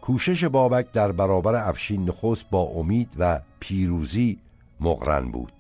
کوشش 0.01 0.45
بابک 0.45 0.93
در 0.93 1.13
برابر 1.13 1.69
افشین 1.69 2.09
نخست 2.09 2.51
با 2.51 2.63
امید 2.63 3.15
و 3.19 3.41
پیروزی 3.61 4.39
مقرن 4.81 5.31
بود. 5.31 5.53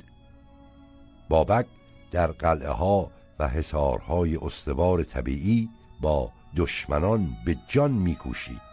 بابک 1.28 1.66
در 2.10 2.26
قلعه 2.26 2.70
ها 2.70 3.10
و 3.38 3.48
حصارهای 3.48 4.36
استوار 4.36 5.04
طبیعی 5.04 5.68
با 6.00 6.32
دشمنان 6.56 7.36
به 7.44 7.56
جان 7.68 7.90
میکوشید. 7.90 8.67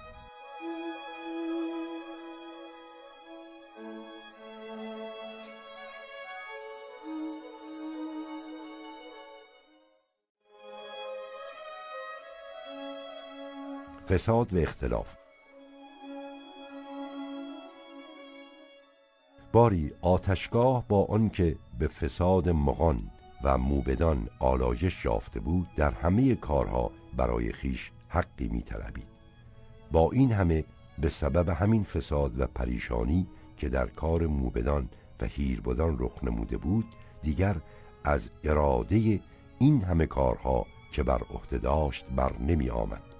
فساد 14.09 14.53
و 14.53 14.57
اختلاف. 14.57 15.07
باری 19.51 19.91
آتشگاه 20.01 20.85
با 20.87 21.05
آنکه 21.05 21.55
به 21.79 21.87
فساد 21.87 22.49
مغان 22.49 23.11
و 23.43 23.57
موبدان 23.57 24.29
آلایش 24.39 25.05
یافته 25.05 25.39
بود 25.39 25.67
در 25.75 25.91
همه 25.91 26.35
کارها 26.35 26.91
برای 27.17 27.51
خیش 27.51 27.91
حقی 28.09 28.47
میطلبید. 28.47 29.07
با 29.91 30.11
این 30.11 30.31
همه 30.31 30.63
به 30.99 31.09
سبب 31.09 31.49
همین 31.49 31.83
فساد 31.83 32.39
و 32.39 32.47
پریشانی 32.47 33.27
که 33.57 33.69
در 33.69 33.87
کار 33.87 34.27
موبدان 34.27 34.89
و 35.21 35.25
هیربدان 35.25 35.97
رخ 35.99 36.23
نموده 36.23 36.57
بود 36.57 36.85
دیگر 37.21 37.55
از 38.03 38.29
اراده 38.43 39.19
این 39.59 39.81
همه 39.81 40.05
کارها 40.05 40.65
که 40.91 41.03
بر 41.03 41.21
عهده 41.33 41.57
داشت 41.57 42.05
بر 42.15 42.33
نمی 42.39 42.69
آمد 42.69 43.14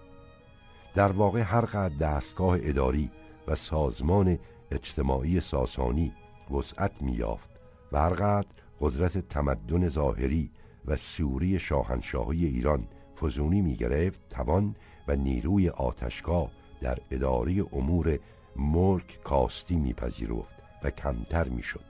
در 0.96 1.12
واقع 1.12 1.40
هر 1.40 1.62
قدر 1.62 1.96
دستگاه 1.96 2.58
اداری 2.62 3.12
و 3.48 3.56
سازمان 3.56 4.40
اجتماعی 4.72 5.40
ساسانی 5.40 6.14
وسعت 6.52 7.02
میافت 7.02 7.50
و 7.92 8.00
هر 8.00 8.10
قدر 8.10 8.48
قدرت 8.82 9.18
تمدن 9.18 9.88
ظاهری 9.88 10.52
و 10.86 10.96
سوری 10.96 11.60
شاهنشاهی 11.60 12.46
ایران 12.46 12.88
فزونی 13.22 13.62
می 13.62 13.76
گرفت 13.76 14.20
توان 14.30 14.76
و 15.08 15.16
نیروی 15.16 15.70
آتشگاه 15.70 16.52
در 16.82 16.98
اداره 17.12 17.66
امور 17.74 18.20
ملک 18.56 19.20
کاستی 19.24 19.76
میپذیرفت 19.76 20.56
و 20.84 20.90
کمتر 20.90 21.50
می‌شد. 21.50 21.84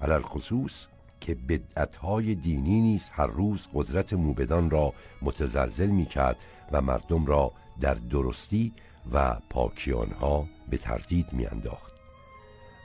علل 0.00 0.22
خصوص 0.22 0.86
که 1.20 1.34
بدعتهای 1.34 2.34
دینی 2.34 2.80
نیز 2.80 3.08
هر 3.12 3.26
روز 3.26 3.68
قدرت 3.74 4.12
موبدان 4.12 4.70
را 4.70 4.92
متزلزل 5.22 5.86
می 5.86 6.06
کرد 6.06 6.36
و 6.72 6.82
مردم 6.82 7.26
را 7.26 7.52
در 7.80 7.94
درستی 7.94 8.72
و 9.12 9.36
پاکی 9.50 9.92
آنها 9.92 10.46
به 10.70 10.76
تردید 10.76 11.32
می 11.32 11.46
انداخت. 11.46 11.92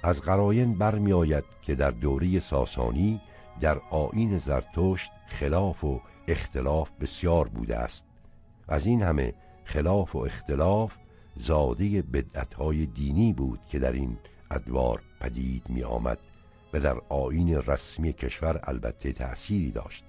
از 0.04 0.22
قراین 0.22 0.74
برمی 0.74 1.14
آید 1.14 1.44
که 1.62 1.76
در 1.76 1.92
دوری 1.92 2.40
ساسانی 2.40 3.22
در 3.62 3.82
آین 3.90 4.38
زرتشت 4.38 5.12
خلاف 5.28 5.84
و 5.84 6.02
اختلاف 6.28 6.90
بسیار 7.02 7.48
بوده 7.48 7.78
است 7.78 8.06
از 8.68 8.86
این 8.86 9.02
همه 9.02 9.34
خلاف 9.64 10.16
و 10.16 10.20
اختلاف 10.20 10.98
زاده 11.36 12.02
بدعتهای 12.02 12.86
دینی 12.86 13.34
بود 13.34 13.60
که 13.70 13.80
در 13.80 13.92
این 13.92 14.18
ادوار 14.52 15.02
پدید 15.22 15.70
می 15.70 15.84
آمد 15.84 16.18
و 16.74 16.80
در 16.80 17.02
آین 17.10 17.62
رسمی 17.62 18.14
کشور 18.14 18.60
البته 18.64 19.12
تأثیری 19.12 19.72
داشت 19.72 20.04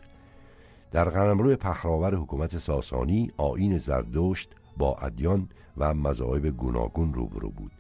در 0.93 1.05
قلمرو 1.11 1.57
پهراور 1.57 2.15
حکومت 2.15 2.59
ساسانی 2.59 3.33
آین 3.37 3.79
زردشت 3.79 4.49
با 4.81 4.97
ادیان 4.97 5.49
و 5.77 5.95
مذاهب 5.95 6.47
گوناگون 6.47 7.15
روبرو 7.15 7.51
بود. 7.51 7.73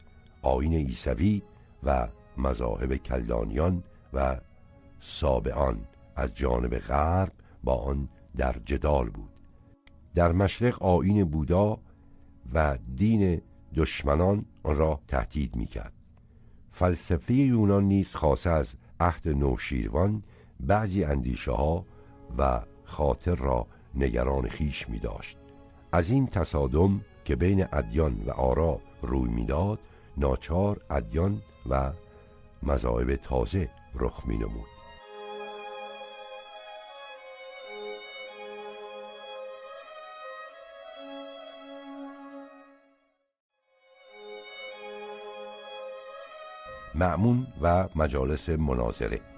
آین 0.42 0.72
ایسوی 0.72 1.42
و 1.82 2.08
مذاهب 2.36 2.96
کلدانیان 2.96 3.82
و 4.12 4.40
سابعان 5.00 5.80
از 6.16 6.34
جانب 6.34 6.78
غرب 6.78 7.32
با 7.64 7.74
آن 7.74 8.08
در 8.36 8.56
جدال 8.64 9.08
بود. 9.08 9.30
در 10.14 10.32
مشرق 10.32 10.82
آین 10.82 11.24
بودا 11.24 11.78
و 12.54 12.78
دین 12.96 13.40
دشمنان 13.74 14.44
آن 14.62 14.76
را 14.76 15.00
تهدید 15.08 15.56
می 15.56 15.66
کرد 15.66 15.92
فلسفه 16.72 17.34
یونان 17.34 17.84
نیز 17.84 18.14
خاصه 18.14 18.50
از 18.50 18.74
عهد 19.00 19.28
نوشیروان 19.28 20.22
بعضی 20.60 21.04
اندیشه 21.04 21.52
ها 21.52 21.86
و 22.38 22.60
خاطر 22.84 23.34
را 23.34 23.66
نگران 23.94 24.48
خیش 24.48 24.88
می 24.88 24.98
داشت 24.98 25.39
از 25.92 26.10
این 26.10 26.26
تصادم 26.26 27.00
که 27.24 27.36
بین 27.36 27.66
ادیان 27.72 28.22
و 28.26 28.30
آرا 28.30 28.80
روی 29.02 29.30
می‌داد 29.30 29.78
ناچار 30.16 30.80
ادیان 30.90 31.42
و 31.68 31.92
مذاهب 32.62 33.16
تازه 33.16 33.70
رخ 33.94 34.22
می 34.26 34.38
نمود 34.38 34.66
معمون 46.94 47.46
و 47.62 47.88
مجالس 47.96 48.48
مناظره 48.48 49.29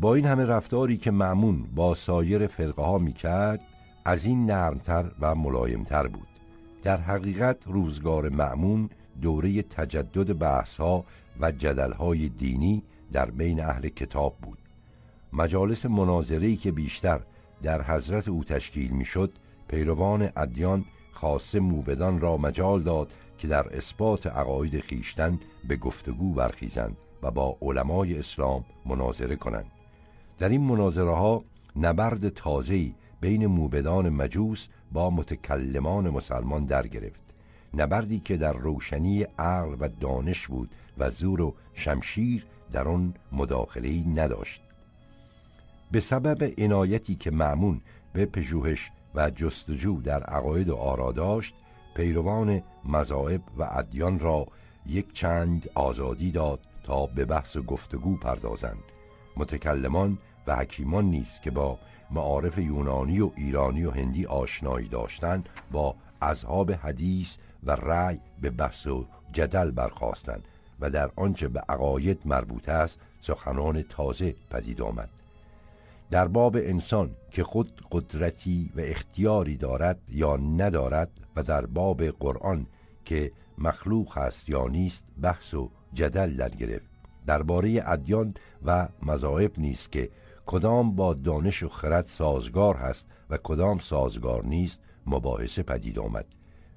با 0.00 0.14
این 0.14 0.24
همه 0.24 0.44
رفتاری 0.44 0.96
که 0.96 1.10
معمون 1.10 1.62
با 1.74 1.94
سایر 1.94 2.46
فرقه 2.46 2.82
ها 2.82 2.98
می 2.98 3.12
کرد 3.12 3.60
از 4.04 4.24
این 4.24 4.46
نرمتر 4.46 5.10
و 5.20 5.34
ملایمتر 5.34 6.06
بود. 6.06 6.28
در 6.82 6.96
حقیقت 6.96 7.56
روزگار 7.66 8.28
معمون 8.28 8.90
دوره 9.22 9.62
تجدد 9.62 10.38
بحث 10.38 10.76
ها 10.76 11.04
و 11.40 11.52
جدل 11.52 11.92
های 11.92 12.28
دینی 12.28 12.82
در 13.12 13.30
بین 13.30 13.60
اهل 13.60 13.88
کتاب 13.88 14.36
بود. 14.42 14.58
مجالس 15.32 15.86
مناظری 15.86 16.56
که 16.56 16.72
بیشتر 16.72 17.20
در 17.62 17.82
حضرت 17.82 18.28
او 18.28 18.44
تشکیل 18.44 18.90
می 18.90 19.04
شد 19.04 19.32
پیروان 19.68 20.30
ادیان 20.36 20.84
خاصه 21.12 21.60
موبدان 21.60 22.20
را 22.20 22.36
مجال 22.36 22.82
داد 22.82 23.12
که 23.38 23.48
در 23.48 23.76
اثبات 23.76 24.26
عقاید 24.26 24.80
خیشتن 24.80 25.38
به 25.68 25.76
گفتگو 25.76 26.34
برخیزند 26.34 26.96
و 27.22 27.30
با 27.30 27.56
علمای 27.62 28.18
اسلام 28.18 28.64
مناظره 28.86 29.36
کنند. 29.36 29.77
در 30.38 30.48
این 30.48 30.60
مناظره 30.60 31.14
ها 31.14 31.44
نبرد 31.76 32.28
تازه‌ای 32.28 32.94
بین 33.20 33.46
موبدان 33.46 34.08
مجوس 34.08 34.68
با 34.92 35.10
متکلمان 35.10 36.10
مسلمان 36.10 36.64
در 36.64 36.86
گرفت. 36.86 37.20
نبردی 37.74 38.18
که 38.20 38.36
در 38.36 38.52
روشنی 38.52 39.22
عقل 39.22 39.76
و 39.80 39.88
دانش 39.88 40.46
بود 40.46 40.70
و 40.98 41.10
زور 41.10 41.40
و 41.40 41.54
شمشیر 41.74 42.46
در 42.72 42.88
آن 42.88 43.14
مداخله‌ای 43.32 44.04
نداشت. 44.04 44.62
به 45.90 46.00
سبب 46.00 46.52
عنایتی 46.58 47.14
که 47.14 47.30
معمون 47.30 47.80
به 48.12 48.26
پژوهش 48.26 48.90
و 49.14 49.30
جستجو 49.30 50.00
در 50.00 50.22
عقاید 50.22 50.68
و 50.68 50.76
آرا 50.76 51.12
داشت 51.12 51.54
پیروان 51.94 52.62
مذاهب 52.84 53.42
و 53.58 53.68
ادیان 53.70 54.18
را 54.18 54.46
یک 54.86 55.12
چند 55.12 55.70
آزادی 55.74 56.30
داد 56.30 56.60
تا 56.84 57.06
به 57.06 57.24
بحث 57.24 57.56
و 57.56 57.62
گفتگو 57.62 58.16
پردازند. 58.16 58.82
متکلمان 59.36 60.18
و 60.48 60.56
حکیمان 60.56 61.04
نیست 61.04 61.42
که 61.42 61.50
با 61.50 61.78
معارف 62.10 62.58
یونانی 62.58 63.20
و 63.20 63.30
ایرانی 63.36 63.84
و 63.84 63.90
هندی 63.90 64.26
آشنایی 64.26 64.88
داشتند 64.88 65.48
با 65.72 65.94
اصحاب 66.22 66.72
حدیث 66.72 67.36
و 67.64 67.70
رأی 67.70 68.20
به 68.40 68.50
بحث 68.50 68.86
و 68.86 69.06
جدل 69.32 69.70
برخواستند 69.70 70.44
و 70.80 70.90
در 70.90 71.10
آنچه 71.16 71.48
به 71.48 71.60
عقاید 71.68 72.20
مربوط 72.24 72.68
است 72.68 73.00
سخنان 73.20 73.82
تازه 73.82 74.34
پدید 74.50 74.82
آمد. 74.82 75.10
در 76.10 76.28
باب 76.28 76.56
انسان 76.56 77.10
که 77.30 77.44
خود 77.44 77.82
قدرتی 77.92 78.70
و 78.76 78.80
اختیاری 78.80 79.56
دارد 79.56 79.98
یا 80.08 80.36
ندارد 80.36 81.10
و 81.36 81.42
در 81.42 81.66
باب 81.66 82.04
قرآن 82.04 82.66
که 83.04 83.32
مخلوق 83.58 84.18
است 84.18 84.48
یا 84.48 84.68
نیست 84.68 85.04
بحث 85.22 85.54
و 85.54 85.70
جدل 85.94 86.36
در 86.36 86.48
گرفت. 86.48 86.88
درباره 87.26 87.82
ادیان 87.86 88.34
و 88.64 88.88
مذاهب 89.02 89.52
نیست 89.58 89.92
که 89.92 90.10
کدام 90.50 90.96
با 90.96 91.14
دانش 91.14 91.62
و 91.62 91.68
خرد 91.68 92.06
سازگار 92.06 92.76
هست 92.76 93.08
و 93.30 93.36
کدام 93.36 93.78
سازگار 93.78 94.44
نیست 94.44 94.80
مباحثه 95.06 95.62
پدید 95.62 95.98
آمد. 95.98 96.26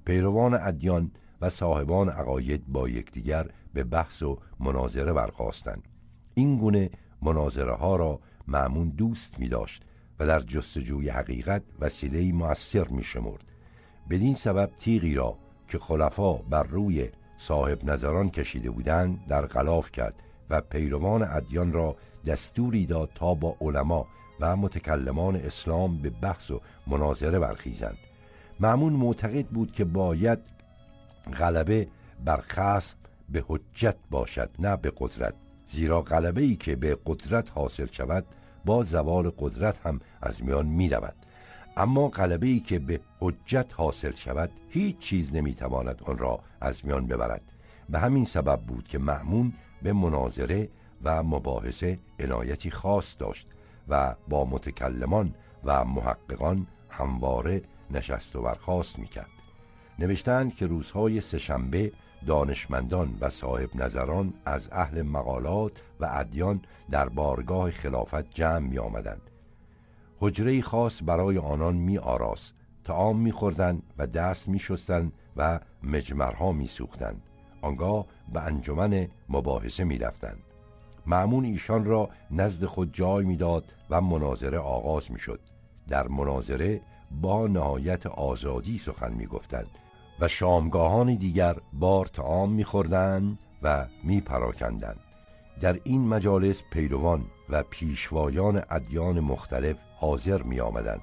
پیروان 0.06 0.54
ادیان 0.54 1.12
و 1.42 1.50
صاحبان 1.50 2.10
عقاید 2.10 2.68
با 2.68 2.90
یکدیگر 2.90 3.48
به 3.74 3.84
بحث 3.84 4.24
و 4.24 4.38
مناظره 4.60 5.14
برخواستند 5.14 5.88
این 6.34 6.58
گونه 6.58 6.90
مناظره 7.22 7.74
ها 7.74 7.96
را 7.96 8.20
معمون 8.48 8.90
دوست 8.90 9.40
می 9.40 9.48
داشت 9.48 9.84
و 10.20 10.28
در 10.28 10.40
جستجوی 10.40 11.10
حقیقت 11.10 11.64
وسیله 11.80 12.34
مؤثر 12.34 12.88
می 12.88 13.04
شمرد 13.04 13.44
بدین 14.10 14.36
سبب 14.36 14.72
تیغی 14.80 15.14
را 15.16 15.38
که 15.68 15.80
خلفا 15.80 16.34
بر 16.34 16.64
روی 16.64 17.10
صاحب 17.38 17.86
نظران 17.86 18.30
کشیده 18.30 18.72
بودند 18.72 19.28
در 19.28 19.46
غلاف 19.46 19.92
کرد 19.92 20.24
و 20.50 20.62
پیروان 20.62 21.24
ادیان 21.24 21.74
را 21.74 21.96
دستوری 22.26 22.86
داد 22.86 23.10
تا 23.16 23.34
با 23.34 23.56
علما 23.62 24.08
و 24.40 24.56
متکلمان 24.56 25.36
اسلام 25.36 25.98
به 25.98 26.10
بحث 26.10 26.52
و 26.52 26.62
مناظره 26.88 27.40
برخیزند. 27.40 27.98
معمون 28.60 28.94
معتقد 28.94 29.46
بود 29.46 29.72
که 29.72 29.86
باید 29.86 30.40
غلبه 31.40 31.88
بر 32.26 32.42
خصم 32.42 32.98
به 33.30 33.46
حجت 33.48 33.96
باشد 34.10 34.50
نه 34.60 34.76
به 34.76 34.94
قدرت. 34.98 35.34
زیرا 35.68 36.02
غلبه 36.02 36.42
ای 36.42 36.56
که 36.56 36.76
به 36.76 36.98
قدرت 37.06 37.52
حاصل 37.52 37.88
شود 37.92 38.26
با 38.66 38.84
زوال 38.84 39.32
قدرت 39.38 39.86
هم 39.86 40.00
از 40.22 40.44
میان 40.44 40.66
می 40.66 40.90
رود 40.90 41.16
اما 41.78 42.08
غلبه 42.08 42.48
ای 42.48 42.60
که 42.60 42.80
به 42.80 43.00
حجت 43.20 43.66
حاصل 43.74 44.16
شود 44.16 44.52
هیچ 44.70 44.98
چیز 45.00 45.34
نمی‌تواند 45.34 46.02
آن 46.06 46.18
را 46.18 46.40
از 46.62 46.86
میان 46.86 47.08
ببرد. 47.08 47.42
به 47.90 48.00
همین 48.00 48.26
سبب 48.26 48.62
بود 48.62 48.88
که 48.88 49.00
معمون 49.00 49.54
به 49.82 49.94
مناظره 49.94 50.70
و 51.04 51.24
مباحثه 51.24 52.00
عنایتی 52.20 52.72
خاص 52.72 53.16
داشت 53.20 53.48
و 53.88 54.16
با 54.30 54.46
متکلمان 54.46 55.36
و 55.64 55.86
محققان 55.86 56.68
همواره 56.90 57.62
نشست 57.92 58.36
و 58.36 58.42
برخاست 58.42 59.00
می‌کرد 59.00 59.30
نوشتند 60.00 60.56
که 60.56 60.68
روزهای 60.68 61.22
سهشنبه 61.22 61.92
دانشمندان 62.28 63.18
و 63.22 63.30
صاحب 63.30 63.76
نظران 63.76 64.34
از 64.46 64.70
اهل 64.72 65.02
مقالات 65.02 65.82
و 66.00 66.10
ادیان 66.12 66.62
در 66.92 67.10
بارگاه 67.10 67.72
خلافت 67.72 68.34
جمع 68.34 68.68
می 68.68 68.78
آمدند 68.78 69.22
حجره 70.20 70.62
خاص 70.62 71.02
برای 71.06 71.38
آنان 71.38 71.76
می 71.76 71.98
آراست 71.98 72.54
تعام 72.84 73.20
می 73.20 73.32
خوردن 73.32 73.82
و 73.98 74.08
دست 74.08 74.48
می 74.48 74.60
شستن 74.60 75.12
و 75.38 75.60
مجمرها 75.84 76.52
می 76.52 76.68
سوختن. 76.68 77.16
آنگاه 77.62 78.06
به 78.34 78.42
انجمن 78.42 79.08
مباحثه 79.30 79.84
می 79.84 79.98
رفتن. 79.98 80.38
معمون 81.06 81.46
ایشان 81.46 81.86
را 81.86 82.10
نزد 82.32 82.66
خود 82.66 82.94
جای 82.94 83.26
می‌داد 83.26 83.74
و 83.90 84.02
مناظره 84.02 84.58
آغاز 84.58 85.12
می 85.12 85.20
شد. 85.20 85.40
در 85.88 86.08
مناظره 86.08 86.82
با 87.22 87.48
نهایت 87.48 88.06
آزادی 88.06 88.78
سخن 88.78 89.14
می 89.14 89.26
گفتند 89.26 89.70
و 90.20 90.28
شامگاهان 90.28 91.16
دیگر 91.16 91.56
بار 91.74 92.06
تعام 92.06 92.52
میخوردند 92.52 93.40
و 93.64 93.88
میپراکندند. 94.04 95.00
در 95.62 95.80
این 95.84 96.08
مجالس 96.08 96.64
پیروان 96.72 97.26
و 97.50 97.64
پیشوایان 97.64 98.64
ادیان 98.70 99.20
مختلف 99.20 99.76
حاضر 99.96 100.42
می 100.42 100.60
آمدند 100.60 101.02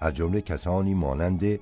از 0.00 0.14
جمله 0.14 0.40
کسانی 0.40 0.94
مانند 0.94 1.58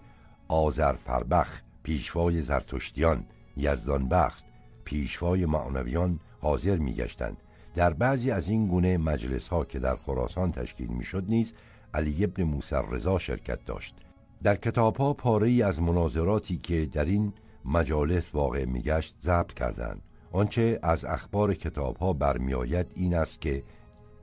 آذر 0.48 0.92
فربخ 0.92 1.62
پیشوای 1.82 2.42
زرتشتیان 2.42 3.24
یزدان 3.56 4.08
بخت 4.08 4.44
پیشوای 4.84 5.46
معنویان 5.46 6.20
حاضر 6.40 6.76
میگشتند. 6.76 7.36
در 7.76 7.92
بعضی 7.92 8.30
از 8.30 8.48
این 8.48 8.66
گونه 8.66 8.96
مجلس 8.98 9.48
ها 9.48 9.64
که 9.64 9.78
در 9.78 9.96
خراسان 9.96 10.52
تشکیل 10.52 10.86
می‌شد 10.86 11.24
نیز 11.28 11.52
علی 11.94 12.24
ابن 12.24 12.42
موسی 12.42 12.76
رضا 12.90 13.18
شرکت 13.18 13.64
داشت. 13.64 13.94
در 14.42 14.56
کتاب 14.56 14.96
ها 14.96 15.12
پاره 15.12 15.48
ای 15.48 15.62
از 15.62 15.82
مناظراتی 15.82 16.56
که 16.56 16.86
در 16.86 17.04
این 17.04 17.32
مجالس 17.64 18.34
واقع 18.34 18.64
میگشت 18.64 19.16
ضبط 19.24 19.52
کردند. 19.52 20.02
آنچه 20.32 20.78
از 20.82 21.04
اخبار 21.04 21.54
کتاب 21.54 21.96
ها 21.96 22.12
برمیآید 22.12 22.86
این 22.94 23.14
است 23.14 23.40
که 23.40 23.62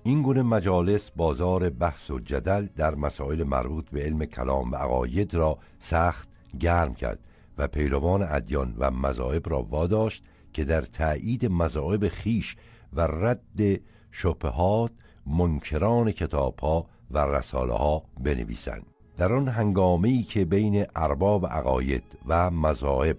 این 0.03 0.21
گونه 0.21 0.41
مجالس 0.41 1.11
بازار 1.15 1.69
بحث 1.69 2.11
و 2.11 2.19
جدل 2.19 2.67
در 2.75 2.95
مسائل 2.95 3.43
مربوط 3.43 3.89
به 3.89 4.01
علم 4.01 4.25
کلام 4.25 4.71
و 4.71 4.75
عقاید 4.75 5.33
را 5.33 5.57
سخت 5.79 6.29
گرم 6.59 6.93
کرد 6.93 7.19
و 7.57 7.67
پیروان 7.67 8.23
ادیان 8.23 8.75
و 8.77 8.91
مذاهب 8.91 9.49
را 9.49 9.61
واداشت 9.63 10.23
که 10.53 10.63
در 10.63 10.81
تایید 10.81 11.45
مذاهب 11.45 12.07
خیش 12.07 12.55
و 12.95 13.01
رد 13.01 13.79
شبهات 14.11 14.91
منکران 15.25 16.11
کتاب 16.11 16.59
ها 16.59 16.85
و 17.11 17.17
رساله 17.17 17.73
ها 17.73 18.03
بنویسند. 18.19 18.85
در 19.17 19.33
آن 19.33 19.47
هنگامه 19.47 20.09
ای 20.09 20.23
که 20.23 20.45
بین 20.45 20.85
ارباب 20.95 21.47
عقاید 21.47 22.17
و 22.27 22.49
مذاهب 22.51 23.17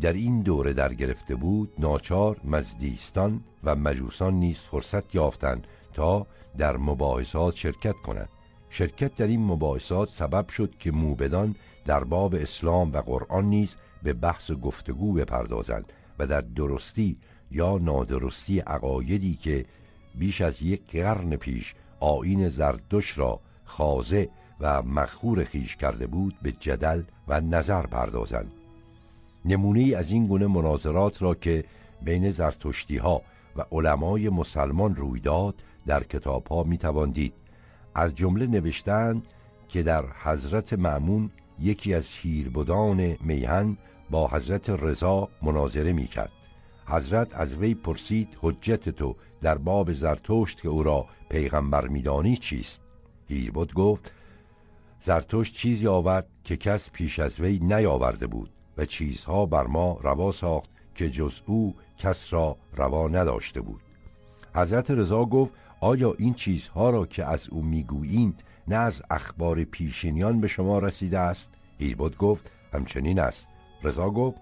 در 0.00 0.12
این 0.12 0.42
دوره 0.42 0.72
در 0.72 0.94
گرفته 0.94 1.34
بود 1.34 1.72
ناچار 1.78 2.40
مزدیستان 2.44 3.40
و 3.64 3.76
مجوسان 3.76 4.34
نیز 4.34 4.58
فرصت 4.58 5.14
یافتند 5.14 5.66
تا 5.92 6.26
در 6.58 6.76
مباحثات 6.76 7.56
شرکت 7.56 7.94
کنند. 7.94 8.28
شرکت 8.70 9.14
در 9.14 9.26
این 9.26 9.44
مباحثات 9.44 10.08
سبب 10.08 10.48
شد 10.48 10.74
که 10.78 10.92
موبدان 10.92 11.54
در 11.84 12.04
باب 12.04 12.34
اسلام 12.34 12.92
و 12.92 12.96
قرآن 12.96 13.44
نیز 13.44 13.76
به 14.02 14.12
بحث 14.12 14.50
و 14.50 14.56
گفتگو 14.56 15.12
بپردازند 15.12 15.92
و 16.18 16.26
در 16.26 16.40
درستی 16.40 17.18
یا 17.50 17.78
نادرستی 17.78 18.58
عقایدی 18.58 19.34
که 19.34 19.64
بیش 20.14 20.40
از 20.40 20.62
یک 20.62 20.92
قرن 20.92 21.36
پیش 21.36 21.74
آین 22.00 22.48
زردش 22.48 23.18
را 23.18 23.40
خازه 23.64 24.28
و 24.60 24.82
مخور 24.82 25.44
خیش 25.44 25.76
کرده 25.76 26.06
بود 26.06 26.34
به 26.42 26.52
جدل 26.52 27.02
و 27.28 27.40
نظر 27.40 27.86
پردازند. 27.86 28.52
نمونه 29.44 29.96
از 29.96 30.10
این 30.10 30.26
گونه 30.26 30.46
مناظرات 30.46 31.22
را 31.22 31.34
که 31.34 31.64
بین 32.02 32.30
زرتشتی 32.30 32.96
ها 32.96 33.22
و 33.56 33.64
علمای 33.72 34.28
مسلمان 34.28 34.96
روی 34.96 35.20
داد 35.20 35.54
در 35.86 36.04
کتاب 36.04 36.46
ها 36.46 36.62
می 36.62 36.78
دید. 37.12 37.34
از 37.94 38.14
جمله 38.14 38.46
نوشتند 38.46 39.28
که 39.68 39.82
در 39.82 40.04
حضرت 40.22 40.72
معمون 40.72 41.30
یکی 41.60 41.94
از 41.94 42.10
شیربدان 42.10 43.16
میهن 43.20 43.76
با 44.10 44.28
حضرت 44.28 44.70
رضا 44.70 45.28
مناظره 45.42 45.92
می 45.92 46.06
کرد 46.06 46.32
حضرت 46.86 47.34
از 47.34 47.56
وی 47.56 47.74
پرسید 47.74 48.38
حجت 48.42 48.88
تو 48.88 49.16
در 49.42 49.58
باب 49.58 49.92
زرتشت 49.92 50.62
که 50.62 50.68
او 50.68 50.82
را 50.82 51.06
پیغمبر 51.28 51.88
میدانی 51.88 52.36
چیست؟ 52.36 52.82
هیربد 53.28 53.72
گفت 53.72 54.12
زرتشت 55.00 55.54
چیزی 55.54 55.86
آورد 55.86 56.26
که 56.44 56.56
کس 56.56 56.90
پیش 56.90 57.18
از 57.18 57.40
وی 57.40 57.58
نیاورده 57.58 58.26
بود 58.26 58.50
و 58.76 58.84
چیزها 58.84 59.46
بر 59.46 59.66
ما 59.66 59.98
روا 60.02 60.32
ساخت 60.32 60.70
که 60.94 61.10
جز 61.10 61.40
او 61.46 61.74
کس 61.98 62.32
را 62.32 62.56
روا 62.76 63.08
نداشته 63.08 63.60
بود. 63.60 63.80
حضرت 64.54 64.90
رضا 64.90 65.24
گفت 65.24 65.54
آیا 65.80 66.14
این 66.18 66.34
چیزها 66.34 66.90
را 66.90 67.06
که 67.06 67.24
از 67.24 67.48
او 67.48 67.62
می‌گویید 67.62 68.44
نه 68.68 68.76
از 68.76 69.02
اخبار 69.10 69.64
پیشینیان 69.64 70.40
به 70.40 70.48
شما 70.48 70.78
رسیده 70.78 71.18
است؟ 71.18 71.50
هیربد 71.78 72.16
گفت 72.16 72.50
همچنین 72.72 73.18
است. 73.18 73.48
رضا 73.82 74.10
گفت 74.10 74.38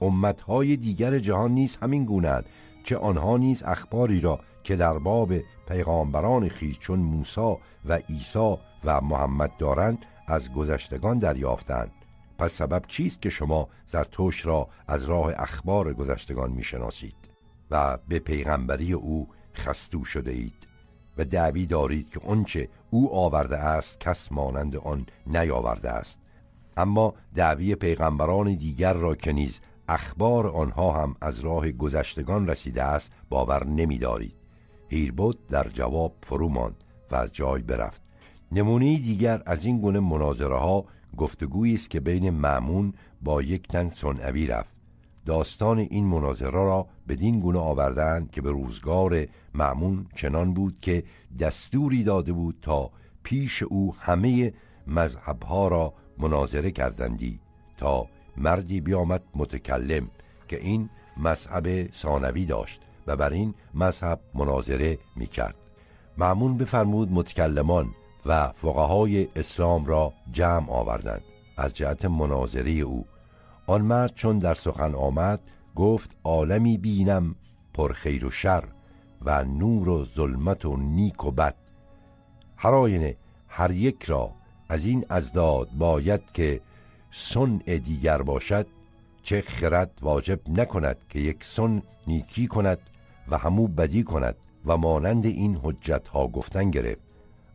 امتهای 0.00 0.76
دیگر 0.76 1.18
جهان 1.18 1.50
نیز 1.50 1.76
همین 1.76 2.04
گونهاند 2.04 2.46
چه 2.84 2.96
آنها 2.96 3.36
نیز 3.36 3.62
اخباری 3.62 4.20
را 4.20 4.40
که 4.64 4.76
در 4.76 4.98
باب 4.98 5.32
پیغامبران 5.68 6.48
خیش 6.48 6.78
چون 6.78 6.98
موسی 6.98 7.56
و 7.84 7.92
عیسی 8.08 8.56
و 8.84 9.00
محمد 9.00 9.56
دارند 9.58 9.98
از 10.26 10.52
گذشتگان 10.52 11.18
دریافتند. 11.18 11.92
پس 12.38 12.52
سبب 12.52 12.82
چیست 12.88 13.22
که 13.22 13.30
شما 13.30 13.68
زرتوش 13.86 14.46
را 14.46 14.68
از 14.88 15.04
راه 15.04 15.32
اخبار 15.36 15.94
گذشتگان 15.94 16.50
می‌شناسید 16.50 17.16
و 17.70 17.98
به 18.08 18.18
پیغمبری 18.18 18.92
او 18.92 19.28
خستو 19.54 20.04
شده 20.04 20.32
اید؟ 20.32 20.68
و 21.18 21.24
دعوی 21.24 21.66
دارید 21.66 22.10
که 22.10 22.20
آنچه 22.26 22.68
او 22.90 23.14
آورده 23.14 23.56
است 23.58 24.00
کس 24.00 24.32
مانند 24.32 24.76
آن 24.76 25.06
نیاورده 25.26 25.90
است. 25.90 26.20
اما 26.76 27.14
دعوی 27.34 27.74
پیغمبران 27.74 28.54
دیگر 28.54 28.94
را 28.94 29.14
که 29.14 29.32
نیز 29.32 29.60
اخبار 29.88 30.46
آنها 30.46 31.02
هم 31.02 31.16
از 31.20 31.40
راه 31.40 31.72
گذشتگان 31.72 32.48
رسیده 32.48 32.82
است 32.82 33.12
باور 33.28 33.66
نمیدارید. 33.66 34.34
هیربود 34.88 35.46
در 35.46 35.68
جواب 35.68 36.14
فرو 36.22 36.48
ماند 36.48 36.84
و 37.10 37.16
از 37.16 37.32
جای 37.32 37.62
برفت. 37.62 38.02
نمونه 38.52 38.98
دیگر 38.98 39.42
از 39.46 39.64
این 39.64 39.80
گونه 39.80 40.00
مناظره 40.00 40.58
ها 40.58 40.84
گفتگویی 41.16 41.74
است 41.74 41.90
که 41.90 42.00
بین 42.00 42.30
معمون 42.30 42.92
با 43.22 43.42
یک 43.42 43.68
تن 43.68 43.88
سنعوی 43.88 44.46
رفت. 44.46 44.78
داستان 45.26 45.78
این 45.78 46.04
مناظره 46.04 46.50
را 46.50 46.86
بدین 47.08 47.40
گونه 47.40 47.58
آوردند 47.58 48.30
که 48.30 48.40
به 48.40 48.50
روزگار 48.50 49.26
معمون 49.54 50.06
چنان 50.16 50.54
بود 50.54 50.80
که 50.80 51.04
دستوری 51.40 52.04
داده 52.04 52.32
بود 52.32 52.58
تا 52.62 52.90
پیش 53.22 53.62
او 53.62 53.94
همه 54.00 54.52
مذهبها 54.86 55.68
را 55.68 55.94
مناظره 56.18 56.70
کردندی 56.70 57.40
تا 57.76 58.06
مردی 58.38 58.80
بیامد 58.80 59.22
متکلم 59.34 60.10
که 60.48 60.60
این 60.60 60.90
مذهب 61.16 61.92
ثانوی 61.92 62.44
داشت 62.44 62.80
و 63.06 63.16
بر 63.16 63.32
این 63.32 63.54
مذهب 63.74 64.20
مناظره 64.34 64.98
می 65.16 65.26
کرد 65.26 65.56
معمون 66.18 66.56
بفرمود 66.56 67.12
متکلمان 67.12 67.94
و 68.26 68.48
فقهای 68.48 69.28
اسلام 69.36 69.86
را 69.86 70.12
جمع 70.32 70.70
آوردند. 70.70 71.22
از 71.56 71.74
جهت 71.74 72.04
مناظره 72.04 72.70
او 72.70 73.06
آن 73.66 73.82
مرد 73.82 74.14
چون 74.14 74.38
در 74.38 74.54
سخن 74.54 74.94
آمد 74.94 75.40
گفت 75.76 76.10
عالمی 76.24 76.78
بینم 76.78 77.34
پر 77.74 77.92
خیر 77.92 78.24
و 78.24 78.30
شر 78.30 78.64
و 79.22 79.44
نور 79.44 79.88
و 79.88 80.04
ظلمت 80.04 80.64
و 80.64 80.76
نیک 80.76 81.24
و 81.24 81.30
بد. 81.30 81.54
هر 82.56 82.74
آینه 82.74 83.16
هر 83.48 83.70
یک 83.70 84.04
را 84.04 84.30
از 84.68 84.84
این 84.84 85.04
ازداد 85.08 85.68
باید 85.78 86.32
که 86.32 86.60
سن 87.10 87.56
دیگر 87.56 88.22
باشد 88.22 88.66
چه 89.22 89.42
خرد 89.42 89.98
واجب 90.02 90.40
نکند 90.48 90.96
که 91.08 91.18
یک 91.18 91.44
سن 91.44 91.82
نیکی 92.06 92.46
کند 92.46 92.78
و 93.28 93.38
همو 93.38 93.66
بدی 93.66 94.02
کند 94.02 94.36
و 94.66 94.76
مانند 94.76 95.26
این 95.26 95.60
حجت 95.62 96.08
ها 96.08 96.28
گفتن 96.28 96.70
گرفت. 96.70 97.00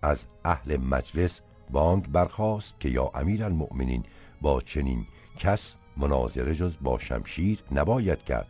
از 0.01 0.25
اهل 0.45 0.77
مجلس 0.77 1.41
بانگ 1.71 2.11
برخواست 2.11 2.79
که 2.79 2.89
یا 2.89 3.11
امیر 3.15 3.43
المؤمنین 3.43 4.03
با 4.41 4.61
چنین 4.61 5.05
کس 5.37 5.75
مناظره 5.97 6.55
جز 6.55 6.75
با 6.81 6.99
شمشیر 6.99 7.63
نباید 7.71 8.23
کرد. 8.23 8.47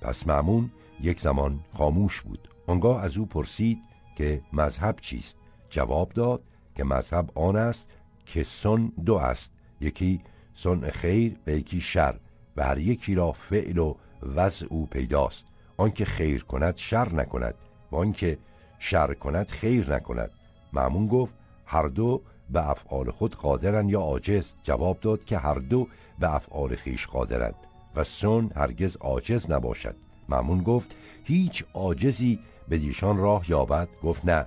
پس 0.00 0.26
معمون 0.26 0.70
یک 1.00 1.20
زمان 1.20 1.60
خاموش 1.74 2.20
بود. 2.20 2.48
آنگاه 2.66 3.02
از 3.02 3.16
او 3.16 3.26
پرسید 3.26 3.78
که 4.16 4.42
مذهب 4.52 4.96
چیست؟ 5.00 5.36
جواب 5.70 6.12
داد 6.12 6.42
که 6.76 6.84
مذهب 6.84 7.30
آن 7.38 7.56
است 7.56 7.90
که 8.26 8.44
سن 8.44 8.92
دو 9.04 9.14
است. 9.14 9.53
یکی 9.80 10.20
سن 10.54 10.90
خیر 10.90 11.36
و 11.46 11.50
یکی 11.50 11.80
شر 11.80 12.14
و 12.56 12.64
هر 12.64 12.78
یکی 12.78 13.14
را 13.14 13.32
فعل 13.32 13.78
و 13.78 13.94
وضع 14.22 14.66
او 14.70 14.86
پیداست. 14.86 15.46
آنکه 15.76 16.04
خیر 16.04 16.44
کند 16.44 16.76
شر 16.76 17.14
نکند. 17.14 17.54
و 17.92 17.96
آنکه 17.96 18.38
شر 18.78 19.14
کند 19.14 19.50
خیر 19.50 19.94
نکند. 19.94 20.30
معمون 20.72 21.06
گفت 21.06 21.34
هر 21.66 21.86
دو 21.86 22.22
به 22.50 22.70
افعال 22.70 23.10
خود 23.10 23.36
قادرن 23.36 23.88
یا 23.88 24.00
عاجز؟ 24.00 24.52
جواب 24.62 25.00
داد 25.00 25.24
که 25.24 25.38
هر 25.38 25.54
دو 25.54 25.88
به 26.18 26.34
افعال 26.34 26.76
خیش 26.76 27.06
قادرند 27.06 27.54
و 27.96 28.04
سن 28.04 28.50
هرگز 28.56 28.96
عاجز 28.96 29.50
نباشد. 29.50 29.96
معمون 30.28 30.62
گفت 30.62 30.96
هیچ 31.24 31.64
عاجزی 31.74 32.38
به 32.68 32.78
دیشان 32.78 33.16
راه 33.16 33.50
یابد؟ 33.50 33.88
گفت 34.02 34.24
نه. 34.24 34.46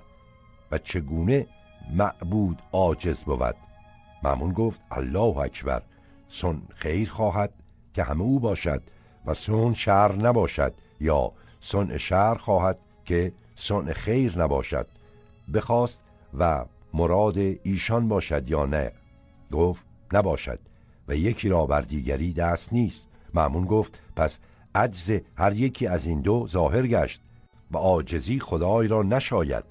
و 0.70 0.78
چگونه 0.78 1.46
معبود 1.94 2.62
عاجز 2.72 3.22
بود؟ 3.22 3.67
معمون 4.22 4.52
گفت 4.52 4.80
الله 4.90 5.38
اکبر 5.38 5.82
سن 6.30 6.62
خیر 6.74 7.10
خواهد 7.10 7.52
که 7.94 8.02
همه 8.02 8.22
او 8.22 8.40
باشد 8.40 8.82
و 9.26 9.34
سن 9.34 9.74
شر 9.74 10.12
نباشد 10.12 10.74
یا 11.00 11.32
سن 11.60 11.96
شر 11.96 12.34
خواهد 12.34 12.78
که 13.04 13.32
سن 13.56 13.92
خیر 13.92 14.38
نباشد 14.38 14.86
بخواست 15.54 16.00
و 16.38 16.64
مراد 16.94 17.38
ایشان 17.62 18.08
باشد 18.08 18.50
یا 18.50 18.66
نه. 18.66 18.92
گفت 19.52 19.84
نباشد 20.12 20.58
و 21.08 21.16
یکی 21.16 21.48
را 21.48 21.66
بر 21.66 21.80
دیگری 21.80 22.32
دست 22.32 22.72
نیست. 22.72 23.06
معمون 23.34 23.64
گفت 23.64 24.00
پس 24.16 24.38
عجز 24.74 25.20
هر 25.36 25.52
یکی 25.52 25.86
از 25.86 26.06
این 26.06 26.20
دو 26.20 26.46
ظاهر 26.46 26.86
گشت 26.86 27.20
و 27.70 27.76
عاجزی 27.76 28.40
خدای 28.40 28.88
را 28.88 29.02
نشاید. 29.02 29.64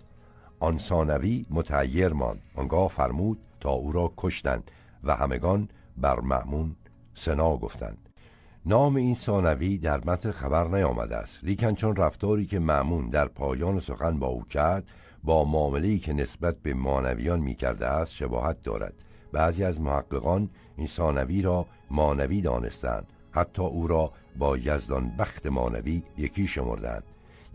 آن 0.59 0.77
ثانوی 0.77 1.45
متعیر 1.49 2.13
ماند. 2.13 2.47
آنگاه 2.55 2.89
فرمود 2.89 3.39
تا 3.59 3.69
او 3.69 3.91
را 3.91 4.13
کشتند 4.17 4.71
و 5.03 5.15
همگان 5.15 5.69
بر 5.97 6.19
معمون 6.19 6.75
سنا 7.13 7.57
گفتند. 7.57 8.09
نام 8.65 8.95
این 8.95 9.15
ثانوی 9.15 9.77
در 9.77 10.01
متن 10.05 10.31
خبر 10.31 10.67
نیامده 10.67 11.15
است 11.15 11.39
لیکن 11.43 11.75
چون 11.75 11.95
رفتاری 11.95 12.45
که 12.45 12.59
معمون 12.59 13.09
در 13.09 13.27
پایان 13.27 13.79
سخن 13.79 14.19
با 14.19 14.27
او 14.27 14.43
کرد 14.43 14.83
با 15.23 15.45
معامله‌ای 15.45 15.99
که 15.99 16.13
نسبت 16.13 16.57
به 16.57 16.73
مانویان 16.73 17.39
می‌کرده 17.39 17.87
است 17.87 18.13
شباهت 18.13 18.63
دارد. 18.63 18.93
بعضی 19.31 19.63
از 19.63 19.81
محققان 19.81 20.49
این 20.77 20.87
ثانوی 20.87 21.41
را 21.41 21.65
مانوی 21.91 22.41
دانستند 22.41 23.07
حتی 23.31 23.61
او 23.61 23.87
را 23.87 24.11
با 24.37 24.57
یزدان 24.57 25.11
بخت 25.19 25.47
مانوی 25.47 26.03
یکی 26.17 26.47
شمردند. 26.47 27.03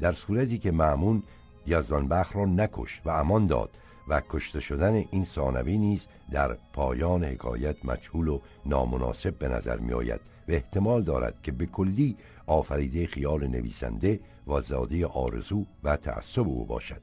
در 0.00 0.12
صورتی 0.12 0.58
که 0.58 0.70
معمون 0.70 1.22
یزدان 1.66 2.08
بخت 2.08 2.36
را 2.36 2.44
نکش 2.44 3.00
و 3.04 3.10
امان 3.10 3.46
داد. 3.46 3.78
و 4.08 4.22
کشته 4.30 4.60
شدن 4.60 5.04
این 5.10 5.24
ثانوی 5.24 5.78
نیز 5.78 6.06
در 6.30 6.56
پایان 6.72 7.24
حکایت 7.24 7.84
مجهول 7.84 8.28
و 8.28 8.40
نامناسب 8.66 9.38
به 9.38 9.48
نظر 9.48 9.78
می 9.78 9.92
آید 9.92 10.20
و 10.48 10.52
احتمال 10.52 11.02
دارد 11.02 11.34
که 11.42 11.52
به 11.52 11.66
کلی 11.66 12.16
آفریده 12.46 13.06
خیال 13.06 13.46
نویسنده 13.46 14.20
و 14.46 14.60
زاده 14.60 15.06
آرزو 15.06 15.64
و 15.84 15.96
تعصب 15.96 16.48
او 16.48 16.64
باشد. 16.64 17.00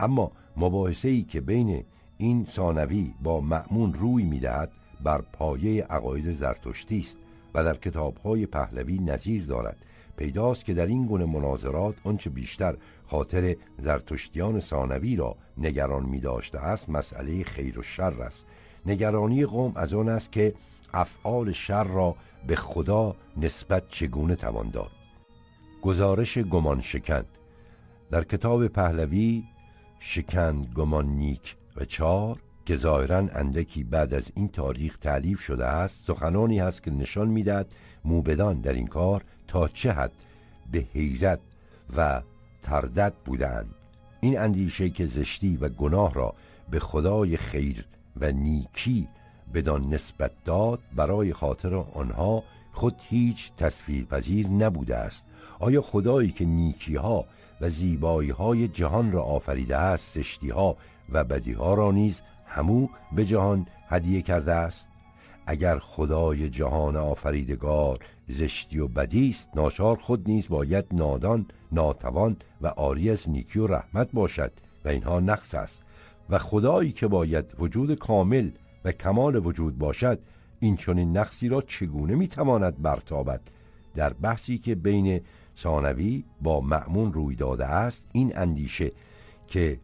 اما 0.00 0.32
مباحثه 0.56 1.08
ای 1.08 1.22
که 1.22 1.40
بین 1.40 1.84
این 2.18 2.44
ثانوی 2.44 3.14
با 3.22 3.40
معمون 3.40 3.94
روی 3.94 4.24
می‌دهد 4.24 4.72
بر 5.04 5.20
پایه 5.20 5.84
عقاید 5.84 6.32
زرتشتی 6.32 7.00
است 7.00 7.18
و 7.54 7.64
در 7.64 7.74
کتابهای 7.74 8.46
پهلوی 8.46 8.98
نظیر 8.98 9.44
دارد. 9.44 9.76
پیداست 10.16 10.64
که 10.64 10.74
در 10.74 10.86
این 10.86 11.06
گونه 11.06 11.24
مناظرات 11.24 11.94
آنچه 12.04 12.30
بیشتر 12.30 12.76
خاطر 13.10 13.56
زرتشتیان 13.78 14.60
ثانوی 14.60 15.16
را 15.16 15.36
نگران 15.58 16.06
می 16.06 16.20
داشته 16.20 16.58
است 16.58 16.88
مسئله 16.88 17.44
خیر 17.44 17.78
و 17.78 17.82
شر 17.82 18.22
است. 18.22 18.46
نگرانی 18.86 19.44
قوم 19.44 19.72
از 19.76 19.94
آن 19.94 20.08
است 20.08 20.32
که 20.32 20.54
افعال 20.94 21.52
شر 21.52 21.84
را 21.84 22.16
به 22.46 22.56
خدا 22.56 23.16
نسبت 23.36 23.88
چگونه 23.88 24.36
توان 24.36 24.70
داد. 24.70 24.90
گزارش 25.82 26.38
گمان 26.38 26.80
شکن. 26.80 27.24
در 28.10 28.24
کتاب 28.24 28.66
پهلوی 28.66 29.44
شکند 30.00 30.66
گمان 30.74 31.06
نیک 31.06 31.56
و 31.76 31.84
چار 31.84 32.38
که 32.66 32.76
ظاهرا 32.76 33.16
اندکی 33.18 33.84
بعد 33.84 34.14
از 34.14 34.32
این 34.34 34.48
تاریخ 34.48 34.98
تعلیف 34.98 35.40
شده 35.40 35.66
است 35.66 36.06
سخنانی 36.06 36.58
هست 36.58 36.82
که 36.82 36.90
نشان 36.90 37.28
می‌دهد 37.28 37.74
موبدان 38.04 38.60
در 38.60 38.72
این 38.72 38.86
کار 38.86 39.24
تا 39.48 39.68
چه 39.68 39.92
حد 39.92 40.12
به 40.72 40.78
حیرت 40.78 41.40
و 41.96 42.22
تردد 42.68 43.14
بودند. 43.24 43.74
این 44.20 44.38
اندیشه 44.38 44.90
که 44.90 45.06
زشتی 45.06 45.56
و 45.56 45.68
گناه 45.68 46.14
را 46.14 46.34
به 46.70 46.78
خدای 46.78 47.36
خیر 47.36 47.84
و 48.20 48.32
نیکی 48.32 49.08
بدان 49.54 49.94
نسبت 49.94 50.30
داد 50.44 50.80
برای 50.96 51.32
خاطر 51.32 51.74
آنها 51.74 52.44
خود 52.72 52.94
هیچ 53.08 53.52
تصویر 53.52 54.04
پذیر 54.04 54.48
نبوده 54.48 54.96
است. 54.96 55.24
آیا 55.58 55.82
خدایی 55.82 56.30
که 56.30 56.44
نیکی 56.44 56.96
ها 56.96 57.24
و 57.60 57.70
زیبایی 57.70 58.30
های 58.30 58.68
جهان 58.68 59.12
را 59.12 59.22
آفریده 59.22 59.76
است 59.76 60.14
زشتی 60.14 60.50
ها 60.50 60.76
و 61.12 61.24
بدی 61.24 61.52
ها 61.52 61.74
را 61.74 61.92
نیز 61.92 62.22
همو 62.46 62.88
به 63.12 63.24
جهان 63.24 63.66
هدیه 63.88 64.22
کرده 64.22 64.52
است؟ 64.52 64.88
اگر 65.46 65.78
خدای 65.78 66.50
جهان 66.50 66.96
آفریدگار 66.96 67.98
زشتی 68.28 68.78
و 68.78 68.88
بدی 68.88 69.30
است. 69.30 69.50
ناچار 69.54 69.96
خود 69.96 70.30
نیز 70.30 70.48
باید 70.48 70.84
نادان 70.92 71.46
ناتوان 71.72 72.36
و 72.60 72.66
آری 72.66 73.10
از 73.10 73.30
نیکی 73.30 73.58
و 73.58 73.66
رحمت 73.66 74.08
باشد 74.12 74.52
و 74.84 74.88
اینها 74.88 75.20
نقص 75.20 75.54
است. 75.54 75.82
و 76.30 76.38
خدایی 76.38 76.92
که 76.92 77.06
باید 77.06 77.54
وجود 77.58 77.94
کامل 77.94 78.50
و 78.84 78.92
کمال 78.92 79.46
وجود 79.46 79.78
باشد 79.78 80.18
این 80.60 80.76
چنین 80.76 81.16
نقصی 81.16 81.48
را 81.48 81.60
چگونه 81.60 82.14
می‌تواند 82.14 82.82
برتابد؟ 82.82 83.40
در 83.94 84.12
بحثی 84.12 84.58
که 84.58 84.74
بین 84.74 85.20
ثانوی 85.58 86.24
با 86.42 86.60
معمون 86.60 87.12
روی 87.12 87.36
داده 87.36 87.66
است 87.66 88.06
این 88.12 88.38
اندیشه 88.38 88.92
که 89.46 89.80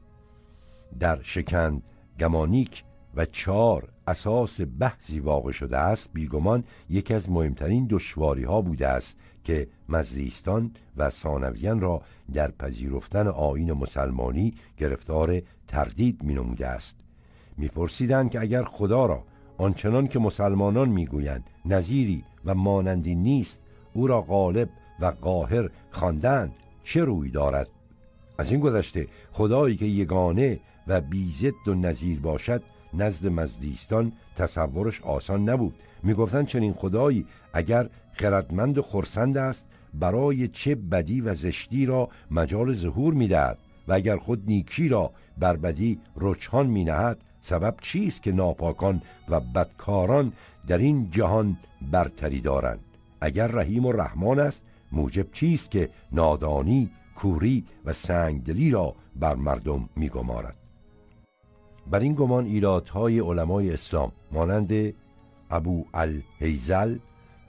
در 1.00 1.22
شکند 1.22 1.82
گمانیک 2.20 2.84
و 3.16 3.24
چار 3.24 3.88
اساس 4.06 4.60
بحثی 4.78 5.20
واقع 5.20 5.52
شده 5.52 5.78
است 5.78 6.10
بیگمان 6.12 6.64
یکی 6.90 7.14
از 7.14 7.30
مهمترین 7.30 7.86
دشواری 7.90 8.44
ها 8.44 8.60
بوده 8.60 8.88
است 8.88 9.18
که 9.44 9.68
مزدیستان 9.88 10.70
و 10.96 11.10
ثانویان 11.10 11.80
را 11.80 12.02
در 12.32 12.50
پذیرفتن 12.50 13.26
آین 13.26 13.72
مسلمانی 13.72 14.54
گرفتار 14.76 15.42
تردید 15.68 16.22
می 16.22 16.34
نموده 16.34 16.66
است. 16.66 17.04
میپرسیدند 17.56 18.30
که 18.30 18.40
اگر 18.40 18.64
خدا 18.64 19.06
را 19.06 19.24
آنچنان 19.58 20.08
که 20.08 20.18
مسلمانان 20.18 20.88
می‌گویند 20.88 21.50
نظیری 21.64 22.24
و 22.44 22.54
مانندی 22.54 23.14
نیست 23.14 23.62
او 23.92 24.06
را 24.06 24.22
غالب 24.22 24.68
و 25.00 25.06
قاهر 25.06 25.70
خواندند 25.90 26.52
چه 26.84 27.04
روی 27.04 27.30
دارد؟ 27.30 27.68
از 28.38 28.50
این 28.50 28.60
گذشته 28.60 29.08
خدایی 29.32 29.76
که 29.76 29.86
یگانه 29.86 30.60
و 30.86 31.00
بیزد 31.00 31.68
و 31.68 31.74
نظیر 31.74 32.20
باشد 32.20 32.62
نزد 32.98 33.26
مزدیستان 33.26 34.12
تصورش 34.36 35.02
آسان 35.02 35.48
نبود. 35.48 35.74
می‌گفتند 36.02 36.46
چنین 36.46 36.72
خدایی 36.72 37.26
اگر 37.52 37.88
خردمند 38.12 38.78
و 38.78 38.82
خرسند 38.82 39.36
است 39.38 39.66
برای 39.94 40.48
چه 40.48 40.74
بدی 40.74 41.20
و 41.20 41.34
زشتی 41.34 41.86
را 41.86 42.08
مجال 42.30 42.72
ظهور 42.72 43.14
می‌دهد 43.14 43.58
و 43.88 43.92
اگر 43.92 44.16
خود 44.16 44.42
نیکی 44.46 44.88
را 44.88 45.10
بر 45.38 45.56
بدی 45.56 46.00
رجحان 46.16 46.66
مینهد 46.66 47.24
سبب 47.40 47.74
چیست 47.80 48.22
که 48.22 48.32
ناپاکان 48.32 49.02
و 49.28 49.40
بدکاران 49.40 50.32
در 50.66 50.78
این 50.78 51.10
جهان 51.10 51.56
برتری 51.92 52.40
دارند؟ 52.40 52.80
اگر 53.20 53.46
رحیم 53.46 53.86
و 53.86 53.92
رحمان 53.92 54.38
است 54.38 54.62
موجب 54.92 55.32
چیست 55.32 55.70
که 55.70 55.90
نادانی 56.12 56.90
کوری 57.16 57.64
و 57.84 57.92
سنگدلی 57.92 58.70
را 58.70 58.94
بر 59.16 59.34
مردم 59.34 59.88
میگمارد؟ 59.96 60.63
بر 61.90 62.00
این 62.00 62.14
گمان 62.14 62.44
ایرادهای 62.44 63.20
علمای 63.20 63.72
اسلام 63.72 64.12
مانند 64.32 64.94
ابو 65.50 65.84
الهیزل 65.94 66.98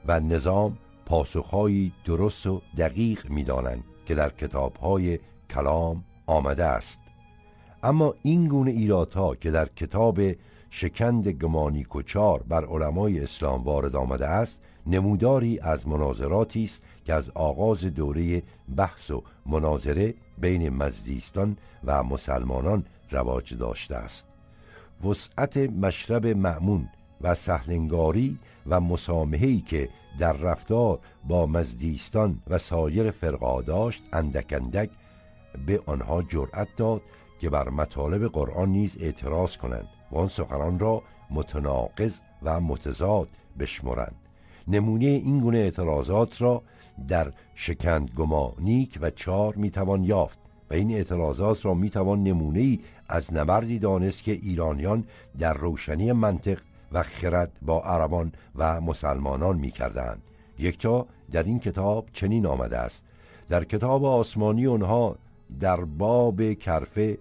و 0.08 0.20
نظام 0.20 0.78
پاسخهایی 1.06 1.92
درست 2.06 2.48
و 2.48 2.62
دقیق 2.78 3.30
می‌دانند 3.30 3.84
که 4.06 4.16
در 4.16 4.30
کتابهای 4.30 5.20
کلام 5.50 6.04
آمده 6.28 6.66
است. 6.66 7.00
اما 7.84 8.16
این 8.22 8.48
گونه 8.48 8.72
ایرادها 8.72 9.36
که 9.36 9.52
در 9.52 9.66
کتاب 9.66 10.20
شکند 10.70 11.28
گمانی 11.28 11.84
کوچار 11.84 12.44
بر 12.44 12.66
علمای 12.66 13.20
اسلام 13.20 13.64
وارد 13.64 13.96
آمده 13.96 14.28
است 14.28 14.62
نموداری 14.88 15.60
از 15.60 15.88
مناظراتی 15.88 16.64
است 16.64 16.82
که 17.06 17.14
از 17.14 17.30
آغاز 17.30 17.84
دوره 17.86 18.44
بحث 18.78 19.12
و 19.12 19.24
مناظره 19.46 20.14
بین 20.38 20.70
مزدیستان 20.70 21.58
و 21.84 22.04
مسلمانان 22.04 22.86
رواج 23.12 23.53
داشته 23.53 23.95
است. 23.95 24.28
وسعت 25.03 25.58
مشرب 25.58 26.28
معمون 26.28 26.89
و 27.22 27.36
سهلنگاری 27.36 28.39
و 28.68 28.82
مسامحه‌ای 28.82 29.60
که 29.60 29.89
در 30.20 30.34
رفتار 30.34 30.99
با 31.28 31.45
مزدیستان 31.45 32.41
و 32.47 32.58
سایر 32.58 33.12
فرقا 33.12 33.62
داشت 33.62 34.03
اندک 34.14 34.89
به 35.66 35.82
آنها 35.86 36.22
جرأت 36.22 36.68
داد 36.78 37.01
که 37.39 37.49
بر 37.49 37.70
مطالب 37.70 38.28
قرآن 38.28 38.70
نیز 38.70 38.97
اعتراض 38.99 39.58
کنند. 39.58 39.88
و 40.12 40.18
آن 40.18 40.28
سخنان 40.28 40.80
را 40.80 41.03
متناقض 41.30 42.20
و 42.43 42.60
متضاد 42.60 43.30
بشمرند. 43.60 44.16
نمونه 44.68 45.06
این 45.06 45.39
گونه 45.39 45.58
اعتراضات 45.58 46.41
را 46.41 46.64
در 47.08 47.34
شکندگما 47.56 48.53
نیک 48.60 48.99
و 49.01 49.10
چار 49.10 49.56
می‌توان 49.56 50.03
یافت 50.03 50.39
و 50.70 50.74
این 50.74 50.91
اعتراضات 50.91 51.66
را 51.66 51.74
می‌توان 51.74 52.24
نمونه 52.24 52.80
از 53.08 53.34
نبردی 53.34 53.80
دانست 53.80 54.24
که 54.24 54.32
ایرانیان 54.32 55.06
در 55.39 55.53
روشنی 55.53 56.12
منطق 56.12 56.60
و 56.91 57.03
خرد 57.03 57.60
با 57.62 57.82
عربان 57.82 58.32
و 58.56 58.82
مسلمانان 58.82 59.58
می‌کردند. 59.58 60.22
یکتا 60.60 61.08
در 61.32 61.43
این 61.43 61.60
کتاب 61.60 62.10
چنین 62.14 62.45
آمده 62.45 62.78
است. 62.78 63.06
در 63.47 63.64
کتاب 63.64 64.06
آسمانی 64.06 64.68
آنها 64.68 65.18
در 65.60 65.82
باب 65.82 66.53
کرفه 66.53 67.18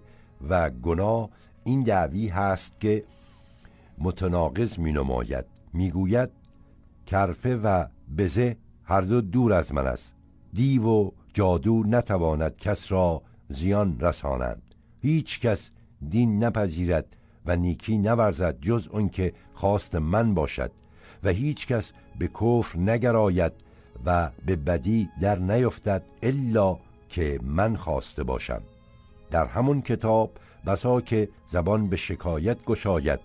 و 0.49 0.69
گناه 0.69 1.29
این 1.63 1.83
دعوی 1.83 2.27
هست 2.27 2.79
که 2.79 3.03
متناقض 3.97 4.79
می 4.79 4.91
نماید 4.91 5.45
می 5.73 5.91
گوید 5.91 6.29
کرفه 7.05 7.55
و 7.55 7.85
بزه 8.17 8.57
هر 8.83 9.01
دو 9.01 9.21
دور 9.21 9.53
از 9.53 9.73
من 9.73 9.87
است. 9.87 10.13
دیو 10.53 10.87
و 10.87 11.11
جادو 11.33 11.83
نتواند 11.87 12.57
کس 12.57 12.91
را 12.91 13.21
زیان 13.49 13.99
رسانند. 13.99 14.61
هیچ 15.01 15.39
کس 15.39 15.71
دین 16.09 16.43
نپذیرد 16.43 17.15
و 17.45 17.55
نیکی 17.55 17.97
نورزد 17.97 18.61
جز 18.61 18.87
اون 18.91 19.09
که 19.09 19.33
خواست 19.53 19.95
من 19.95 20.33
باشد 20.33 20.71
و 21.23 21.29
هیچ 21.29 21.67
کس 21.67 21.93
به 22.19 22.27
کفر 22.27 22.79
نگراید 22.79 23.53
و 24.05 24.29
به 24.45 24.55
بدی 24.55 25.09
در 25.21 25.39
نیفتد 25.39 26.03
الا 26.23 26.77
که 27.09 27.39
من 27.43 27.75
خواسته 27.75 28.23
باشم. 28.23 28.61
در 29.31 29.45
همون 29.45 29.81
کتاب 29.81 30.31
بسا 30.65 31.01
که 31.01 31.29
زبان 31.51 31.89
به 31.89 31.95
شکایت 31.95 32.65
گشاید 32.65 33.19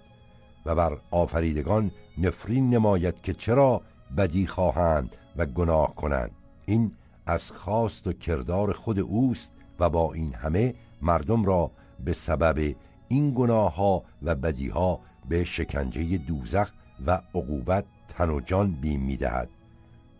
و 0.66 0.74
بر 0.74 0.98
آفریدگان 1.10 1.90
نفرین 2.18 2.70
نماید 2.70 3.22
که 3.22 3.32
چرا 3.32 3.82
بدی 4.16 4.46
خواهند 4.46 5.16
و 5.36 5.46
گناه 5.46 5.94
کنند. 5.94 6.30
این 6.66 6.92
از 7.26 7.50
خواست 7.50 8.06
و 8.06 8.12
کردار 8.12 8.72
خود 8.72 8.98
اوست 8.98 9.52
و 9.80 9.90
با 9.90 10.12
این 10.12 10.34
همه 10.34 10.74
مردم 11.02 11.44
را 11.44 11.70
به 12.04 12.12
سبب 12.12 12.74
این 13.08 13.32
گناه 13.34 13.74
ها 13.74 14.02
و 14.22 14.34
بدی 14.34 14.68
ها 14.68 15.00
به 15.28 15.44
شکنجه 15.44 16.18
دوزخ 16.18 16.72
و 17.06 17.20
عقوبت 17.34 17.84
تن 18.08 18.30
و 18.30 18.40
جان 18.40 18.72
بیم 18.72 19.00
می‌دهد. 19.00 19.48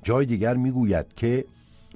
جای 0.03 0.26
دیگر 0.26 0.55
می‌گوید 0.55 1.14
که 1.14 1.45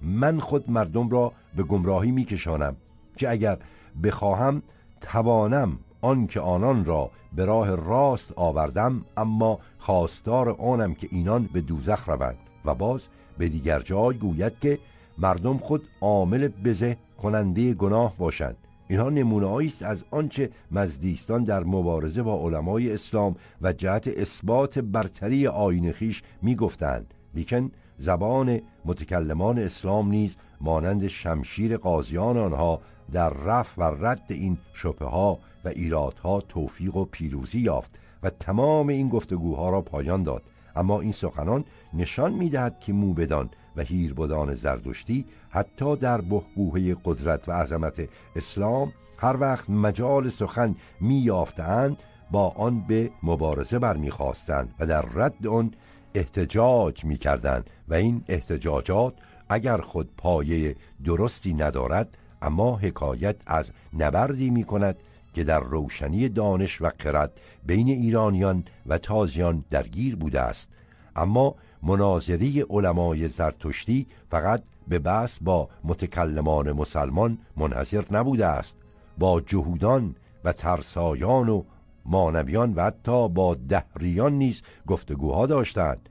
من 0.02 0.40
خود 0.40 0.70
مردم 0.70 1.08
را 1.08 1.32
به 1.56 1.62
گمراهی 1.62 2.10
میکشانم 2.10 2.76
که 3.16 3.30
اگر 3.30 3.58
بخواهم 4.02 4.62
توانم 5.00 5.78
آنکه 6.00 6.40
آنان 6.40 6.84
را 6.84 7.10
به 7.36 7.44
راه 7.44 7.74
راست 7.74 8.32
آوردم 8.36 9.04
اما 9.16 9.58
خواستار 9.78 10.50
آنم 10.50 10.94
که 10.94 11.08
اینان 11.10 11.48
به 11.52 11.60
دوزخ 11.60 12.08
روند. 12.08 12.36
و 12.64 12.74
باز 12.74 13.02
به 13.38 13.48
دیگر 13.48 13.80
جای 13.80 14.18
گوید 14.18 14.58
که 14.60 14.78
مردم 15.18 15.58
خود 15.58 15.88
عامل 16.00 16.48
بزه 16.48 16.96
کننده 17.22 17.74
گناه 17.74 18.16
باشند. 18.18 18.56
اینها 18.88 19.10
نمونه 19.10 19.66
است 19.66 19.82
از 19.82 20.04
آنچه 20.10 20.50
مزدیستان 20.70 21.44
در 21.44 21.64
مبارزه 21.64 22.22
با 22.22 22.40
علمای 22.40 22.92
اسلام 22.92 23.36
و 23.62 23.72
جهت 23.72 24.08
اثبات 24.08 24.78
برتری 24.78 25.46
آین 25.46 25.92
خیش 25.92 26.22
می‌گفتند. 26.42 27.14
لیکن 27.34 27.70
زبان 27.98 28.60
متکلمان 28.84 29.58
اسلام 29.58 30.08
نیز 30.08 30.36
مانند 30.60 31.06
شمشیر 31.06 31.76
قاضیان 31.76 32.36
آنها 32.36 32.80
در 33.12 33.30
رفع 33.30 33.82
و 33.82 34.04
رد 34.06 34.24
این 34.28 34.58
شبه 34.72 35.06
ها 35.06 35.38
و 35.64 35.68
ایرادها 35.68 36.40
توفیق 36.40 36.96
و 36.96 37.04
پیروزی 37.04 37.60
یافت 37.60 38.00
و 38.22 38.30
تمام 38.30 38.88
این 38.88 39.08
گفتگوها 39.08 39.70
را 39.70 39.80
پایان 39.82 40.22
داد. 40.22 40.42
اما 40.76 41.00
این 41.00 41.12
سخنان 41.12 41.64
نشان 41.94 42.32
می‌دهد 42.32 42.80
که 42.80 42.92
موبدان 42.92 43.50
و 43.76 43.82
هیربدان 43.82 44.54
زردشتی 44.54 45.24
حتی 45.50 45.96
در 45.96 46.20
بهبوه 46.20 46.94
قدرت 47.04 47.48
و 47.48 47.52
عظمت 47.52 48.08
اسلام 48.36 48.92
هر 49.18 49.36
وقت 49.40 49.70
مجال 49.70 50.30
سخن 50.30 50.76
میافتند 51.00 52.02
با 52.30 52.48
آن 52.48 52.80
به 52.80 53.10
مبارزه 53.22 53.78
برمیخواستند 53.78 54.74
و 54.80 54.86
در 54.86 55.02
رد 55.14 55.46
آن 55.46 55.74
احتجاج 56.14 57.04
می‌کردند 57.04 57.70
و 57.88 57.94
این 57.94 58.24
احتجاجات 58.28 59.14
اگر 59.48 59.78
خود 59.78 60.10
پایه 60.16 60.76
درستی 61.04 61.54
ندارد 61.54 62.18
اما 62.42 62.76
حکایت 62.76 63.36
از 63.46 63.70
نبردی 63.98 64.50
می 64.50 64.64
کند 64.64 64.96
که 65.34 65.44
در 65.44 65.60
روشنی 65.60 66.28
دانش 66.28 66.82
و 66.82 66.90
قرد 66.98 67.40
بین 67.66 67.88
ایرانیان 67.88 68.64
و 68.86 68.98
تازیان 68.98 69.64
درگیر 69.70 70.16
بوده 70.16 70.40
است. 70.40 70.70
اما 71.16 71.54
مناظری 71.84 72.64
علمای 72.70 73.28
زرتشتی 73.28 74.06
فقط 74.30 74.62
به 74.88 74.98
بحث 74.98 75.38
با 75.40 75.68
متکلمان 75.84 76.72
مسلمان 76.72 77.38
منحصر 77.56 78.04
نبوده 78.10 78.46
است. 78.46 78.76
با 79.18 79.40
جهودان 79.40 80.16
و 80.44 80.52
ترسایان 80.52 81.48
و 81.48 81.62
مانویان 82.04 82.72
و 82.74 82.82
حتی 82.82 83.28
با 83.28 83.54
دهریان 83.54 84.32
نیز 84.32 84.62
گفتگوها 84.86 85.46
داشتند. 85.46 86.08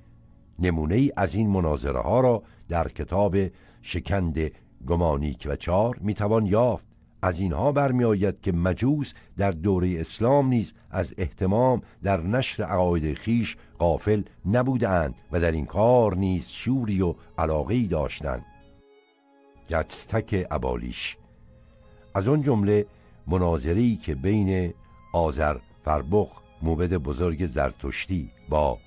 نمونه 0.59 0.95
ای 0.95 1.11
از 1.17 1.35
این 1.35 1.49
مناظره 1.49 1.99
ها 1.99 2.19
را 2.19 2.43
در 2.69 2.87
کتاب 2.87 3.35
شکند 3.81 4.51
گمانیک 4.87 5.47
و 5.49 5.55
چار 5.55 5.97
می‌توان 6.01 6.45
یافت. 6.45 6.92
از 7.23 7.39
اینها 7.39 7.71
برمیآید 7.71 8.41
که 8.41 8.51
مجوس 8.51 9.13
در 9.37 9.51
دوره 9.51 9.99
اسلام 9.99 10.47
نیز 10.47 10.73
از 10.91 11.13
احتمام 11.17 11.81
در 12.03 12.21
نشر 12.21 12.63
عقاید 12.63 13.17
خیش 13.17 13.57
غافل 13.79 14.21
نبودند 14.45 15.15
و 15.31 15.39
در 15.39 15.51
این 15.51 15.65
کار 15.65 16.15
نیز 16.15 16.47
شوری 16.47 17.01
و 17.01 17.15
علاقه 17.37 17.83
داشتند. 17.83 18.45
گچتک 19.69 20.47
ابالیش. 20.51 21.17
از 22.13 22.27
آن 22.27 22.41
جمله 22.41 22.85
مناظری 23.27 23.95
که 23.95 24.15
بین 24.15 24.73
آذر 25.13 25.57
فربخ 25.85 26.29
موبد 26.61 26.93
بزرگ 26.93 27.47
زرتشتی 27.47 28.31
با 28.49 28.79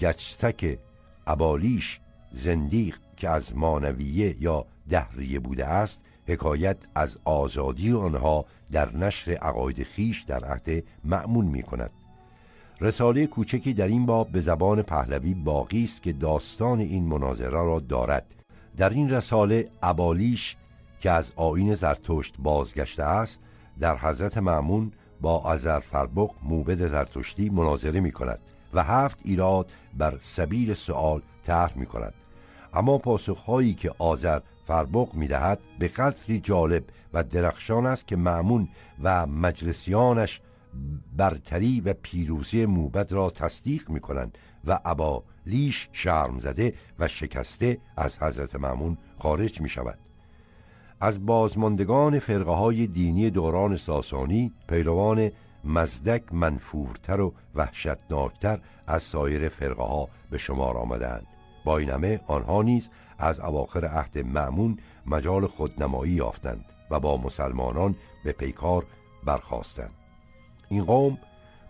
گچتک 0.00 0.78
ابالیش 1.26 2.00
زندیق 2.32 2.96
که 3.16 3.28
از 3.28 3.56
مانویه 3.56 4.36
یا 4.40 4.66
دهریه 4.88 5.38
بوده 5.38 5.66
است 5.66 6.05
حکایت 6.26 6.76
از 6.94 7.18
آزادی 7.24 7.92
آنها 7.92 8.44
در 8.72 8.96
نشر 8.96 9.32
عقاید 9.32 9.82
خیش 9.82 10.22
در 10.22 10.44
عهد 10.44 10.84
معمون 11.04 11.44
می 11.44 11.62
کند 11.62 11.90
رساله 12.80 13.26
کوچکی 13.26 13.74
در 13.74 13.86
این 13.86 14.06
باب 14.06 14.32
به 14.32 14.40
زبان 14.40 14.82
پهلوی 14.82 15.34
باقی 15.34 15.84
است 15.84 16.02
که 16.02 16.12
داستان 16.12 16.80
این 16.80 17.04
مناظره 17.04 17.50
را 17.50 17.80
دارد. 17.80 18.26
در 18.76 18.90
این 18.90 19.10
رساله 19.10 19.68
ابالیش 19.82 20.56
که 21.00 21.10
از 21.10 21.32
آین 21.36 21.74
زرتشت 21.74 22.34
بازگشته 22.38 23.02
است 23.02 23.40
در 23.80 23.98
حضرت 23.98 24.38
معمون 24.38 24.92
با 25.20 25.52
ازر 25.52 25.80
فربق 25.80 26.30
موبد 26.42 26.74
زرتشتی 26.74 27.50
مناظره 27.50 28.00
می 28.00 28.12
کند 28.12 28.38
و 28.74 28.82
هفت 28.82 29.18
ایراد 29.24 29.70
بر 29.94 30.18
سبیل 30.20 30.74
سوال 30.74 31.22
طرح 31.42 31.78
می 31.78 31.86
کند 31.86 32.14
اما 32.74 32.98
پاسخهایی 32.98 33.74
که 33.74 33.92
آذر 33.98 34.40
فربق 34.66 35.14
می‌دهد 35.14 35.60
به 35.78 35.88
قدری 35.88 36.40
جالب 36.40 36.84
و 37.12 37.22
درخشان 37.22 37.86
است 37.86 38.06
که 38.06 38.16
معمون 38.16 38.68
و 39.02 39.26
مجلسیانش 39.26 40.40
برتری 41.16 41.80
و 41.80 41.94
پیروزی 42.02 42.66
موبد 42.66 43.12
را 43.12 43.30
تصدیق 43.30 43.90
می 43.90 44.00
کنند 44.00 44.38
و 44.64 44.78
ابا 44.84 45.24
لیش 45.46 45.88
شرم 45.92 46.38
زده 46.38 46.74
و 46.98 47.08
شکسته 47.08 47.78
از 47.96 48.22
حضرت 48.22 48.56
معمون 48.56 48.98
خارج 49.18 49.60
می 49.60 49.68
شود 49.68 49.98
از 51.00 51.26
بازماندگان 51.26 52.18
فرقه 52.18 52.50
های 52.50 52.86
دینی 52.86 53.30
دوران 53.30 53.76
ساسانی 53.76 54.52
پیروان 54.68 55.30
مزدک 55.64 56.22
منفورتر 56.32 57.20
و 57.20 57.34
وحشتناکتر 57.54 58.60
از 58.86 59.02
سایر 59.02 59.48
فرقه 59.48 59.82
ها 59.82 60.08
به 60.30 60.38
شمار 60.38 60.76
آمدند 60.76 61.26
با 61.64 61.78
این 61.78 61.90
همه 61.90 62.20
آنها 62.26 62.62
نیز 62.62 62.88
از 63.18 63.40
اواخر 63.40 63.84
عهد 63.84 64.18
معمون 64.18 64.78
مجال 65.06 65.46
خودنمایی 65.46 66.12
یافتند 66.12 66.64
و 66.90 67.00
با 67.00 67.16
مسلمانان 67.16 67.96
به 68.24 68.32
پیکار 68.32 68.86
برخواستند 69.24 69.94
این 70.68 70.84
قوم 70.84 71.18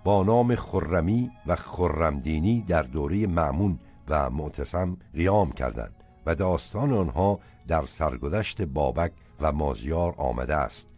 با 0.05 0.22
نام 0.22 0.55
خرمی 0.55 1.30
و 1.47 1.57
خرمدینی 1.57 2.64
در 2.68 2.82
دوره 2.82 3.26
معمون 3.26 3.78
و 4.09 4.30
معتصم 4.30 4.97
قیام 5.14 5.53
کردند 5.53 5.94
و 6.26 6.34
داستان 6.34 6.92
آنها 6.92 7.40
در 7.68 7.86
سرگذشت 7.86 8.62
بابک 8.62 9.12
و 9.40 9.53
مازیار 9.53 10.14
آمده 10.18 10.55
است. 10.55 10.88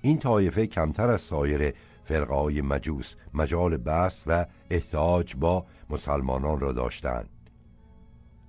این 0.00 0.18
طایفه 0.18 0.66
کمتر 0.66 1.10
از 1.10 1.20
سایر 1.20 1.74
فرقای 2.04 2.60
مجوس 2.60 3.14
مجال 3.34 3.76
بحث 3.76 4.22
و 4.26 4.46
احتاج 4.70 5.36
با 5.36 5.66
مسلمانان 5.90 6.60
را 6.60 6.72
داشتند. 6.72 7.28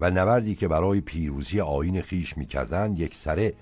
و 0.01 0.11
نوردی 0.11 0.55
که 0.55 0.67
برای 0.67 1.01
پیروزی 1.01 1.61
آین 1.61 2.01
خیش 2.01 2.37
می‌کردند 2.37 2.99
یک 2.99 3.15
سره 3.15 3.53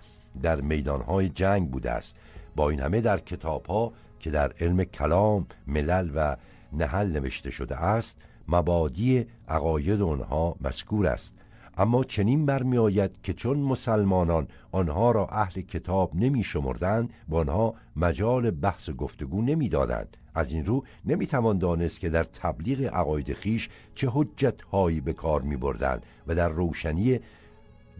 در 0.41 0.61
میدانهای 0.61 1.29
جنگ 1.29 1.71
بوده 1.71 1.91
است. 1.91 2.15
با 2.55 2.69
این 2.69 2.79
همه 2.79 3.01
در 3.01 3.19
کتابها 3.19 3.93
که 4.19 4.29
در 4.29 4.53
علم 4.59 4.83
کلام 4.83 5.47
ملل 5.67 6.09
و 6.15 6.37
نحل 6.73 7.11
نوشته 7.11 7.51
شده 7.51 7.75
است 7.75 8.17
مبادی 8.47 9.25
عقاید 9.47 10.01
آنها 10.01 10.55
مذکور 10.61 11.07
است. 11.07 11.33
اما 11.77 12.03
چنین 12.03 12.45
برمیآید 12.45 13.21
که 13.21 13.33
چون 13.33 13.57
مسلمانان 13.57 14.47
آنها 14.71 15.11
را 15.11 15.27
اهل 15.27 15.61
کتاب 15.61 16.15
نمی 16.15 16.43
شمردند 16.43 17.13
با 17.27 17.39
آنها 17.39 17.73
مجال 17.95 18.51
بحث 18.51 18.89
و 18.89 18.93
گفتگو 18.93 19.41
نمی‌دادند. 19.41 20.17
از 20.37 20.51
این 20.51 20.65
رو 20.65 20.83
نمی‌توان 21.05 21.57
دانست 21.57 21.99
که 21.99 22.09
در 22.09 22.23
تبلیغ 22.23 22.93
عقاید 22.93 23.33
خیش 23.33 23.69
چه 23.95 24.09
حجت 24.13 24.61
هایی 24.61 25.01
به 25.01 25.13
کار 25.13 25.41
می 25.41 25.57
بردن 25.57 26.01
و 26.27 26.35
در 26.35 26.49
روشنی 26.49 27.19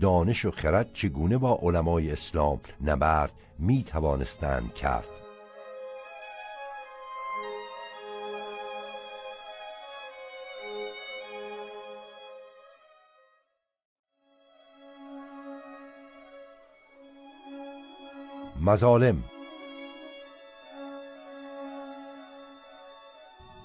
دانش 0.01 0.45
و 0.45 0.51
خرد 0.51 0.93
چگونه 0.93 1.38
با 1.38 1.59
علمای 1.61 2.11
اسلام 2.11 2.59
نبرد 2.85 3.33
می 3.59 3.83
توانستند 3.83 4.73
کرد. 4.73 5.05
مظالم 18.61 19.23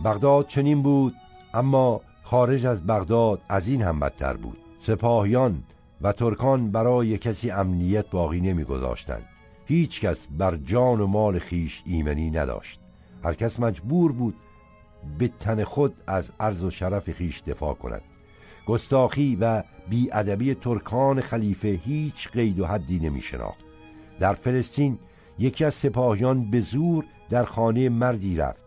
بغداد 0.05 0.47
چنین 0.47 0.83
بود 0.83 1.15
اما 1.55 2.01
خارج 2.23 2.67
از 2.67 2.87
بغداد 2.87 3.41
از 3.49 3.69
این 3.69 3.83
هم 3.83 4.01
بدتر 4.01 4.37
بود. 4.37 4.59
سپاهیان 4.81 5.63
و 6.01 6.13
ترکان 6.13 6.71
برای 6.71 7.19
کسی 7.19 7.51
امنیت 7.51 8.11
باقی 8.11 8.41
نمیگذاشتند. 8.41 9.25
هیچ 9.67 10.01
کس 10.01 10.27
بر 10.39 10.57
جان 10.57 11.01
و 11.01 11.07
مال 11.07 11.39
خیش 11.39 11.83
ایمنی 11.87 12.31
نداشت. 12.31 12.81
هر 13.25 13.35
کس 13.35 13.61
مجبور 13.61 14.13
بود 14.13 14.35
به 15.19 15.29
تن 15.29 15.65
خود 15.65 16.01
از 16.07 16.31
عرض 16.41 16.65
و 16.65 16.71
شرف 16.71 17.11
خیش 17.11 17.43
دفاع 17.43 17.75
کند. 17.75 18.03
گستاخی 18.67 19.39
و 19.41 19.63
بیادبی 19.89 20.55
ترکان 20.55 21.21
خلیفه 21.21 21.69
هیچ 21.69 22.29
قید 22.29 22.61
و 22.61 22.67
حدی 22.67 22.99
نمی 22.99 23.21
شناخت 23.21 23.65
در 24.21 24.35
فلسطین 24.35 24.99
یکی 25.39 25.65
از 25.65 25.75
سپاهیان 25.75 26.51
به 26.51 26.61
زور 26.61 27.05
در 27.31 27.45
خانه 27.45 27.89
مردی 27.89 28.37
رفت. 28.37 28.63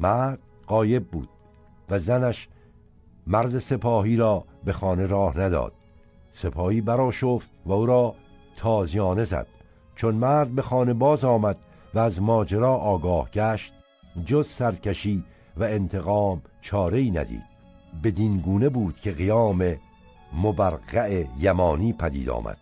مرد 0.00 0.38
قایب 0.70 1.08
بود 1.08 1.28
و 1.88 1.98
زنش 1.98 2.48
مرد 3.26 3.58
سپاهی 3.58 4.16
را 4.16 4.44
به 4.64 4.72
خانه 4.72 5.06
راه 5.06 5.38
نداد. 5.38 5.72
سپاهی 6.32 6.80
برا 6.80 7.10
شفت 7.10 7.50
و 7.66 7.72
او 7.72 7.86
را 7.86 8.14
تازیانه 8.56 9.24
زد. 9.24 9.46
چون 9.96 10.14
مرد 10.14 10.50
به 10.50 10.62
خانه 10.62 10.92
باز 10.92 11.24
آمد 11.24 11.56
و 11.94 11.98
از 11.98 12.22
ماجرا 12.22 12.74
آگاه 12.74 13.30
گشت 13.30 13.72
جز 14.26 14.46
سرکشی 14.46 15.24
و 15.56 15.64
انتقام 15.64 16.42
چاره 16.60 16.98
ای 16.98 17.10
ندید. 17.10 17.42
بدین 18.04 18.40
گونه 18.40 18.68
بود 18.68 18.96
که 18.96 19.12
قیام 19.12 19.76
مبرقع 20.42 21.24
یمانی 21.38 21.92
پدید 21.92 22.30
آمد. 22.30 22.58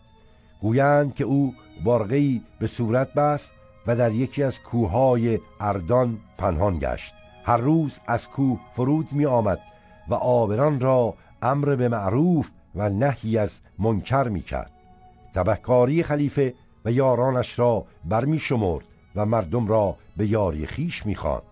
گویند 0.61 1.15
که 1.15 1.25
او 1.25 1.55
بارقی 1.85 2.43
به 2.59 2.67
صورت 2.67 3.15
بست 3.15 3.53
و 3.87 3.97
در 3.97 4.13
یکی 4.13 4.43
از 4.43 4.61
کوههای 4.61 5.39
اردان 5.61 6.19
پنهان 6.39 6.79
گشت. 6.79 7.15
هر 7.49 7.57
روز 7.57 7.99
از 8.07 8.29
کوه 8.29 8.61
فرود 8.75 9.13
می 9.13 9.27
آمد 9.27 9.61
و 10.09 10.15
آبران 10.15 10.81
را 10.81 11.15
امر 11.43 11.77
به 11.77 11.89
معروف 11.89 12.51
و 12.75 12.89
نهی 12.89 13.39
از 13.39 13.61
منکر 13.79 14.29
می 14.29 14.41
کرد 14.41 14.71
تبهکاری 15.35 16.03
خلیفه 16.03 16.55
و 16.85 16.93
یارانش 16.93 17.59
را 17.59 17.85
برمی 18.05 18.39
شمرد 18.39 18.85
و 19.17 19.27
مردم 19.27 19.67
را 19.67 19.97
به 20.17 20.27
یاری 20.27 20.67
خیش 20.67 21.07
می 21.07 21.15
خواند. 21.15 21.43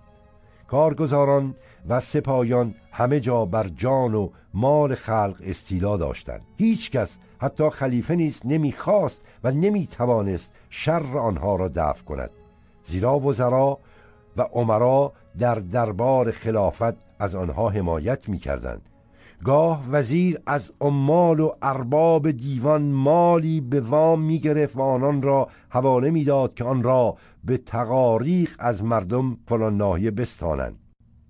کارگزاران 0.68 1.55
و 1.88 2.01
سپایان 2.01 2.74
همه 2.92 3.20
جا 3.20 3.44
بر 3.44 3.68
جان 3.68 4.14
و 4.14 4.28
مال 4.55 4.94
خلق 4.94 5.36
استیلا 5.44 5.97
داشتند. 5.97 6.42
هیچ 6.57 6.90
کس 6.90 7.18
حتی 7.38 7.70
خلیفه 7.70 8.14
نیز 8.14 8.40
نمی‌خواست 8.44 9.20
و 9.44 9.51
نمی‌توانست 9.51 10.53
شر 10.70 11.18
آنها 11.18 11.57
را 11.57 11.68
دفع 11.68 12.05
کند. 12.05 12.30
زیرا 12.84 13.18
وزرا 13.18 13.78
و 14.37 14.43
عمرا 14.43 15.12
در 15.39 15.55
دربار 15.55 16.30
خلافت 16.30 16.95
از 17.18 17.34
آنها 17.34 17.68
حمایت 17.68 18.28
می‌کردند. 18.28 18.82
گاه 19.45 19.84
وزیر 19.91 20.41
از 20.47 20.72
عمال 20.80 21.41
و 21.41 21.51
ارباب 21.62 22.30
دیوان 22.30 22.82
مالی 22.82 23.61
به 23.61 23.80
وام 23.80 24.20
می‌گرفت 24.20 24.76
و 24.76 24.80
آنان 24.82 25.22
را 25.22 25.49
حواله 25.68 26.11
می‌داد 26.11 26.55
که 26.55 26.64
آن 26.64 26.82
را 26.82 27.16
به 27.45 27.57
تقاریق 27.59 28.51
از 28.59 28.84
مردم 28.84 29.37
فلان 29.47 29.76
ناحیه 29.76 30.11
بستانند. 30.11 30.78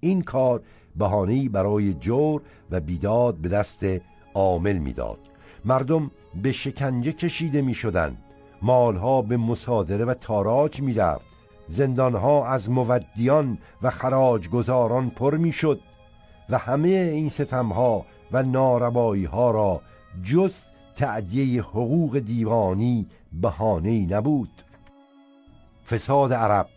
این 0.01 0.23
کار 0.23 0.63
بهانه‌ای 0.97 1.49
برای 1.49 1.95
جور 1.95 2.43
و 2.71 2.81
بیداد 2.81 3.35
به 3.35 3.49
دست 3.49 3.85
عامل 4.35 4.79
می‌داد. 4.79 5.19
مردم 5.65 6.11
به 6.43 6.53
شکنجه 6.53 7.13
کشیده 7.13 7.63
می 7.63 7.75
شدن 7.75 8.17
مالها 8.63 9.23
به 9.23 9.37
مصادره 9.37 10.05
و 10.05 10.15
تاراج 10.15 10.83
می 10.83 10.95
رفت 10.95 11.36
زندانها 11.69 12.49
از 12.49 12.71
مودیان 12.71 13.59
و 13.83 13.91
خراج 13.91 14.49
گذاران 14.49 15.11
پر 15.11 15.37
می 15.37 15.53
شد 15.53 15.81
و 16.51 16.59
همه 16.59 16.89
این 16.89 17.29
ستمها 17.29 18.07
و 18.33 18.43
ناربایی 18.43 19.25
ها 19.25 19.51
را 19.51 19.81
جز 20.25 20.55
تعدیه 20.97 21.63
حقوق 21.63 22.19
دیوانی 22.19 23.07
بهانه 23.33 24.07
نبود. 24.07 24.63
فساد 25.87 26.33
عرب 26.33 26.69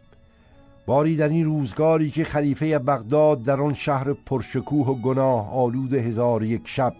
باری 0.86 1.16
در 1.16 1.30
این 1.30 1.46
روزگاری 1.46 2.10
که 2.10 2.24
خلیفه 2.24 2.80
بغداد 2.80 3.44
در 3.44 3.62
آن 3.62 3.74
شهر 3.74 4.14
پرشکوه 4.14 4.88
و 4.88 4.96
گناه 4.96 5.54
آلود 5.54 5.94
هزار 5.94 6.44
یک 6.44 6.62
شب 6.66 6.96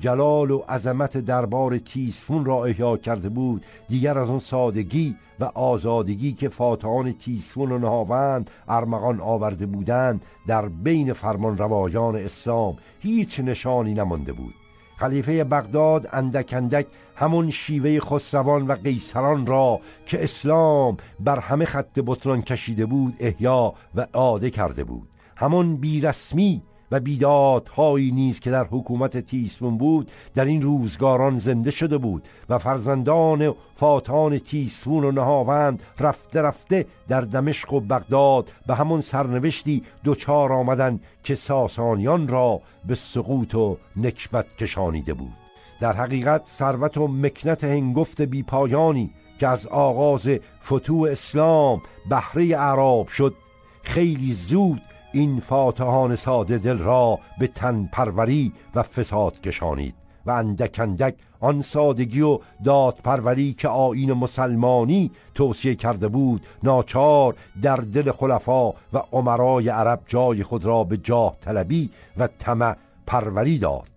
جلال 0.00 0.50
و 0.50 0.58
عظمت 0.68 1.16
دربار 1.16 1.78
تیسفون 1.78 2.44
را 2.44 2.64
احیا 2.64 2.96
کرده 2.96 3.28
بود 3.28 3.64
دیگر 3.88 4.18
از 4.18 4.30
آن 4.30 4.38
سادگی 4.38 5.16
و 5.40 5.44
آزادگی 5.44 6.32
که 6.32 6.48
فاتحان 6.48 7.12
تیسفون 7.12 7.72
و 7.72 7.78
نهاوند 7.78 8.50
ارمغان 8.68 9.20
آورده 9.20 9.66
بودند 9.66 10.24
در 10.46 10.68
بین 10.68 11.12
فرمان 11.12 11.58
روایان 11.58 12.16
اسلام 12.16 12.76
هیچ 13.00 13.40
نشانی 13.40 13.94
نمانده 13.94 14.32
بود. 14.32 14.54
خلیفه 14.96 15.44
بغداد 15.44 16.08
اندک 16.12 16.54
اندک 16.56 16.86
همون 17.16 17.50
شیوه 17.50 18.00
خسروان 18.00 18.66
و 18.66 18.72
قیصران 18.72 19.46
را 19.46 19.80
که 20.06 20.24
اسلام 20.24 20.96
بر 21.20 21.38
همه 21.38 21.64
خط 21.64 21.98
بطران 22.06 22.42
کشیده 22.42 22.86
بود 22.86 23.16
احیا 23.20 23.74
و 23.94 24.06
عاده 24.12 24.50
کرده 24.50 24.84
بود. 24.84 25.08
همون 25.36 25.76
بیرسمی 25.76 26.62
و 26.94 27.00
بیدادهایی 27.00 28.10
نیز 28.10 28.40
که 28.40 28.50
در 28.50 28.66
حکومت 28.70 29.18
تیسفون 29.18 29.78
بود 29.78 30.10
در 30.34 30.44
این 30.44 30.62
روزگاران 30.62 31.38
زنده 31.38 31.70
شده 31.70 31.98
بود 31.98 32.28
و 32.48 32.58
فرزندان 32.58 33.54
فاتان 33.76 34.38
تیسفون 34.38 35.04
و 35.04 35.12
نهاوند 35.12 35.82
رفته 36.00 36.42
رفته 36.42 36.86
در 37.08 37.20
دمشق 37.20 37.72
و 37.72 37.80
بغداد 37.80 38.52
به 38.66 38.74
همون 38.74 39.00
سرنوشتی 39.00 39.82
دوچار 40.04 40.52
آمدن 40.52 41.00
که 41.24 41.34
ساسانیان 41.34 42.28
را 42.28 42.60
به 42.86 42.94
سقوط 42.94 43.54
و 43.54 43.78
نکبت 43.96 44.56
کشانیده 44.56 45.14
بود. 45.14 45.32
در 45.80 45.92
حقیقت 45.92 46.46
ثروت 46.46 46.98
و 46.98 47.08
مکنت 47.08 47.64
هنگفت 47.64 48.22
بیپایانی 48.22 49.10
که 49.40 49.48
از 49.48 49.66
آغاز 49.66 50.28
فتوح 50.64 51.10
اسلام 51.10 51.82
بهره 52.10 52.56
عرب 52.56 53.08
شد 53.08 53.34
خیلی 53.82 54.32
زود 54.32 54.82
این 55.14 55.40
فاتحان 55.40 56.16
ساده 56.16 56.58
دل 56.58 56.78
را 56.78 57.18
به 57.38 57.46
تن 57.46 57.88
پروری 57.92 58.52
و 58.74 58.82
فساد 58.82 59.40
کشانید 59.40 59.94
و 60.26 60.30
اندک 60.30 60.76
اندک 60.80 61.14
آن 61.40 61.62
سادگی 61.62 62.20
و 62.20 62.38
دادپروری 62.64 63.52
که 63.52 63.68
آین 63.68 64.12
مسلمانی 64.12 65.10
توصیه 65.34 65.74
کرده 65.74 66.08
بود 66.08 66.46
ناچار 66.62 67.34
در 67.62 67.76
دل 67.76 68.12
خلفا 68.12 68.70
و 68.70 68.98
عمرای 69.12 69.68
عرب 69.68 70.00
جای 70.06 70.42
خود 70.42 70.64
را 70.64 70.84
به 70.84 70.96
جاه 70.96 71.36
طلبی 71.40 71.90
و 72.16 72.26
طمع 72.38 72.76
پروری 73.06 73.58
داد. 73.58 73.94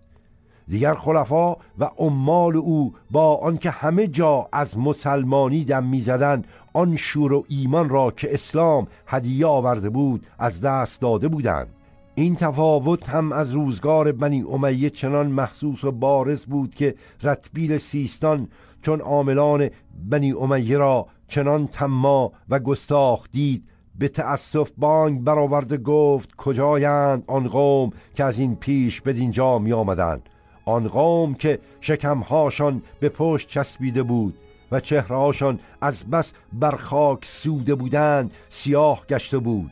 دیگر 0.68 0.94
خلفا 0.94 1.52
و 1.78 1.84
عمال 1.98 2.56
او 2.56 2.94
با 3.10 3.36
آنکه 3.36 3.70
همه 3.70 4.06
جا 4.06 4.48
از 4.52 4.78
مسلمانی 4.78 5.64
دم 5.64 5.84
می‌زدند 5.84 6.46
آن 6.78 6.96
شور 6.96 7.32
و 7.32 7.44
ایمان 7.48 7.88
را 7.88 8.10
که 8.10 8.34
اسلام 8.34 8.86
هدیه 9.06 9.46
آورده 9.46 9.90
بود 9.90 10.26
از 10.38 10.60
دست 10.60 11.00
داده 11.00 11.28
بودند. 11.28 11.68
این 12.14 12.36
تفاوت 12.36 13.08
هم 13.08 13.32
از 13.32 13.52
روزگار 13.52 14.12
بنی 14.12 14.42
امیه 14.42 14.90
چنان 14.90 15.26
محسوس 15.26 15.84
و 15.84 15.92
بارز 15.92 16.44
بود 16.44 16.74
که 16.74 16.94
رتبیل 17.22 17.78
سیستان 17.78 18.48
چون 18.82 19.00
عاملان 19.00 19.70
بنی 20.10 20.32
امیه 20.32 20.78
را 20.78 21.06
چنان 21.28 21.66
تما 21.66 22.32
و 22.48 22.58
گستاخ 22.58 23.28
دید 23.32 23.64
به 23.98 24.08
تأسف 24.08 24.70
بانگ 24.76 25.24
برآورده 25.24 25.76
گفت 25.76 26.36
کجایند 26.36 27.24
آن 27.26 27.48
قوم 27.48 27.90
که 28.14 28.24
از 28.24 28.38
این 28.38 28.56
پیش 28.56 29.00
بدینجا 29.00 29.58
می 29.58 29.72
آمدند 29.72 30.28
آن 30.64 30.88
قوم 30.88 31.34
که 31.34 31.58
شکمهاشان 31.80 32.82
به 33.00 33.08
پشت 33.08 33.48
چسبیده 33.48 34.02
بود. 34.02 34.34
و 34.72 34.80
چهرهاشان 34.80 35.60
از 35.80 36.04
بس 36.10 36.32
بر 36.52 36.76
خاک 36.76 37.24
سوده 37.24 37.74
بودند 37.74 38.34
سیاه 38.50 39.06
گشته 39.08 39.38
بود. 39.38 39.70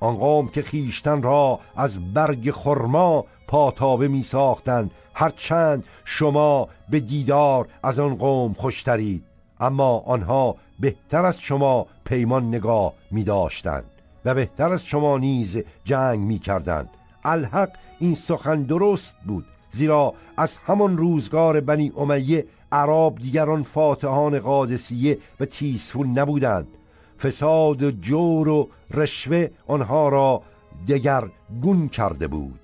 آن 0.00 0.14
قوم 0.14 0.48
که 0.48 0.62
خیشتن 0.62 1.22
را 1.22 1.60
از 1.76 2.14
برگ 2.14 2.50
خرما 2.50 3.24
پاتابه 3.48 4.08
می 4.08 4.22
ساختند 4.22 4.90
هرچند 5.14 5.86
شما 6.04 6.68
به 6.90 7.00
دیدار 7.00 7.68
از 7.82 7.98
آن 7.98 8.14
قوم 8.14 8.52
خوشترید 8.52 9.24
اما 9.60 9.98
آنها 9.98 10.56
بهتر 10.80 11.24
از 11.24 11.40
شما 11.40 11.86
پیمان 12.04 12.48
نگاه 12.48 12.92
می 13.10 13.24
داشتند 13.24 13.84
و 14.24 14.34
بهتر 14.34 14.72
از 14.72 14.86
شما 14.86 15.18
نیز 15.18 15.62
جنگ 15.84 16.20
می 16.20 16.38
کردند 16.38 16.88
الحق 17.24 17.70
این 17.98 18.14
سخن 18.14 18.62
درست 18.62 19.16
بود 19.26 19.44
زیرا 19.70 20.14
از 20.36 20.56
همان 20.66 20.96
روزگار 20.98 21.60
بنی 21.60 21.92
امیه 21.96 22.46
عرب 22.72 23.14
دیگران 23.14 23.62
فاتحان 23.62 24.38
قادسیه 24.38 25.18
و 25.40 25.44
تیسفون 25.44 26.18
نبودند. 26.18 26.66
فساد 27.22 27.82
و 27.82 27.90
جور 27.90 28.48
و 28.48 28.68
رشوه 28.94 29.48
آنها 29.66 30.08
را 30.08 30.42
دگر 30.88 31.24
گون 31.62 31.88
کرده 31.88 32.28
بود. 32.28 32.60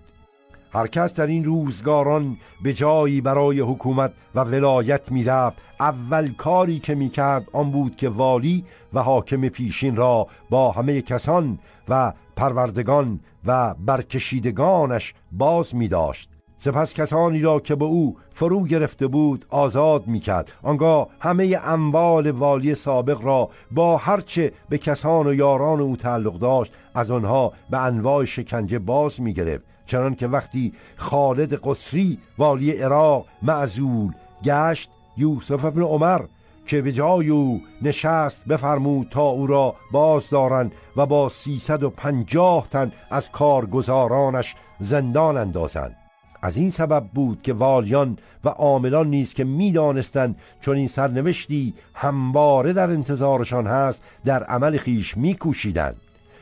هر 0.74 0.86
کس 0.86 1.14
در 1.14 1.26
این 1.26 1.44
روزگاران 1.44 2.36
به 2.62 2.72
جایی 2.72 3.20
برای 3.20 3.60
حکومت 3.60 4.12
و 4.34 4.40
ولایت 4.40 5.12
می‌رفت 5.12 5.56
اول 5.80 6.32
کاری 6.32 6.78
که 6.78 6.94
می‌کرد 6.94 7.44
آن 7.52 7.70
بود 7.70 7.96
که 7.96 8.08
والی 8.08 8.64
و 8.92 9.02
حاکم 9.02 9.48
پیشین 9.48 9.96
را 9.96 10.26
با 10.50 10.72
همه 10.72 11.02
کسان 11.02 11.58
و 11.88 12.12
پروردگان 12.36 13.20
و 13.46 13.74
برکشیدگانش 13.74 15.14
باز 15.32 15.74
می 15.74 15.88
داشت 15.88 16.31
سپس 16.64 16.94
کسانی 16.94 17.40
را 17.40 17.60
که 17.60 17.74
به 17.74 17.84
او 17.84 18.16
فرو 18.30 18.64
گرفته 18.64 19.06
بود 19.06 19.46
آزاد 19.50 20.06
می‌کرد. 20.06 20.52
آنگاه 20.62 21.08
همه 21.20 21.60
اموال 21.64 22.30
والی 22.30 22.74
سابق 22.74 23.24
را 23.24 23.48
با 23.70 23.96
هرچه 23.96 24.52
به 24.68 24.78
کسان 24.78 25.26
و 25.26 25.34
یاران 25.34 25.80
او 25.80 25.96
تعلق 25.96 26.38
داشت 26.38 26.72
از 26.94 27.10
آنها 27.10 27.52
به 27.70 27.78
انواع 27.78 28.24
شکنجه 28.24 28.78
باز 28.78 29.20
می‌گرفت. 29.20 29.64
چنان 29.86 30.14
که 30.14 30.26
وقتی 30.26 30.72
خالد 30.96 31.54
قصری 31.54 32.18
والی 32.38 32.70
عراق 32.70 33.26
معزول 33.42 34.12
گشت 34.44 34.90
یوسف 35.16 35.64
ابن 35.64 35.82
عمر 35.82 36.20
که 36.66 36.82
به 36.82 36.92
جای 36.92 37.28
او 37.28 37.60
نشست 37.82 38.44
بفرمود 38.44 39.08
تا 39.10 39.22
او 39.22 39.46
را 39.46 39.74
باز 39.92 40.30
دارند 40.30 40.72
و 40.96 41.06
با 41.06 41.28
سیصد 41.28 41.82
و 41.82 41.90
پنجاه 41.90 42.68
تن 42.70 42.92
از 43.10 43.30
کارگزارانش 43.30 44.54
زندان 44.80 45.36
اندازند. 45.36 46.01
از 46.42 46.56
این 46.56 46.70
سبب 46.70 47.04
بود 47.14 47.42
که 47.42 47.52
والیان 47.52 48.18
و 48.44 48.48
عاملان 48.48 49.06
نیز 49.06 49.34
که 49.34 49.44
می‌دانستند 49.44 50.36
چون 50.60 50.76
این 50.76 50.88
سرنوشتی 50.88 51.74
همواره 51.94 52.72
در 52.72 52.90
انتظارشان 52.90 53.66
هست 53.66 54.02
در 54.24 54.42
عمل 54.42 54.76
خیش 54.76 55.16
میکوشیدند. 55.16 55.96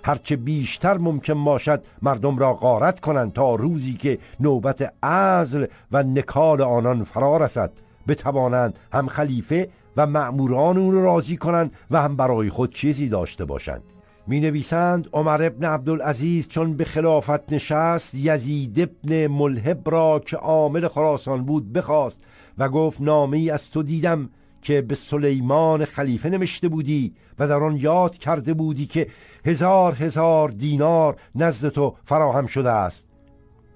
هرچه 0.04 0.36
بیشتر 0.36 0.98
ممکن 0.98 1.44
باشد 1.44 1.84
مردم 2.02 2.38
را 2.38 2.54
غارت 2.54 3.00
کنند 3.00 3.32
تا 3.32 3.54
روزی 3.54 3.94
که 3.94 4.18
نوبت 4.40 4.92
عزل 5.02 5.66
و 5.92 6.02
نکال 6.02 6.60
آنان 6.60 7.04
فرا 7.04 7.36
رسد 7.36 7.70
بتوانند 8.08 8.78
هم 8.92 9.08
خلیفه 9.08 9.68
و 9.96 10.06
مأموران 10.06 10.78
او 10.78 10.92
را 10.92 11.04
راضی 11.04 11.36
کنند 11.36 11.72
و 11.90 12.02
هم 12.02 12.16
برای 12.16 12.50
خود 12.50 12.74
چیزی 12.74 13.08
داشته 13.08 13.44
باشند. 13.44 13.82
می 14.30 14.40
نویسند 14.40 15.08
عمر 15.12 15.42
ابن 15.42 15.64
عبدالعزیز 15.64 16.48
چون 16.48 16.76
به 16.76 16.84
خلافت 16.84 17.52
نشست 17.52 18.14
یزید 18.14 18.80
ابن 18.80 19.26
ملحب 19.26 19.90
را 19.90 20.22
که 20.26 20.36
عامل 20.36 20.88
خراسان 20.88 21.44
بود 21.44 21.72
بخواست 21.72 22.20
و 22.58 22.68
گفت 22.68 23.00
نامه 23.00 23.36
ای 23.36 23.50
از 23.50 23.70
تو 23.70 23.82
دیدم 23.82 24.30
که 24.62 24.82
به 24.82 24.94
سلیمان 24.94 25.84
خلیفه 25.84 26.28
نمشته 26.28 26.68
بودی 26.68 27.14
و 27.38 27.48
در 27.48 27.62
آن 27.62 27.76
یاد 27.76 28.18
کرده 28.18 28.54
بودی 28.54 28.86
که 28.86 29.06
هزار 29.46 29.94
هزار 29.94 30.48
دینار 30.48 31.16
نزد 31.34 31.68
تو 31.68 31.96
فراهم 32.04 32.46
شده 32.46 32.70
است 32.70 33.08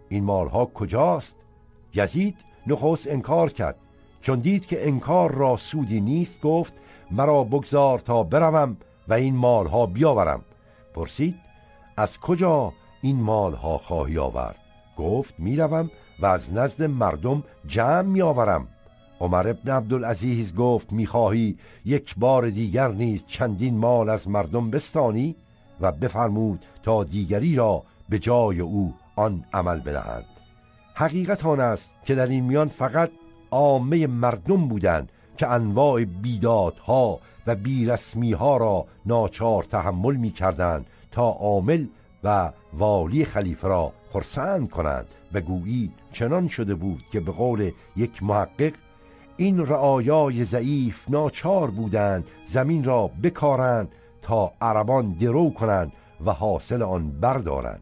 این 0.08 0.24
مالها 0.24 0.64
کجاست؟ 0.64 1.36
یزید 1.94 2.36
نخست 2.66 3.08
انکار 3.08 3.50
کرد 3.50 3.76
چون 4.20 4.38
دید 4.38 4.66
که 4.66 4.88
انکار 4.88 5.32
را 5.32 5.56
سودی 5.56 6.00
نیست 6.00 6.40
گفت 6.40 6.72
مرا 7.10 7.44
بگذار 7.44 7.98
تا 7.98 8.22
بروم 8.22 8.76
و 9.08 9.12
این 9.14 9.36
مالها 9.36 9.86
بیاورم. 9.86 10.42
پرسید 10.94 11.34
از 11.96 12.18
کجا 12.20 12.72
این 13.02 13.20
مالها 13.20 13.78
خواهی 13.78 14.18
آورد؟ 14.18 14.58
گفت 14.96 15.34
می‌روم 15.38 15.90
و 16.20 16.26
از 16.26 16.52
نزد 16.52 16.82
مردم 16.82 17.42
جمع 17.66 18.02
میآورم. 18.02 18.68
عمر 19.20 19.48
ابن 19.48 19.70
عبدالعزیز 19.70 20.54
گفت 20.54 20.92
می‌خواهی 20.92 21.58
یک 21.84 22.14
بار 22.18 22.50
دیگر 22.50 22.88
نیز 22.88 23.24
چندین 23.26 23.78
مال 23.78 24.08
از 24.08 24.28
مردم 24.28 24.70
بستانی 24.70 25.36
و 25.80 25.92
بفرمود 25.92 26.64
تا 26.82 27.04
دیگری 27.04 27.56
را 27.56 27.82
به 28.08 28.18
جای 28.18 28.60
او 28.60 28.94
آن 29.16 29.44
عمل 29.52 29.80
بدهند. 29.80 30.24
حقیقت 30.94 31.46
آن 31.46 31.60
است 31.60 31.94
که 32.04 32.14
در 32.14 32.26
این 32.26 32.44
میان 32.44 32.68
فقط 32.68 33.10
عامه 33.50 34.06
مردم 34.06 34.68
بودند 34.68 35.12
که 35.36 35.48
انواع 35.48 36.04
بیدادها 36.04 37.20
و 37.46 37.54
بیرسمی 37.54 38.32
ها 38.32 38.56
را 38.56 38.86
ناچار 39.06 39.62
تحمل 39.62 40.16
می 40.16 40.30
کردند 40.30 40.86
تا 41.10 41.28
عامل 41.28 41.86
و 42.24 42.52
والی 42.72 43.24
خلیفه 43.24 43.68
را 43.68 43.92
خرسند 44.12 44.70
کنند 44.70 45.06
و 45.32 45.40
گویی 45.40 45.92
چنان 46.12 46.48
شده 46.48 46.74
بود 46.74 47.04
که 47.12 47.20
به 47.20 47.32
قول 47.32 47.70
یک 47.96 48.22
محقق 48.22 48.72
این 49.36 49.66
رعایای 49.66 50.44
ضعیف 50.44 51.10
ناچار 51.10 51.70
بودند 51.70 52.24
زمین 52.46 52.84
را 52.84 53.10
بکارند 53.22 53.88
تا 54.22 54.52
عربان 54.60 55.12
درو 55.12 55.50
کنند 55.50 55.92
و 56.26 56.32
حاصل 56.32 56.82
آن 56.82 57.10
بردارند. 57.20 57.80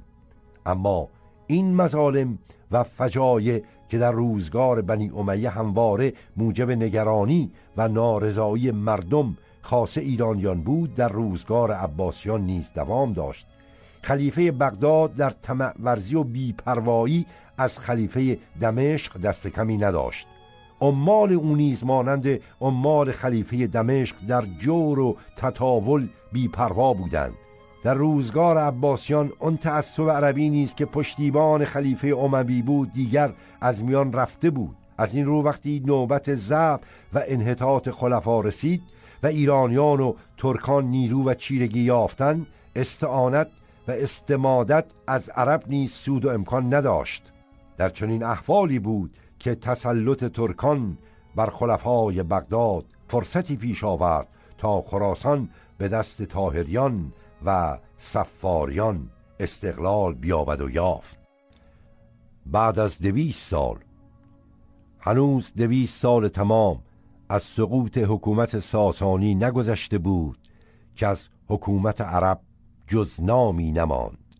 اما 0.66 1.08
این 1.46 1.74
مظالم 1.74 2.38
و 2.70 2.82
فجایع 2.82 3.62
که 3.88 3.98
در 3.98 4.12
روزگار 4.12 4.82
بنی 4.82 5.10
امیه 5.16 5.50
همواره 5.50 6.12
موجب 6.36 6.70
نگرانی 6.70 7.52
و 7.76 7.88
نارضایی 7.88 8.70
مردم 8.70 9.36
خاصه 9.62 10.00
ایرانیان 10.00 10.62
بود 10.62 10.94
در 10.94 11.08
روزگار 11.08 11.72
عباسیان 11.72 12.40
نیز 12.40 12.72
دوام 12.74 13.12
داشت. 13.12 13.46
خلیفه 14.02 14.52
بغداد 14.52 15.14
در 15.14 15.30
طمع 15.30 15.72
ورزی 15.82 16.16
و 16.16 16.24
بیپروایی 16.24 17.26
از 17.58 17.78
خلیفه 17.78 18.38
دمشق 18.60 19.20
دست 19.20 19.48
کمی 19.48 19.76
نداشت. 19.76 20.26
عمال 20.80 21.32
او 21.32 21.56
نیز 21.56 21.84
مانند 21.84 22.40
عمال 22.60 23.12
خلیفه 23.12 23.66
دمشق 23.66 24.16
در 24.28 24.44
جور 24.58 24.98
و 24.98 25.16
تطاول 25.36 26.08
بیپروا 26.32 26.92
بودند. 26.92 27.34
در 27.82 27.94
روزگار 27.94 28.58
عباسیان 28.58 29.32
اون 29.38 29.56
تعصب 29.56 30.10
عربی 30.10 30.50
نیست 30.50 30.76
که 30.76 30.84
پشتیبان 30.84 31.64
خلیفه 31.64 32.08
اموی 32.08 32.62
بود 32.62 32.92
دیگر 32.92 33.32
از 33.60 33.84
میان 33.84 34.12
رفته 34.12 34.50
بود. 34.50 34.76
از 34.98 35.14
این 35.14 35.26
رو 35.26 35.42
وقتی 35.42 35.82
نوبت 35.86 36.34
ضعف 36.34 36.80
و 37.12 37.22
انحطاط 37.26 37.90
خلفا 37.90 38.40
رسید 38.40 38.82
و 39.22 39.26
ایرانیان 39.26 40.00
و 40.00 40.14
ترکان 40.36 40.84
نیرو 40.84 41.24
و 41.24 41.34
چیرگی 41.34 41.80
یافتند 41.80 42.46
استعانت 42.76 43.48
و 43.88 43.90
استمادت 43.90 44.84
از 45.06 45.28
عرب 45.28 45.64
نیز 45.66 45.92
سود 45.92 46.24
و 46.24 46.28
امکان 46.28 46.74
نداشت. 46.74 47.32
در 47.76 47.88
چنین 47.88 48.22
احوالی 48.22 48.78
بود 48.78 49.16
که 49.38 49.54
تسلط 49.54 50.24
ترکان 50.24 50.98
بر 51.36 51.50
خلفای 51.50 52.22
بغداد 52.22 52.84
فرصتی 53.08 53.56
پیش 53.56 53.84
آورد 53.84 54.28
تا 54.58 54.82
خراسان 54.82 55.48
به 55.78 55.88
دست 55.88 56.22
تاهریان 56.22 57.12
و 57.44 57.78
سفاریان 57.98 59.10
استقلال 59.40 60.14
بیابد 60.14 60.60
و 60.60 60.70
یافت. 60.70 61.18
بعد 62.46 62.78
از 62.78 62.98
دویست 62.98 63.48
سال 63.48 63.78
هنوز 65.00 65.52
دویست 65.56 66.00
سال 66.00 66.28
تمام 66.28 66.78
از 67.32 67.42
سقوط 67.42 67.98
حکومت 67.98 68.58
ساسانی 68.58 69.34
نگذشته 69.34 69.98
بود 69.98 70.38
که 70.96 71.06
از 71.06 71.28
حکومت 71.48 72.00
عرب 72.00 72.40
جز 72.86 73.20
نامی 73.20 73.72
نماند 73.72 74.34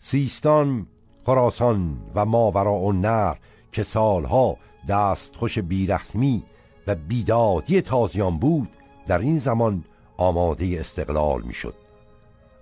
سیستان 0.00 0.86
خراسان 1.26 1.96
و 2.14 2.24
ماورا 2.24 2.74
و 2.74 2.92
نر 2.92 3.36
که 3.72 3.82
سالها 3.82 4.56
دستخوش 4.88 5.58
بیرحمی 5.58 6.42
و 6.86 6.94
بیدادی 6.94 7.80
تازیان 7.80 8.38
بود 8.38 8.68
در 9.06 9.18
این 9.18 9.38
زمان 9.38 9.84
آماده 10.16 10.76
استقلال 10.80 11.42
می‌شد. 11.42 11.74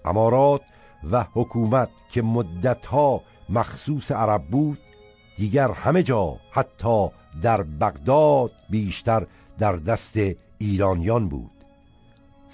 امارات 0.05 0.63
و 1.11 1.27
حکومت 1.33 1.91
که 2.11 2.23
مدتها 2.23 3.21
مخصوص 3.49 4.13
عرب 4.13 4.45
بود 4.45 4.79
دیگر 5.37 5.71
همه 5.71 6.03
جا 6.03 6.37
حتی 6.51 7.09
در 7.43 7.63
بغداد 7.63 8.51
بیشتر 8.71 9.27
در 9.59 9.77
دست 9.77 10.19
ایرانیان 10.59 11.29
بود. 11.29 11.51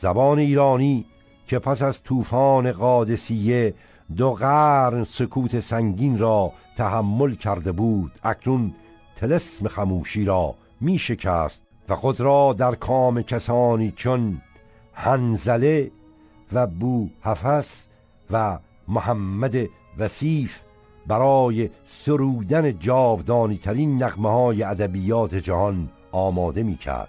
زبان 0.01 0.39
ایرانی 0.39 1.07
که 1.47 1.59
پس 1.59 1.83
از 1.83 2.03
طوفان 2.03 2.73
قادسیه 2.73 3.75
دو 4.17 4.33
قرن 4.33 5.05
سکوت 5.05 5.61
سنگین 5.61 6.19
را 6.19 6.53
تحمل 6.77 7.35
کرده 7.35 7.73
بود 7.73 8.13
اکنون 8.25 8.75
تلسم 9.17 9.69
خموشی 9.69 10.25
را 10.25 10.55
می 10.81 10.99
شکست 10.99 11.63
و 11.89 11.97
خود 11.97 12.21
را 12.21 12.55
در 12.59 12.75
کام 12.75 13.23
کسانی 13.23 13.93
چون 13.97 14.41
هنزله 14.95 15.91
و 16.53 16.67
بو 16.67 17.09
حفظ 17.23 17.85
و 18.31 18.59
محمد 18.89 19.69
وسیف 19.99 20.63
برای 21.09 21.71
سرودن 21.87 22.79
جاودانی 22.79 23.57
ترین 23.57 24.03
نغمه 24.03 24.31
های 24.31 24.63
ادبیات 24.63 25.35
جهان 25.35 25.89
آماده 26.13 26.63
می 26.63 26.77
کرد 26.77 27.09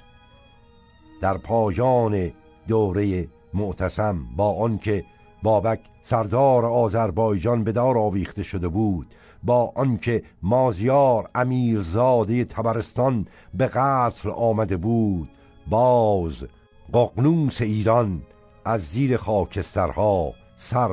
در 1.21 1.37
پایان 1.37 2.31
دوره 2.67 3.27
معتصم 3.53 4.25
با 4.35 4.53
آنکه 4.53 5.05
بابک 5.43 5.79
سردار 6.01 6.65
آذربایجان 6.65 7.63
به 7.63 7.71
دار 7.71 7.97
آویخته 7.97 8.43
شده 8.43 8.67
بود 8.67 9.07
با 9.43 9.73
آنکه 9.75 10.23
مازیار 10.41 11.29
امیرزاده 11.35 12.45
تبرستان 12.45 13.27
به 13.53 13.67
قتل 13.67 14.29
آمده 14.29 14.77
بود 14.77 15.29
باز 15.67 16.45
ققنوس 16.93 17.61
ایران 17.61 18.21
از 18.65 18.81
زیر 18.81 19.17
خاکسترها 19.17 20.33
سر 20.57 20.91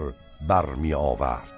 برمی 0.48 0.94
آورد 0.94 1.55